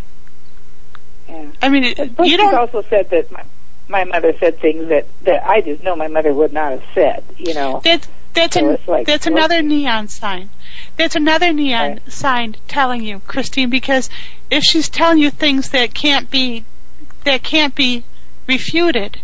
Yeah. 1.34 1.52
I 1.62 1.70
mean, 1.70 1.84
it, 1.84 2.16
But 2.16 2.28
you 2.28 2.38
don't 2.38 2.54
also 2.54 2.84
said 2.84 3.10
that 3.10 3.32
my, 3.32 3.44
my 3.88 4.04
mother 4.04 4.34
said 4.40 4.60
things 4.60 4.90
that 4.90 5.08
that 5.24 5.46
I 5.48 5.62
just 5.62 5.84
know 5.84 5.96
my 5.96 6.08
mother 6.08 6.32
would 6.34 6.54
not 6.54 6.72
have 6.72 6.84
said. 6.94 7.24
You 7.38 7.54
know. 7.54 7.82
That's 7.84 8.08
that's 8.34 8.56
So 8.56 8.70
an, 8.72 8.78
like, 8.88 9.08
that's 9.08 9.28
another 9.28 9.62
neon 9.62 10.08
sign. 10.08 10.50
That's 10.98 11.16
another 11.16 11.54
neon 11.54 12.00
sign 12.10 12.56
telling 12.68 13.04
you, 13.04 13.20
Christine, 13.20 13.70
because 13.70 14.10
if 14.50 14.64
she's 14.64 14.90
telling 14.90 15.18
you 15.20 15.30
things 15.30 15.70
that 15.70 15.94
can't 15.94 16.30
be 16.30 16.66
that 17.26 17.44
can't 17.44 17.74
be 17.76 18.04
refuted, 18.48 19.20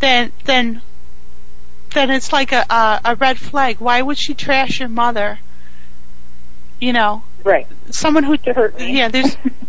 then 0.00 0.32
then 0.44 0.82
then 1.94 2.10
it's 2.10 2.32
like 2.32 2.52
a 2.52 2.64
a, 2.70 3.00
a 3.04 3.14
red 3.16 3.38
flag. 3.38 3.78
Why 3.80 4.00
would 4.02 4.18
she 4.18 4.34
trash 4.34 4.80
your 4.80 4.88
mother? 4.88 5.38
You 6.80 6.92
know, 6.92 7.22
Right. 7.44 7.66
someone 7.90 8.24
who 8.24 8.36
To 8.36 8.52
hurt 8.52 8.78
me. 8.78 8.98
yeah, 8.98 9.08
there's 9.08 9.36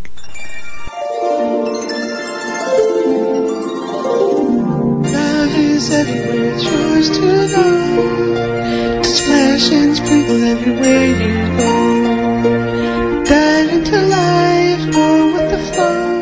Everywhere, 5.94 6.58
yours 6.58 7.10
to 7.10 7.22
know. 7.22 9.04
Splash 9.04 9.72
and 9.72 9.96
sprinkle 9.96 10.44
everywhere 10.44 11.06
you 11.22 11.58
go. 11.58 13.24
Dive 13.24 13.70
into 13.78 14.02
life, 14.02 14.84
oh, 14.88 14.94
go 14.94 15.34
with 15.34 15.52
the 15.52 15.74
flow. 15.74 16.13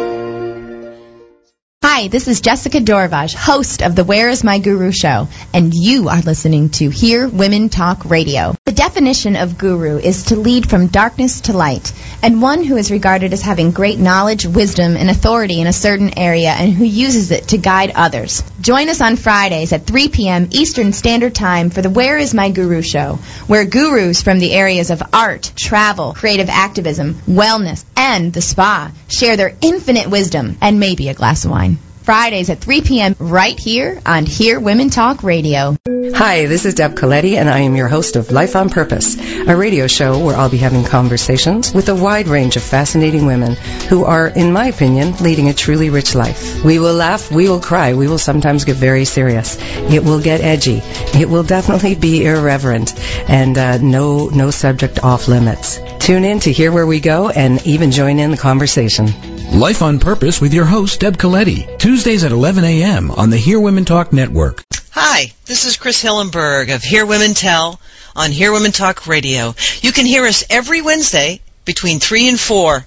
Hi, 1.94 2.08
this 2.08 2.30
is 2.30 2.39
Jessica 2.39 2.80
Dorvaj, 2.80 3.36
host 3.36 3.84
of 3.84 3.98
the 3.98 4.06
Where 4.06 4.30
is 4.30 4.46
My 4.46 4.60
Guru 4.60 4.94
show, 4.94 5.28
and 5.54 5.74
you 5.74 6.08
are 6.08 6.22
listening 6.22 6.70
to 6.70 6.89
Hear 6.89 7.28
Women 7.28 7.68
Talk 7.68 8.06
Radio. 8.06 8.56
The 8.66 8.72
definition 8.72 9.36
of 9.36 9.58
guru 9.58 9.98
is 9.98 10.24
to 10.28 10.38
lead 10.38 10.70
from 10.70 10.88
darkness 10.88 11.42
to 11.42 11.54
light, 11.54 11.92
and 12.24 12.42
one 12.42 12.64
who 12.64 12.78
is 12.78 12.92
regarded 12.92 13.34
as 13.34 13.42
having 13.42 13.72
great 13.72 14.00
knowledge, 14.00 14.46
wisdom, 14.46 14.96
and 14.96 15.10
authority 15.10 15.60
in 15.60 15.68
a 15.68 15.74
certain 15.74 16.18
area 16.18 16.52
and 16.52 16.72
who 16.72 16.86
uses 16.86 17.30
it 17.30 17.50
to 17.50 17.58
guide 17.58 17.92
others. 17.94 18.42
Join 18.62 18.88
us 18.88 19.02
on 19.02 19.18
Fridays 19.18 19.74
at 19.74 19.86
3 19.86 20.08
p.m. 20.08 20.48
Eastern 20.52 20.94
Standard 20.94 21.36
Time 21.36 21.72
for 21.72 21.82
the 21.82 21.89
Where 21.89 22.18
is 22.18 22.34
My 22.34 22.52
Guru 22.52 22.82
show, 22.82 23.20
where 23.48 23.66
gurus 23.66 24.22
from 24.22 24.39
the 24.39 24.54
areas 24.54 24.92
of 24.92 25.04
art, 25.12 25.52
travel, 25.58 26.14
creative 26.14 26.48
activism, 26.48 27.16
wellness, 27.28 27.84
and 27.98 28.32
the 28.32 28.42
spa 28.42 28.92
share 29.10 29.36
their 29.36 29.58
infinite 29.62 30.10
wisdom 30.10 30.58
and 30.62 30.80
maybe 30.80 31.10
a 31.10 31.14
glass 31.14 31.44
of 31.44 31.52
wine. 31.52 31.78
Fridays 32.12 32.49
at 32.49 32.59
3 32.59 32.82
p.m. 32.82 33.16
right 33.20 33.57
here 33.57 34.01
on 34.05 34.26
Hear 34.26 34.59
Women 34.59 34.89
Talk 34.89 35.24
Radio. 35.24 35.78
Hi, 36.14 36.45
this 36.45 36.66
is 36.66 36.74
Deb 36.74 36.95
Coletti, 36.95 37.38
and 37.38 37.49
I 37.49 37.59
am 37.59 37.78
your 37.78 37.88
host 37.88 38.18
of 38.18 38.32
Life 38.32 38.57
on 38.57 38.70
Purpose, 38.70 39.16
a 39.47 39.55
radio 39.55 39.88
show 39.88 40.20
where 40.20 40.36
I'll 40.36 40.49
be 40.49 40.57
having 40.57 40.84
conversations 40.84 41.74
with 41.74 41.88
a 41.88 41.95
wide 41.95 42.28
range 42.28 42.57
of 42.57 42.64
fascinating 42.64 43.26
women 43.26 43.53
who 43.88 44.03
are, 44.03 44.28
in 44.28 44.51
my 44.51 44.66
opinion, 44.66 45.16
leading 45.22 45.47
a 45.47 45.53
truly 45.53 45.89
rich 45.89 46.14
life. 46.14 46.66
We 46.66 46.80
will 46.80 46.95
laugh, 46.95 47.32
we 47.32 47.47
will 47.47 47.62
cry, 47.62 47.93
we 47.93 48.09
will 48.09 48.18
sometimes 48.18 48.66
get 48.66 48.76
very 48.76 49.05
serious. 49.05 49.57
It 49.62 50.03
will 50.03 50.20
get 50.20 50.41
edgy. 50.41 50.82
It 51.18 51.30
will 51.30 51.43
definitely 51.43 51.95
be 51.95 52.26
irreverent, 52.26 52.93
and 53.30 53.57
uh, 53.57 53.78
no 53.78 54.28
no 54.28 54.51
subject 54.51 55.01
off 55.01 55.30
limits. 55.30 55.80
Tune 55.99 56.26
in 56.26 56.41
to 56.41 56.51
hear 56.51 56.74
where 56.74 56.86
we 56.86 56.99
go, 56.99 57.30
and 57.30 57.66
even 57.66 57.91
join 57.91 58.20
in 58.20 58.32
the 58.32 58.38
conversation. 58.38 59.07
Life 59.53 59.82
on 59.82 59.99
Purpose 59.99 60.39
with 60.39 60.53
your 60.53 60.64
host, 60.64 61.01
Deb 61.01 61.18
Coletti. 61.18 61.78
Tuesdays 62.02 62.24
at 62.24 62.32
11 62.32 62.64
a.m. 62.64 63.12
on 63.12 63.30
the 63.30 63.38
Hear 63.38 63.60
Women 63.60 63.86
Talk 63.86 64.12
Network. 64.12 64.64
Hi, 64.89 65.32
this 65.45 65.66
is 65.66 65.78
Chris 65.78 66.04
Hillenberg 66.04 66.74
of 66.74 66.82
Hear 66.82 67.06
Women 67.06 67.36
Tell 67.36 67.80
on 68.16 68.32
Hear 68.32 68.52
Women 68.52 68.72
Talk 68.72 69.06
Radio. 69.06 69.54
You 69.82 69.91
can 69.91 70.08
hear 70.08 70.26
us 70.26 70.43
every 70.49 70.82
Wednesday 70.82 71.41
between 71.64 71.99
3 71.99 72.30
and 72.30 72.39
4. 72.39 72.84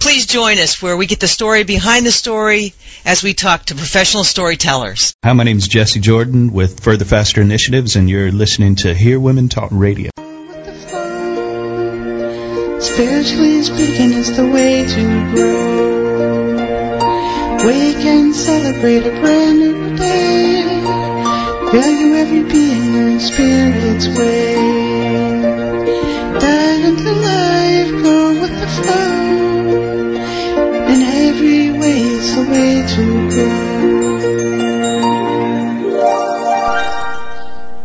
Please 0.00 0.26
join 0.26 0.58
us 0.58 0.82
where 0.82 0.96
we 0.96 1.06
get 1.06 1.20
the 1.20 1.28
story 1.28 1.62
behind 1.62 2.04
the 2.04 2.10
story 2.10 2.74
as 3.04 3.22
we 3.22 3.32
talk 3.32 3.66
to 3.66 3.76
professional 3.76 4.24
storytellers. 4.24 5.14
Hi, 5.24 5.32
my 5.34 5.44
name 5.44 5.58
is 5.58 5.68
Jesse 5.68 6.00
Jordan 6.00 6.52
with 6.52 6.82
Further 6.82 7.04
Faster 7.04 7.40
Initiatives, 7.40 7.94
and 7.94 8.10
you're 8.10 8.32
listening 8.32 8.74
to 8.76 8.92
Hear 8.92 9.20
Women 9.20 9.48
Talk 9.48 9.68
Radio. 9.70 10.10
Spiritually 12.80 13.62
speaking, 13.62 14.14
it's 14.14 14.36
the 14.36 14.50
way 14.52 14.84
to 14.84 15.32
grow. 15.32 15.97
Wake 17.66 18.04
and 18.06 18.34
celebrate 18.34 19.04
a 19.06 19.10
brand 19.20 19.58
new 19.58 19.96
day. 19.96 20.62
Value 21.72 22.14
every 22.14 22.42
being 22.44 22.94
in 22.94 23.20
spirit's 23.20 24.08
way. 24.16 24.87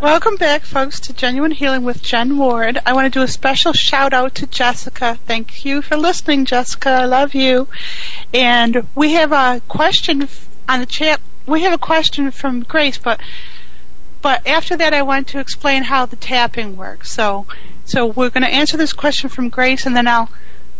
Welcome 0.04 0.36
back, 0.36 0.64
folks, 0.64 1.00
to 1.00 1.14
Jenuine 1.14 1.54
Healing 1.54 1.86
with 1.86 2.04
Jen 2.04 2.38
Ward. 2.38 2.78
I 2.86 2.92
want 2.92 3.06
to 3.06 3.20
do 3.20 3.24
a 3.24 3.28
special 3.30 3.72
shout 3.72 4.12
out 4.12 4.36
to 4.36 4.46
Jessica. 4.46 5.18
Thank 5.26 5.64
you 5.64 5.82
for 5.82 5.96
listening, 5.96 6.44
Jessica. 6.44 6.90
I 6.90 7.06
love 7.06 7.34
you. 7.34 7.70
And 8.34 8.86
we 8.96 9.14
have 9.14 9.32
a 9.32 9.62
question 9.70 10.28
on 10.68 10.82
the 10.82 10.86
chat. 10.86 11.22
We 11.46 11.62
have 11.62 11.72
a 11.72 11.78
question 11.78 12.32
from 12.32 12.64
Grace, 12.64 12.98
but 12.98 13.22
but 14.22 14.46
after 14.46 14.76
that, 14.76 14.94
I 14.94 15.04
want 15.04 15.30
to 15.30 15.40
explain 15.40 15.84
how 15.84 16.06
the 16.06 16.18
tapping 16.18 16.76
works. 16.76 17.10
So 17.10 17.48
so 17.86 18.06
we're 18.06 18.30
going 18.30 18.44
to 18.44 18.54
answer 18.54 18.76
this 18.76 18.92
question 18.92 19.30
from 19.30 19.48
Grace, 19.48 19.86
and 19.86 19.96
then 19.96 20.10
I'll 20.10 20.30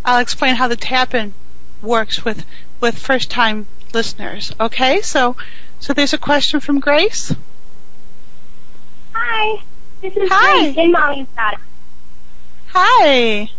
I'll 0.04 0.20
explain 0.20 0.56
how 0.56 0.68
the 0.68 0.76
tapping 0.76 1.34
works 1.82 2.26
with 2.26 2.46
with 2.82 3.00
first 3.00 3.32
time 3.32 3.68
listeners. 3.94 4.52
Okay? 4.60 5.00
So 5.00 5.38
so 5.80 5.94
there's 5.94 6.12
a 6.12 6.18
question 6.18 6.60
from 6.60 6.82
Grace. 6.82 7.34
Hi, 9.36 9.64
this 10.00 10.16
is 10.16 10.30
Hi. 10.32 10.72
Grace 10.74 10.92
Mommy's 10.92 11.28
daughter. 11.36 11.58
Hi. 12.68 13.50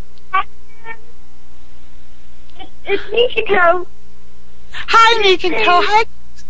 It's, 2.60 2.70
it's 2.86 3.02
Michiko. 3.02 3.84
Hi, 4.72 5.22
Mikiko. 5.24 5.64
Hi, 5.66 6.04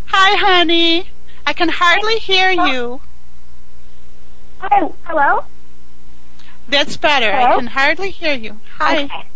hi, 0.04 0.36
honey. 0.36 1.08
I 1.46 1.54
can 1.54 1.70
hardly 1.70 2.18
hear 2.18 2.50
you. 2.50 3.00
Oh, 4.60 4.94
hello? 5.04 5.44
That's 6.68 6.98
better. 6.98 7.32
I 7.32 7.56
can 7.56 7.66
hardly 7.66 8.10
hear 8.10 8.34
you. 8.34 8.60
Hi. 8.76 9.04
Okay. 9.04 9.26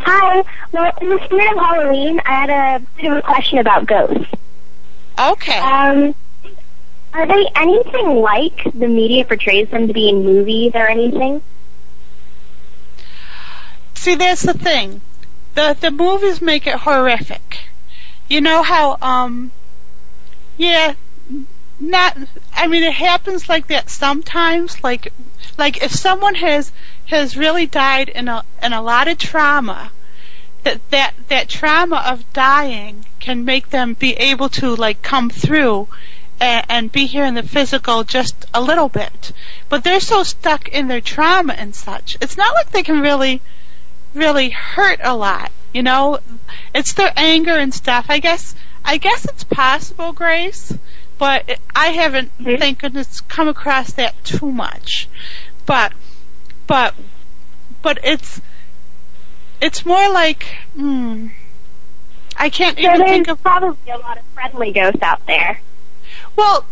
Hi. 0.00 0.44
Well, 0.72 0.92
in 1.00 1.08
the 1.08 1.24
spirit 1.24 1.52
of 1.52 1.58
Halloween, 1.64 2.20
I 2.26 2.30
had 2.30 2.50
a 2.50 2.86
bit 3.00 3.10
of 3.10 3.16
a 3.16 3.22
question 3.22 3.56
about 3.56 3.86
ghosts. 3.86 4.30
Okay. 5.18 5.58
Um, 5.58 6.14
are 7.12 7.26
they 7.26 7.46
anything 7.56 8.20
like 8.20 8.64
the 8.72 8.88
media 8.88 9.24
portrays 9.24 9.68
them 9.70 9.88
to 9.88 9.92
be 9.92 10.08
in 10.08 10.24
movies 10.24 10.72
or 10.74 10.86
anything? 10.88 11.42
See, 13.94 14.14
that's 14.14 14.42
the 14.42 14.54
thing. 14.54 15.00
the 15.54 15.76
the 15.78 15.90
movies 15.90 16.40
make 16.40 16.66
it 16.66 16.76
horrific. 16.76 17.58
You 18.28 18.40
know 18.40 18.62
how 18.62 18.96
um 19.02 19.50
yeah 20.56 20.94
not 21.80 22.16
I 22.54 22.68
mean 22.68 22.82
it 22.82 22.92
happens 22.92 23.48
like 23.48 23.66
that 23.68 23.90
sometimes 23.90 24.82
like 24.84 25.12
like 25.58 25.82
if 25.82 25.92
someone 25.92 26.34
has 26.36 26.72
has 27.06 27.36
really 27.36 27.66
died 27.66 28.08
in 28.08 28.28
a 28.28 28.44
in 28.62 28.72
a 28.72 28.82
lot 28.82 29.08
of 29.08 29.18
trauma 29.18 29.90
that 30.62 30.78
that 30.90 31.14
that 31.28 31.48
trauma 31.48 32.04
of 32.06 32.30
dying 32.32 33.04
can 33.18 33.44
make 33.44 33.70
them 33.70 33.94
be 33.94 34.12
able 34.14 34.48
to 34.50 34.76
like 34.76 35.02
come 35.02 35.30
through 35.30 35.88
and, 36.40 36.66
and 36.68 36.92
be 36.92 37.06
here 37.06 37.24
in 37.24 37.34
the 37.34 37.42
physical 37.42 38.04
just 38.04 38.46
a 38.54 38.60
little 38.60 38.88
bit. 38.88 39.32
But 39.68 39.84
they're 39.84 40.00
so 40.00 40.22
stuck 40.22 40.68
in 40.68 40.88
their 40.88 41.00
trauma 41.00 41.52
and 41.52 41.74
such. 41.74 42.16
It's 42.20 42.36
not 42.36 42.54
like 42.54 42.70
they 42.70 42.82
can 42.82 43.00
really 43.00 43.40
really 44.14 44.50
hurt 44.50 44.98
a 45.02 45.14
lot 45.14 45.52
you 45.72 45.82
know? 45.82 46.18
It's 46.74 46.94
their 46.94 47.12
anger 47.16 47.52
and 47.52 47.72
stuff. 47.72 48.06
I 48.08 48.18
guess 48.18 48.54
i 48.82 48.96
guess 48.96 49.26
it's 49.26 49.44
possible 49.44 50.12
grace 50.12 50.72
but 51.18 51.58
i 51.76 51.88
haven't 51.88 52.32
thank 52.42 52.78
goodness 52.78 53.20
come 53.20 53.46
across 53.46 53.92
that 53.92 54.24
too 54.24 54.50
much. 54.50 55.08
But 55.66 55.92
but 56.66 56.94
but 57.82 57.98
it's 58.02 58.40
it's 59.60 59.84
more 59.84 60.08
like 60.10 60.44
hmm, 60.74 61.28
I 62.36 62.48
can't 62.48 62.78
So 62.78 62.82
even 62.82 63.06
think 63.06 63.28
of 63.28 63.42
probably 63.42 63.92
a 63.92 63.98
lot 63.98 64.16
of 64.16 64.24
friendly 64.32 64.72
ghosts 64.72 65.02
out 65.02 65.26
there. 65.26 65.60
Well 66.36 66.64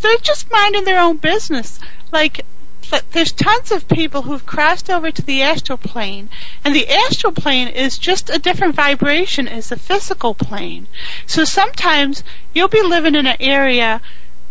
they're 0.00 0.16
just 0.18 0.50
minding 0.50 0.84
their 0.84 1.00
own 1.00 1.16
business. 1.16 1.78
Like 2.10 2.44
there's 3.12 3.32
tons 3.32 3.72
of 3.72 3.88
people 3.88 4.22
who've 4.22 4.44
crossed 4.44 4.90
over 4.90 5.10
to 5.10 5.22
the 5.22 5.42
astral 5.42 5.78
plane 5.78 6.28
and 6.64 6.74
the 6.74 6.88
astral 6.88 7.32
plane 7.32 7.68
is 7.68 7.96
just 7.96 8.28
a 8.28 8.38
different 8.38 8.74
vibration 8.74 9.48
as 9.48 9.68
the 9.68 9.78
physical 9.78 10.34
plane. 10.34 10.86
So 11.26 11.44
sometimes 11.44 12.22
you'll 12.54 12.68
be 12.68 12.82
living 12.82 13.14
in 13.14 13.26
an 13.26 13.36
area 13.40 14.00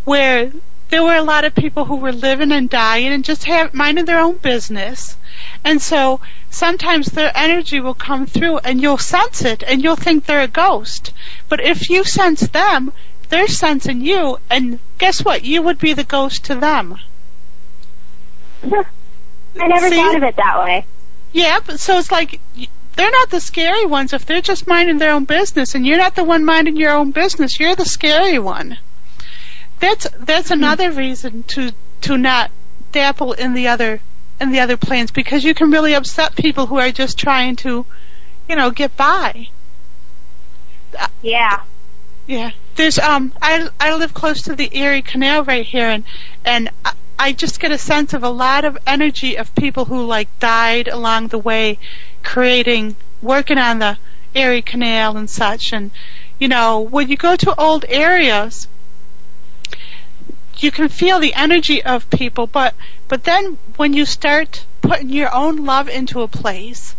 where 0.06 0.52
there 0.90 1.04
were 1.04 1.16
a 1.16 1.24
lot 1.24 1.46
of 1.46 1.56
people 1.56 1.86
who 1.86 1.96
were 1.96 2.12
living 2.12 2.52
and 2.52 2.70
dying 2.70 3.14
and 3.14 3.24
just 3.24 3.46
have 3.46 3.74
minding 3.74 4.06
their 4.06 4.20
own 4.20 4.38
business. 4.38 5.16
And 5.64 5.82
so 5.82 6.20
sometimes 6.50 7.08
their 7.08 7.32
energy 7.36 7.80
will 7.80 7.94
come 7.94 8.26
through 8.26 8.58
and 8.60 8.82
you'll 8.82 8.98
sense 8.98 9.44
it 9.46 9.64
and 9.64 9.82
you'll 9.82 9.96
think 9.96 10.26
they're 10.26 10.42
a 10.42 10.48
ghost. 10.48 11.14
But 11.48 11.62
if 11.62 11.90
you 11.90 12.04
sense 12.04 12.42
them, 12.42 12.92
they're 13.32 13.48
sensing 13.48 14.02
you 14.02 14.38
and 14.50 14.78
guess 15.00 15.26
what? 15.26 15.44
You 15.44 15.64
would 15.64 15.80
be 15.80 15.94
the 15.94 16.04
ghost 16.04 16.46
to 16.46 16.56
them. 16.56 16.98
I 18.64 19.68
never 19.68 19.90
See? 19.90 19.96
thought 19.96 20.18
of 20.18 20.24
it 20.24 20.36
that 20.36 20.60
way. 20.60 20.86
Yeah, 21.34 21.60
but 21.66 21.80
so 21.80 21.98
it's 21.98 22.12
like 22.12 22.40
they're 22.96 23.12
not 23.12 23.30
the 23.30 23.40
scary 23.40 23.86
ones 23.86 24.14
if 24.14 24.26
they're 24.26 24.42
just 24.42 24.68
minding 24.68 24.98
their 24.98 25.14
own 25.14 25.26
business 25.26 25.76
and 25.76 25.86
you're 25.86 25.98
not 25.98 26.16
the 26.16 26.24
one 26.24 26.46
minding 26.46 26.76
your 26.76 26.92
own 26.92 27.12
business, 27.12 27.60
you're 27.60 27.76
the 27.76 27.86
scary 27.86 28.38
one. 28.38 28.78
That's 29.80 30.08
that's 30.20 30.50
hmm. 30.50 30.56
another 30.56 30.92
reason 30.92 31.44
to 31.44 31.72
to 32.02 32.18
not 32.18 32.52
dabble 32.92 33.34
in 33.34 33.54
the 33.54 33.70
other 33.70 34.02
in 34.42 34.52
the 34.52 34.60
other 34.60 34.76
planes 34.76 35.12
because 35.12 35.44
you 35.44 35.54
can 35.54 35.72
really 35.72 35.94
upset 35.94 36.36
people 36.36 36.66
who 36.66 36.78
are 36.78 36.92
just 36.92 37.18
trying 37.18 37.56
to, 37.58 37.86
you 38.50 38.56
know, 38.56 38.72
get 38.72 38.98
by. 38.98 39.48
Yeah. 41.22 41.62
Yeah. 42.28 42.52
There's 42.76 42.98
um 43.00 43.34
I 43.42 43.68
I 43.80 43.96
live 43.96 44.14
close 44.14 44.44
to 44.44 44.56
the 44.56 44.70
Erie 44.76 45.02
Canal 45.02 45.44
right 45.44 45.66
here 45.66 45.88
and 45.88 46.04
and 46.46 46.70
I, 46.86 46.94
I 47.20 47.32
just 47.34 47.60
get 47.60 47.72
a 47.72 47.78
sense 47.78 48.14
of 48.14 48.24
a 48.24 48.30
lot 48.30 48.66
of 48.66 48.78
energy 48.88 49.38
of 49.38 49.54
people 49.56 49.86
who 49.86 50.06
like 50.06 50.28
died 50.40 50.88
along 50.88 51.28
the 51.28 51.38
way 51.38 51.78
creating 52.24 52.96
working 53.22 53.58
on 53.58 53.80
the 53.80 53.98
Erie 54.34 54.62
Canal 54.62 55.18
and 55.18 55.30
such. 55.30 55.74
And 55.74 55.92
you 56.40 56.48
know 56.48 56.80
when 56.80 57.10
you 57.10 57.18
go 57.18 57.36
to 57.36 57.60
old 57.60 57.86
areas 57.88 58.68
you 60.58 60.72
can 60.72 60.90
feel 60.90 61.20
the 61.20 61.34
energy 61.34 61.84
of 61.84 62.10
people 62.10 62.48
but 62.48 62.74
but 63.08 63.24
then 63.24 63.58
when 63.78 63.94
you 63.94 64.06
start 64.06 64.66
putting 64.82 65.10
your 65.10 65.34
own 65.34 65.66
love 65.66 65.90
into 65.90 66.22
a 66.22 66.28
place 66.28 66.96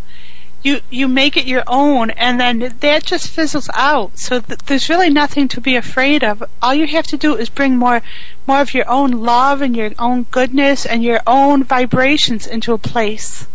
you 0.62 0.80
you 0.90 1.08
make 1.08 1.36
it 1.36 1.46
your 1.46 1.64
own 1.66 2.10
and 2.10 2.40
then 2.40 2.74
that 2.80 3.04
just 3.04 3.28
fizzles 3.28 3.68
out. 3.74 4.18
So 4.18 4.40
th- 4.40 4.60
there's 4.66 4.88
really 4.88 5.10
nothing 5.10 5.48
to 5.48 5.60
be 5.60 5.76
afraid 5.76 6.22
of. 6.24 6.42
All 6.62 6.72
you 6.74 6.86
have 6.86 7.06
to 7.08 7.16
do 7.16 7.34
is 7.36 7.48
bring 7.48 7.76
more 7.76 8.00
more 8.46 8.60
of 8.60 8.72
your 8.74 8.88
own 8.88 9.10
love 9.10 9.60
and 9.62 9.76
your 9.76 9.90
own 9.98 10.24
goodness 10.30 10.86
and 10.86 11.02
your 11.02 11.20
own 11.26 11.64
vibrations 11.64 12.46
into 12.46 12.72
a 12.72 12.78
place 12.78 13.46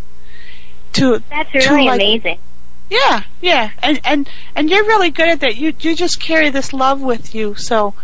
to 0.94 1.22
That's 1.30 1.50
to, 1.52 1.58
really 1.70 1.86
like- 1.86 2.00
amazing. 2.00 2.38
yeah 2.90 3.22
yeah. 3.40 3.70
And 3.82 4.00
and 4.04 4.28
and 4.54 4.68
you're 4.70 4.84
really 4.84 5.10
good 5.10 5.28
at 5.28 5.40
that. 5.40 5.56
You 5.56 5.72
you 5.80 5.94
just 5.94 6.20
carry 6.20 6.50
this 6.50 6.72
love 6.72 7.00
with 7.00 7.34
you. 7.34 7.54
So 7.54 7.94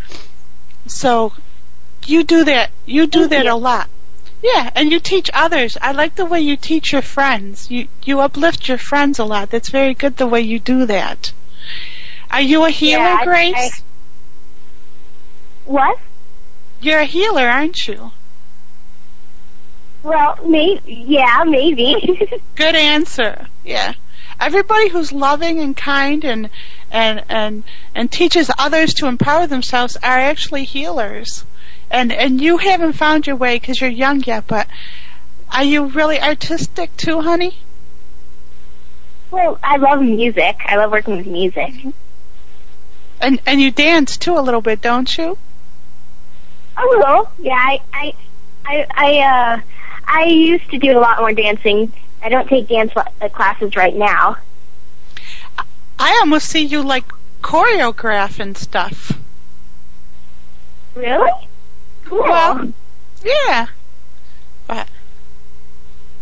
so 0.87 1.33
you 2.07 2.25
do 2.25 2.45
that 2.45 2.71
you 2.87 3.07
do 3.07 3.27
that 3.29 3.47
a 3.47 3.55
lot 3.55 3.89
yeah 4.45 4.71
and 4.77 4.93
you 4.93 5.01
teach 5.01 5.31
others. 5.33 5.77
I 5.81 5.93
like 5.93 6.15
the 6.15 6.25
way 6.27 6.41
you 6.41 6.57
teach 6.57 6.93
your 6.93 7.03
friends. 7.03 7.71
You 7.71 7.89
you 8.05 8.21
uplift 8.21 8.69
your 8.69 8.79
friends 8.79 9.19
a 9.19 9.25
lot. 9.25 9.51
That's 9.51 9.71
very 9.71 9.95
good 9.95 10.17
the 10.19 10.27
way 10.27 10.43
you 10.43 10.59
do 10.61 10.87
that. 10.87 11.33
Are 12.31 12.41
you 12.43 12.65
a 12.65 12.71
healer 12.71 13.03
Yeah, 13.03 13.19
I- 13.21 13.25
grace? 13.25 13.55
I- 13.57 13.71
What? 15.65 15.99
you're 16.81 17.01
a 17.01 17.05
healer 17.07 17.49
aren't 17.49 17.89
you? 17.89 18.13
Well, 20.03 20.39
maybe. 20.45 21.05
Yeah, 21.09 21.45
maybe. 21.47 22.29
good 22.57 22.75
answer. 22.75 23.47
Yeah. 23.65 23.95
Everybody 24.39 24.89
who's 24.91 25.13
loving 25.13 25.61
and 25.61 25.75
kind 25.77 26.25
and 26.25 26.51
and 26.91 27.25
and 27.31 27.65
and 27.95 28.13
teaches 28.13 28.51
others 28.59 28.95
to 28.95 29.07
empower 29.07 29.47
themselves 29.47 29.97
are 29.97 30.19
actually 30.19 30.65
healers 30.65 31.45
and 31.91 32.13
and 32.13 32.41
you 32.41 32.57
haven't 32.59 32.95
found 32.95 33.27
your 33.27 33.37
way 33.37 33.57
because 33.59 33.81
you're 33.81 33.91
young 33.91 34.23
yet 34.23 34.47
but 34.47 34.67
are 35.53 35.65
you 35.65 35.87
really 35.87 36.21
artistic 36.21 36.97
too 36.97 37.21
honey 37.21 37.57
well, 39.35 39.59
I 39.65 39.79
love 39.79 40.01
music. 40.01 40.61
I 40.65 40.77
love 40.77 40.93
working 40.93 41.17
with 41.17 41.27
music. 41.27 41.73
and 43.21 43.41
and 43.47 43.61
you 43.61 43.73
dance 43.73 44.17
too 44.17 44.39
a 44.39 44.41
little 44.41 44.61
bit 44.61 44.81
don't 44.81 45.19
you 45.19 45.37
A 46.77 46.85
little. 46.87 47.29
Yeah, 47.41 47.55
I, 47.55 47.81
I, 47.93 48.15
I, 48.65 48.87
I, 48.91 49.19
uh, 49.21 49.61
I 50.07 50.25
used 50.27 50.71
to 50.71 50.79
do 50.79 50.97
a 50.97 51.01
lot 51.01 51.19
more 51.19 51.33
dancing. 51.33 51.93
I 52.23 52.29
don't 52.29 52.49
take 52.49 52.69
dance 52.69 52.93
uh, 52.97 53.29
classes 53.29 53.75
right 53.75 53.95
now. 53.95 54.37
i 55.99 56.19
almost 56.21 56.49
see 56.49 56.63
you 56.65 56.83
like 56.83 57.05
choreographing 57.43 58.57
stuff 58.57 59.19
Really? 60.95 61.49
Cool. 62.05 62.23
well 62.23 62.73
yeah 63.25 63.67
but 64.67 64.89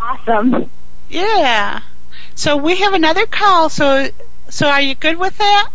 awesome. 0.01 0.71
yeah 1.11 1.81
so 2.35 2.57
we 2.57 2.77
have 2.77 2.95
another 2.95 3.27
call 3.27 3.69
so 3.69 4.09
so 4.49 4.69
are 4.69 4.81
you 4.81 4.95
good 4.95 5.19
with 5.19 5.37
that 5.39 5.71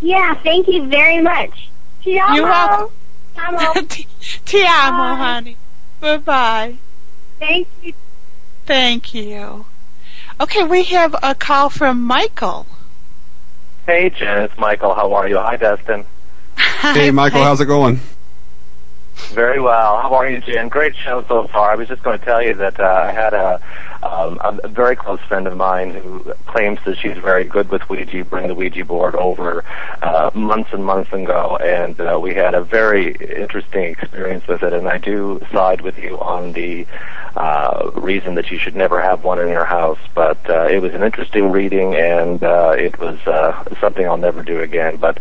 Yeah, 0.00 0.34
thank 0.34 0.68
you 0.68 0.88
very 0.88 1.22
much. 1.22 1.70
Ti 2.04 2.18
amo. 2.18 2.34
You're 2.34 2.44
welcome. 2.44 2.92
Ti 4.44 4.62
amo. 4.66 5.14
Honey. 5.16 5.56
Bye 6.00 6.18
bye. 6.18 6.76
Thank 7.38 7.66
you. 7.82 7.92
Thank 8.66 9.14
you. 9.14 9.64
Okay, 10.38 10.64
we 10.64 10.84
have 10.84 11.16
a 11.22 11.34
call 11.34 11.70
from 11.70 12.02
Michael. 12.02 12.66
Hey, 13.86 14.10
Jen, 14.10 14.42
it's 14.42 14.58
Michael. 14.58 14.94
How 14.94 15.14
are 15.14 15.26
you? 15.28 15.38
Hi, 15.38 15.56
Dustin. 15.56 16.04
Hey, 16.80 17.10
Michael, 17.10 17.42
how's 17.42 17.60
it 17.60 17.66
going? 17.66 18.00
Very 19.32 19.60
well. 19.60 20.00
How 20.00 20.14
are 20.14 20.28
you, 20.28 20.40
Jen? 20.40 20.68
Great 20.68 20.94
show 20.96 21.24
so 21.28 21.46
far. 21.48 21.70
I 21.70 21.74
was 21.74 21.88
just 21.88 22.02
going 22.02 22.18
to 22.18 22.24
tell 22.24 22.42
you 22.42 22.54
that 22.54 22.78
uh, 22.78 22.84
I 23.08 23.12
had 23.12 23.34
a, 23.34 23.60
um, 24.06 24.40
a 24.42 24.68
very 24.68 24.96
close 24.96 25.20
friend 25.20 25.46
of 25.46 25.56
mine 25.56 25.90
who 25.90 26.20
claims 26.46 26.78
that 26.84 26.98
she's 26.98 27.16
very 27.18 27.44
good 27.44 27.70
with 27.70 27.88
Ouija, 27.88 28.24
bring 28.24 28.48
the 28.48 28.54
Ouija 28.54 28.84
board 28.84 29.14
over 29.14 29.64
uh, 30.02 30.30
months 30.34 30.70
and 30.72 30.84
months 30.84 31.12
ago, 31.12 31.56
and 31.56 32.00
uh, 32.00 32.18
we 32.20 32.34
had 32.34 32.54
a 32.54 32.62
very 32.62 33.14
interesting 33.14 33.84
experience 33.84 34.46
with 34.46 34.62
it. 34.62 34.72
And 34.72 34.88
I 34.88 34.98
do 34.98 35.40
side 35.52 35.80
with 35.80 35.98
you 35.98 36.18
on 36.18 36.52
the 36.52 36.86
uh, 37.36 37.90
reason 37.94 38.34
that 38.36 38.50
you 38.50 38.58
should 38.58 38.76
never 38.76 39.00
have 39.00 39.24
one 39.24 39.38
in 39.38 39.48
your 39.48 39.64
house. 39.64 39.98
But 40.14 40.38
uh, 40.48 40.68
it 40.68 40.80
was 40.80 40.94
an 40.94 41.02
interesting 41.02 41.50
reading, 41.50 41.94
and 41.94 42.42
uh, 42.42 42.74
it 42.76 42.98
was 42.98 43.18
uh, 43.26 43.64
something 43.80 44.06
I'll 44.06 44.16
never 44.16 44.42
do 44.42 44.60
again. 44.60 44.96
But 44.96 45.20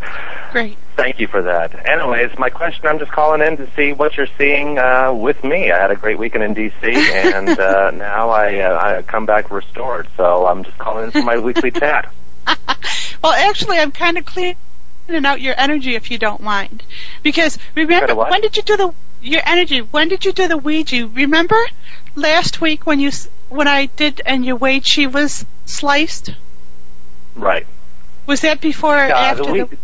Great. 0.51 0.77
Thank 0.95 1.19
you 1.19 1.27
for 1.27 1.41
that. 1.41 1.87
Anyways, 1.89 2.39
my 2.39 2.49
question, 2.49 2.87
I'm 2.87 2.99
just 2.99 3.11
calling 3.11 3.41
in 3.41 3.57
to 3.57 3.69
see 3.75 3.91
what 3.91 4.15
you're 4.15 4.29
seeing 4.37 4.79
uh, 4.79 5.13
with 5.13 5.43
me. 5.43 5.69
I 5.69 5.77
had 5.77 5.91
a 5.91 5.97
great 5.97 6.17
weekend 6.17 6.43
in 6.45 6.53
D.C., 6.53 6.71
and 6.83 7.49
uh, 7.59 7.91
now 7.95 8.29
I, 8.29 8.59
uh, 8.59 8.74
I 8.75 9.01
come 9.01 9.25
back 9.25 9.51
restored. 9.51 10.07
So 10.17 10.47
I'm 10.47 10.63
just 10.63 10.77
calling 10.77 11.05
in 11.05 11.11
for 11.11 11.21
my 11.23 11.37
weekly 11.39 11.71
chat. 11.81 12.11
Well, 13.23 13.33
actually, 13.33 13.79
I'm 13.79 13.91
kind 13.91 14.17
of 14.17 14.25
cleaning 14.25 14.55
out 15.25 15.41
your 15.41 15.55
energy 15.57 15.95
if 15.95 16.11
you 16.11 16.17
don't 16.17 16.41
mind. 16.41 16.83
Because 17.23 17.57
remember, 17.73 18.13
when 18.15 18.41
did 18.41 18.57
you 18.57 18.63
do 18.63 18.77
the 18.77 18.93
your 19.21 19.41
energy? 19.45 19.79
When 19.79 20.09
did 20.09 20.25
you 20.25 20.31
do 20.31 20.47
the 20.47 20.57
Ouija? 20.57 21.07
Remember 21.07 21.59
last 22.15 22.61
week 22.61 22.85
when 22.85 22.99
you 22.99 23.11
when 23.49 23.67
I 23.67 23.87
did 23.87 24.21
and 24.25 24.45
your 24.45 24.59
she 24.81 25.07
was 25.07 25.45
sliced? 25.65 26.31
Right. 27.35 27.65
Was 28.27 28.41
that 28.41 28.61
before 28.61 28.95
or 28.95 29.11
Uh, 29.11 29.17
after 29.17 29.43
the, 29.43 29.65
the? 29.65 29.77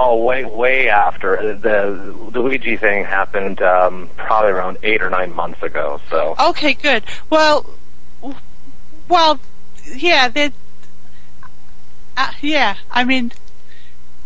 Oh, 0.00 0.22
way 0.22 0.44
way 0.44 0.88
after 0.88 1.54
the 1.54 2.30
the 2.30 2.40
Ouija 2.40 2.78
thing 2.78 3.04
happened. 3.04 3.60
Um, 3.60 4.08
probably 4.16 4.52
around 4.52 4.78
eight 4.84 5.02
or 5.02 5.10
nine 5.10 5.34
months 5.34 5.60
ago. 5.60 6.00
So 6.08 6.36
Okay, 6.38 6.74
good. 6.74 7.02
Well, 7.30 7.66
w- 8.20 8.38
well, 9.08 9.40
yeah, 9.92 10.28
that. 10.28 10.52
Uh, 12.16 12.30
yeah, 12.40 12.76
I 12.92 13.02
mean, 13.02 13.32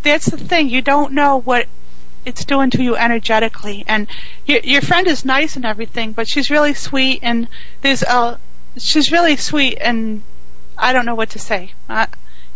that's 0.02 0.26
the 0.26 0.36
thing. 0.36 0.68
You 0.68 0.82
don't 0.82 1.14
know 1.14 1.40
what 1.40 1.68
it's 2.26 2.44
doing 2.44 2.68
to 2.72 2.82
you 2.82 2.94
energetically, 2.94 3.82
and 3.88 4.08
your 4.44 4.60
your 4.60 4.82
friend 4.82 5.06
is 5.06 5.24
nice 5.24 5.56
and 5.56 5.64
everything, 5.64 6.12
but 6.12 6.28
she's 6.28 6.50
really 6.50 6.74
sweet, 6.74 7.20
and 7.22 7.48
there's 7.80 8.02
a 8.02 8.38
she's 8.76 9.10
really 9.10 9.36
sweet, 9.36 9.78
and 9.80 10.22
I 10.76 10.92
don't 10.92 11.06
know 11.06 11.14
what 11.14 11.30
to 11.30 11.38
say. 11.38 11.72
Uh, 11.88 12.08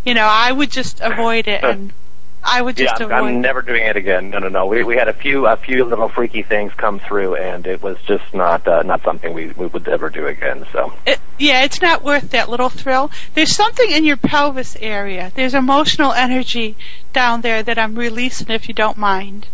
you 0.05 0.13
know, 0.13 0.27
I 0.31 0.53
would 0.53 0.71
just 0.71 1.01
avoid 1.01 1.49
it, 1.49 1.65
and 1.65 1.95
I 2.47 2.63
would 2.63 2.79
yeah, 2.79 2.87
just 2.87 3.01
I'm- 3.01 3.11
avoid. 3.11 3.29
I'm 3.35 3.41
never 3.41 3.61
doing 3.63 3.83
it 3.85 3.97
again. 3.97 4.31
No, 4.31 4.39
no, 4.39 4.49
no. 4.49 4.67
We 4.67 4.85
we 4.85 4.97
had 4.97 5.09
a 5.09 5.13
few 5.13 5.47
a 5.47 5.57
few 5.57 5.85
little 5.85 6.09
freaky 6.09 6.43
things 6.43 6.73
come 6.75 7.01
through, 7.01 7.35
and 7.37 7.67
it 7.67 7.83
was 7.83 7.99
just 8.07 8.33
not 8.33 8.67
uh, 8.69 8.83
not 8.83 9.03
something 9.03 9.33
we 9.35 9.49
we 9.49 9.67
would 9.67 9.89
ever 9.89 10.11
do 10.11 10.27
again. 10.27 10.65
So 10.73 10.93
It, 11.07 11.19
yeah, 11.39 11.65
it's 11.65 11.83
not 11.83 12.03
worth 12.03 12.31
that 12.31 12.49
little 12.49 12.69
thrill. 12.69 13.11
There's 13.35 13.55
something 13.55 13.91
in 13.91 14.05
your 14.05 14.17
pelvis 14.17 14.77
area. 14.81 15.33
There's 15.35 15.55
emotional 15.55 16.13
energy 16.13 16.77
down 17.13 17.41
there 17.41 17.63
that 17.63 17.79
I'm 17.79 17.95
releasing 17.95 18.49
if 18.51 18.69
you 18.69 18.75
don't 18.75 18.97
mind. 18.97 19.47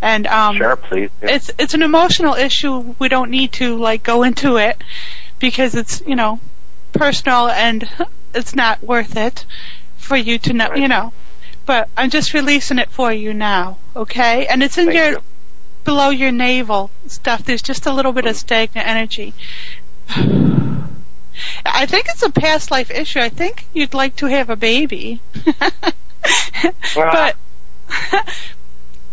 And 0.00 0.26
um 0.26 0.56
sure, 0.56 0.76
please. 0.76 1.10
Yeah. 1.22 1.30
it's 1.36 1.50
it's 1.58 1.74
an 1.74 1.82
emotional 1.82 2.34
issue. 2.34 2.94
We 2.98 3.08
don't 3.08 3.30
need 3.30 3.52
to 3.52 3.76
like 3.76 4.02
go 4.02 4.24
into 4.24 4.56
it 4.56 4.82
because 5.38 5.74
it's, 5.74 6.02
you 6.06 6.16
know, 6.16 6.40
personal 6.92 7.48
and 7.48 7.88
it's 8.34 8.54
not 8.54 8.82
worth 8.82 9.16
it 9.16 9.44
for 9.96 10.16
you 10.16 10.38
to 10.38 10.52
know, 10.52 10.74
you 10.74 10.88
know. 10.88 11.12
But 11.64 11.88
I'm 11.96 12.10
just 12.10 12.34
releasing 12.34 12.78
it 12.78 12.90
for 12.90 13.12
you 13.12 13.32
now, 13.34 13.78
okay? 13.94 14.46
And 14.46 14.62
it's 14.62 14.78
in 14.78 14.86
Thank 14.86 14.96
your 14.96 15.10
you. 15.10 15.22
below 15.84 16.10
your 16.10 16.32
navel 16.32 16.90
stuff. 17.06 17.44
There's 17.44 17.62
just 17.62 17.86
a 17.86 17.92
little 17.92 18.12
bit 18.12 18.26
of 18.26 18.32
mm-hmm. 18.32 18.38
stagnant 18.38 18.86
energy. 18.86 19.34
I 21.64 21.86
think 21.86 22.06
it's 22.08 22.22
a 22.22 22.30
past 22.30 22.70
life 22.70 22.90
issue. 22.90 23.20
I 23.20 23.28
think 23.28 23.66
you'd 23.72 23.94
like 23.94 24.16
to 24.16 24.26
have 24.26 24.50
a 24.50 24.56
baby. 24.56 25.20
but 26.94 27.36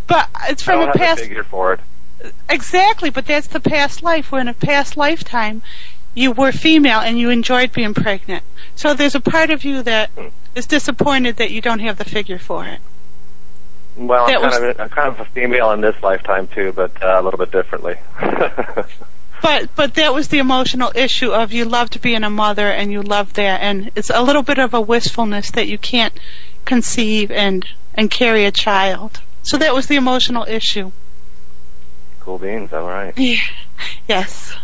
but 0.08 0.30
it's 0.50 0.64
from 0.64 0.82
a 0.82 0.86
have 0.88 0.96
past 0.96 1.22
a 1.22 1.24
figure 1.24 1.44
for 1.44 1.74
it. 1.74 1.80
exactly, 2.50 3.10
but 3.10 3.26
that's 3.26 3.48
the 3.48 3.60
past 3.60 4.04
life. 4.04 4.32
Where 4.32 4.42
in 4.42 4.48
a 4.48 4.54
past 4.54 4.98
lifetime 4.98 5.62
you 6.14 6.32
were 6.32 6.52
female 6.52 7.00
and 7.00 7.18
you 7.18 7.30
enjoyed 7.30 7.72
being 7.72 7.94
pregnant. 7.94 8.44
So 8.76 8.94
there's 8.94 9.16
a 9.16 9.22
part 9.22 9.52
of 9.52 9.64
you 9.64 9.84
that 9.84 10.10
hmm. 10.10 10.28
Is 10.60 10.68
disappointed 10.68 11.38
that 11.38 11.50
you 11.52 11.62
don't 11.62 11.80
have 11.80 11.98
the 11.98 12.06
figure 12.06 12.38
for 12.38 12.66
it. 12.66 12.80
Well, 13.98 14.26
I'm 14.26 14.34
kind 14.34 14.44
was- 14.44 14.58
of 14.58 14.64
a, 14.64 14.82
I'm 14.84 14.90
kind 14.90 15.08
of 15.10 15.20
a 15.20 15.26
female 15.26 15.72
in 15.72 15.82
this 15.82 15.96
lifetime 16.04 16.48
too, 16.48 16.72
but 16.74 17.02
uh, 17.02 17.20
a 17.20 17.22
little 17.24 17.40
bit 17.40 17.52
differently. 17.52 17.96
But 19.42 19.74
but 19.74 19.94
that 19.96 20.14
was 20.14 20.28
the 20.28 20.40
emotional 20.40 20.92
issue 20.94 21.32
of 21.32 21.54
you 21.54 21.64
loved 21.64 22.02
being 22.02 22.26
a 22.26 22.30
mother 22.30 22.68
and 22.70 22.92
you 22.92 23.02
loved 23.02 23.38
that 23.38 23.62
and 23.62 23.90
it's 23.96 24.10
a 24.10 24.22
little 24.22 24.44
bit 24.44 24.60
of 24.60 24.74
a 24.74 24.82
wistfulness 24.82 25.52
that 25.52 25.66
you 25.70 25.78
can't 25.78 26.14
conceive 26.66 27.32
and 27.32 27.66
and 27.94 28.12
carry 28.12 28.44
a 28.44 28.52
child. 28.52 29.22
So 29.44 29.58
that 29.58 29.74
was 29.74 29.88
the 29.88 29.96
emotional 29.96 30.44
issue. 30.46 30.92
cool 32.20 32.38
beans. 32.38 32.74
All 32.74 32.86
right. 32.86 33.18
Yeah. 33.18 33.38
Yes. 34.10 34.58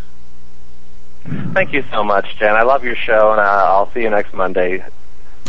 Thank 1.53 1.71
you 1.71 1.83
so 1.89 2.03
much, 2.03 2.37
Jen. 2.37 2.53
I 2.53 2.63
love 2.63 2.83
your 2.83 2.97
show, 2.97 3.31
and 3.31 3.39
uh, 3.39 3.43
I'll 3.43 3.89
see 3.93 4.01
you 4.01 4.09
next 4.09 4.33
Monday. 4.33 4.83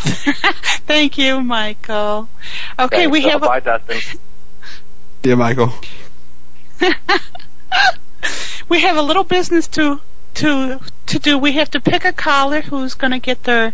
Thank 0.86 1.18
you, 1.18 1.40
Michael. 1.40 2.28
Okay, 2.78 2.96
Thanks. 2.96 3.12
we 3.12 3.22
So, 3.22 3.30
have 3.30 3.42
a, 3.42 3.46
bye, 3.46 3.60
Dustin. 3.60 4.20
Yeah, 5.24 5.34
Michael. 5.34 5.72
we 8.68 8.80
have 8.80 8.96
a 8.96 9.02
little 9.02 9.24
business 9.24 9.66
to 9.68 10.00
to 10.34 10.80
to 11.06 11.18
do. 11.18 11.38
We 11.38 11.52
have 11.52 11.70
to 11.70 11.80
pick 11.80 12.04
a 12.04 12.12
caller 12.12 12.60
who's 12.60 12.94
going 12.94 13.12
to 13.12 13.18
get 13.18 13.42
their 13.44 13.72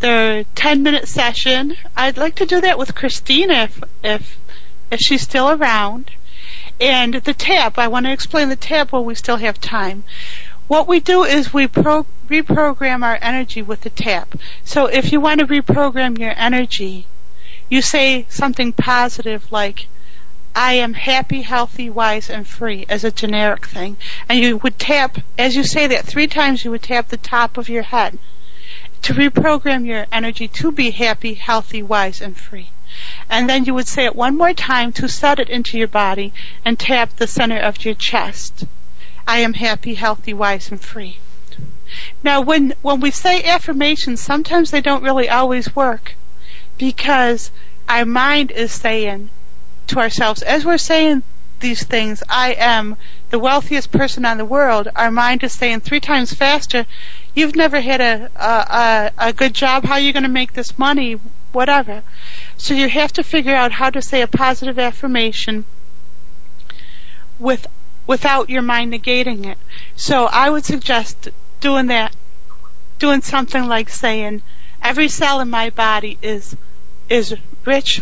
their 0.00 0.44
10 0.44 0.82
minute 0.82 1.08
session. 1.08 1.76
I'd 1.96 2.16
like 2.16 2.36
to 2.36 2.46
do 2.46 2.60
that 2.60 2.78
with 2.78 2.94
Christina 2.94 3.64
if 3.64 3.82
if 4.02 4.38
if 4.90 5.00
she's 5.00 5.22
still 5.22 5.50
around. 5.50 6.10
And 6.80 7.14
the 7.14 7.34
tap, 7.34 7.76
I 7.78 7.88
want 7.88 8.06
to 8.06 8.12
explain 8.12 8.48
the 8.50 8.56
tap 8.56 8.92
while 8.92 9.04
we 9.04 9.14
still 9.16 9.36
have 9.36 9.60
time. 9.60 10.04
What 10.68 10.86
we 10.86 11.00
do 11.00 11.24
is 11.24 11.52
we 11.52 11.66
pro- 11.66 12.06
reprogram 12.28 13.02
our 13.02 13.18
energy 13.20 13.62
with 13.62 13.80
the 13.80 13.90
tap. 13.90 14.34
So 14.64 14.86
if 14.86 15.12
you 15.12 15.20
want 15.20 15.40
to 15.40 15.46
reprogram 15.46 16.18
your 16.18 16.34
energy, 16.36 17.06
you 17.70 17.82
say 17.82 18.26
something 18.28 18.72
positive 18.72 19.50
like, 19.50 19.86
I 20.54 20.74
am 20.74 20.94
happy, 20.94 21.42
healthy, 21.42 21.88
wise, 21.88 22.28
and 22.28 22.46
free 22.46 22.84
as 22.88 23.04
a 23.04 23.10
generic 23.10 23.66
thing. 23.66 23.96
And 24.28 24.38
you 24.38 24.58
would 24.58 24.78
tap, 24.78 25.18
as 25.38 25.56
you 25.56 25.64
say 25.64 25.86
that 25.86 26.04
three 26.04 26.26
times, 26.26 26.64
you 26.64 26.70
would 26.70 26.82
tap 26.82 27.08
the 27.08 27.16
top 27.16 27.56
of 27.56 27.68
your 27.68 27.84
head 27.84 28.18
to 29.02 29.14
reprogram 29.14 29.86
your 29.86 30.06
energy 30.12 30.48
to 30.48 30.72
be 30.72 30.90
happy, 30.90 31.34
healthy, 31.34 31.82
wise, 31.82 32.20
and 32.20 32.36
free. 32.36 32.70
And 33.30 33.48
then 33.48 33.64
you 33.64 33.74
would 33.74 33.88
say 33.88 34.04
it 34.04 34.16
one 34.16 34.36
more 34.36 34.52
time 34.52 34.92
to 34.94 35.08
set 35.08 35.38
it 35.38 35.48
into 35.48 35.78
your 35.78 35.88
body 35.88 36.32
and 36.64 36.78
tap 36.78 37.16
the 37.16 37.26
center 37.26 37.58
of 37.58 37.84
your 37.84 37.94
chest. 37.94 38.64
I 39.28 39.40
am 39.40 39.52
happy, 39.52 39.92
healthy, 39.92 40.32
wise, 40.32 40.70
and 40.70 40.80
free. 40.80 41.18
Now, 42.22 42.40
when, 42.40 42.72
when 42.80 43.00
we 43.00 43.10
say 43.10 43.44
affirmations, 43.44 44.22
sometimes 44.22 44.70
they 44.70 44.80
don't 44.80 45.02
really 45.02 45.28
always 45.28 45.76
work 45.76 46.14
because 46.78 47.50
our 47.90 48.06
mind 48.06 48.50
is 48.50 48.72
saying 48.72 49.28
to 49.88 49.98
ourselves, 49.98 50.40
as 50.40 50.64
we're 50.64 50.78
saying 50.78 51.24
these 51.60 51.84
things, 51.84 52.22
I 52.26 52.54
am 52.54 52.96
the 53.28 53.38
wealthiest 53.38 53.92
person 53.92 54.24
on 54.24 54.38
the 54.38 54.46
world, 54.46 54.88
our 54.96 55.10
mind 55.10 55.42
is 55.42 55.52
saying 55.52 55.80
three 55.80 56.00
times 56.00 56.32
faster, 56.32 56.86
you've 57.34 57.54
never 57.54 57.82
had 57.82 58.00
a, 58.00 58.30
a, 58.34 58.48
a, 58.48 59.28
a 59.28 59.32
good 59.34 59.52
job, 59.52 59.84
how 59.84 59.94
are 59.94 60.00
you 60.00 60.14
going 60.14 60.22
to 60.22 60.30
make 60.30 60.54
this 60.54 60.78
money, 60.78 61.20
whatever. 61.52 62.02
So 62.56 62.72
you 62.72 62.88
have 62.88 63.12
to 63.14 63.22
figure 63.22 63.54
out 63.54 63.72
how 63.72 63.90
to 63.90 64.00
say 64.00 64.22
a 64.22 64.26
positive 64.26 64.78
affirmation 64.78 65.66
with 67.38 67.66
without 68.08 68.48
your 68.48 68.62
mind 68.62 68.92
negating 68.92 69.46
it. 69.46 69.58
So 69.94 70.24
I 70.24 70.50
would 70.50 70.64
suggest 70.64 71.28
doing 71.60 71.86
that, 71.88 72.16
doing 72.98 73.20
something 73.22 73.68
like 73.68 73.90
saying, 73.90 74.42
every 74.82 75.08
cell 75.08 75.40
in 75.40 75.50
my 75.50 75.70
body 75.70 76.18
is 76.20 76.56
is 77.08 77.36
rich 77.64 78.00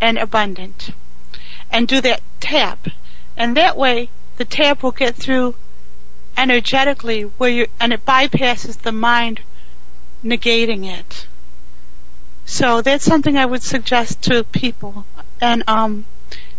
and 0.00 0.18
abundant, 0.18 0.90
and 1.70 1.86
do 1.86 2.00
that 2.00 2.20
tap, 2.40 2.88
and 3.36 3.56
that 3.56 3.76
way 3.76 4.08
the 4.38 4.44
tap 4.44 4.82
will 4.82 4.90
get 4.90 5.14
through 5.14 5.54
energetically 6.36 7.22
where 7.22 7.50
you 7.50 7.66
and 7.78 7.92
it 7.92 8.04
bypasses 8.04 8.78
the 8.82 8.92
mind 8.92 9.40
negating 10.24 10.84
it. 10.86 11.26
So 12.46 12.80
that's 12.80 13.04
something 13.04 13.36
I 13.36 13.46
would 13.46 13.62
suggest 13.62 14.22
to 14.22 14.44
people, 14.44 15.04
and 15.40 15.62
um, 15.66 16.06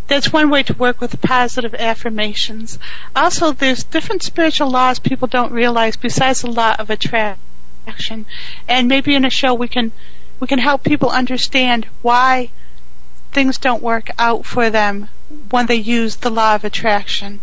that's 0.08 0.32
one 0.32 0.50
way 0.50 0.64
to 0.64 0.74
work 0.74 1.02
with 1.02 1.22
positive 1.22 1.76
affirmations. 1.76 2.80
Also, 3.16 3.52
there's 3.52 3.84
different 3.84 4.24
spiritual 4.24 4.70
laws 4.70 5.00
people 5.00 5.28
don't 5.28 5.52
realize 5.52 5.98
besides 5.98 6.42
the 6.42 6.52
law 6.52 6.76
of 6.80 6.90
attraction, 6.90 8.26
and 8.68 8.88
maybe 8.88 9.16
in 9.16 9.26
a 9.26 9.30
show 9.30 9.54
we 9.54 9.68
can 9.68 9.92
we 10.40 10.48
can 10.48 10.60
help 10.60 10.84
people 10.84 11.10
understand 11.10 11.86
why 12.02 12.50
things 13.32 13.58
don't 13.58 13.84
work 13.84 14.10
out 14.18 14.46
for 14.46 14.70
them 14.70 15.10
when 15.50 15.66
they 15.66 15.76
use 15.76 16.16
the 16.18 16.30
law 16.30 16.56
of 16.56 16.64
attraction. 16.64 17.42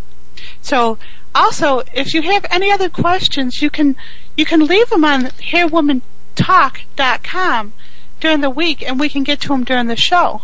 So, 0.63 0.99
also, 1.35 1.83
if 1.93 2.15
you 2.15 2.23
have 2.23 2.47
any 2.51 2.71
other 2.71 2.89
questions, 2.89 3.61
you 3.61 3.69
can 3.71 3.97
you 4.37 4.47
can 4.47 4.67
leave 4.67 4.89
them 4.91 5.05
on 5.05 5.25
hearwomantalk.com 5.25 7.73
during 8.21 8.41
the 8.41 8.51
week, 8.51 8.83
and 8.83 8.99
we 8.99 9.09
can 9.09 9.23
get 9.23 9.41
to 9.41 9.49
them 9.49 9.63
during 9.65 9.87
the 9.87 9.97
show. 9.97 10.43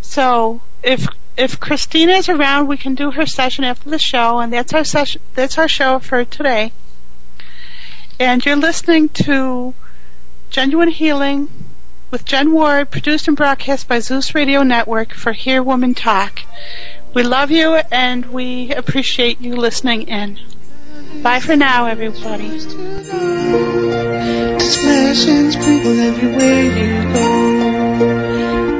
So, 0.00 0.60
if 0.86 1.06
if 1.36 1.60
Christina 1.60 2.12
is 2.12 2.30
around, 2.30 2.68
we 2.68 2.78
can 2.78 2.94
do 2.94 3.10
her 3.10 3.26
session 3.26 3.64
after 3.64 3.90
the 3.90 3.98
show, 3.98 4.38
and 4.38 4.50
that's 4.52 4.72
our 4.72 4.84
session. 4.84 5.20
That's 5.34 5.58
our 5.58 5.68
show 5.68 5.98
for 5.98 6.24
today. 6.24 6.72
And 8.18 8.44
you're 8.46 8.56
listening 8.56 9.10
to 9.10 9.74
Jenuine 10.50 10.90
Healing 10.90 11.48
with 12.10 12.24
Jen 12.24 12.52
Ward, 12.52 12.90
produced 12.90 13.28
and 13.28 13.36
broadcast 13.36 13.88
by 13.88 13.98
Zeus 13.98 14.34
Radio 14.34 14.62
Network 14.62 15.12
for 15.12 15.32
Hear 15.32 15.62
Woman 15.62 15.92
Talk. 15.94 16.40
We 17.12 17.22
love 17.22 17.50
you 17.50 17.74
and 17.90 18.24
we 18.26 18.72
appreciate 18.72 19.40
you 19.40 19.56
listening 19.56 20.08
in. 20.08 20.38
Bye 21.22 21.40
for 21.40 21.56
now, 21.56 21.86
everybody. 21.86 22.58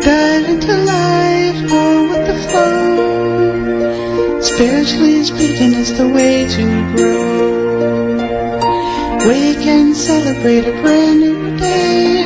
Dive 0.01 0.49
into 0.49 0.85
with 1.73 2.27
the 2.27 2.35
flow. 2.49 4.41
Spiritually 4.41 5.25
speaking, 5.25 5.75
it's 5.75 5.93
the 5.93 6.09
way 6.09 6.47
to 6.47 6.97
grow. 6.97 8.17
Wake 9.29 9.67
and 9.67 9.97
celebrate 9.97 10.67
a 10.67 10.73
brand 10.83 11.21
new 11.21 11.57
day. 11.59 12.25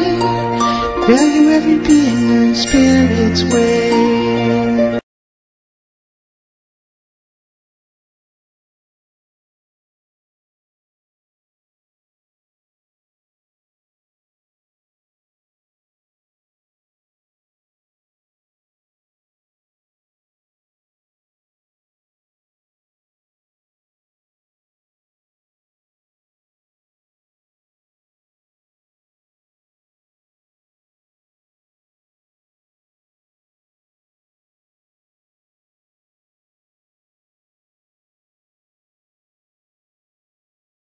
Value 1.07 1.51
every 1.51 1.79
being 1.79 2.31
in 2.43 2.55
spirit's 2.55 3.43
way. 3.45 4.30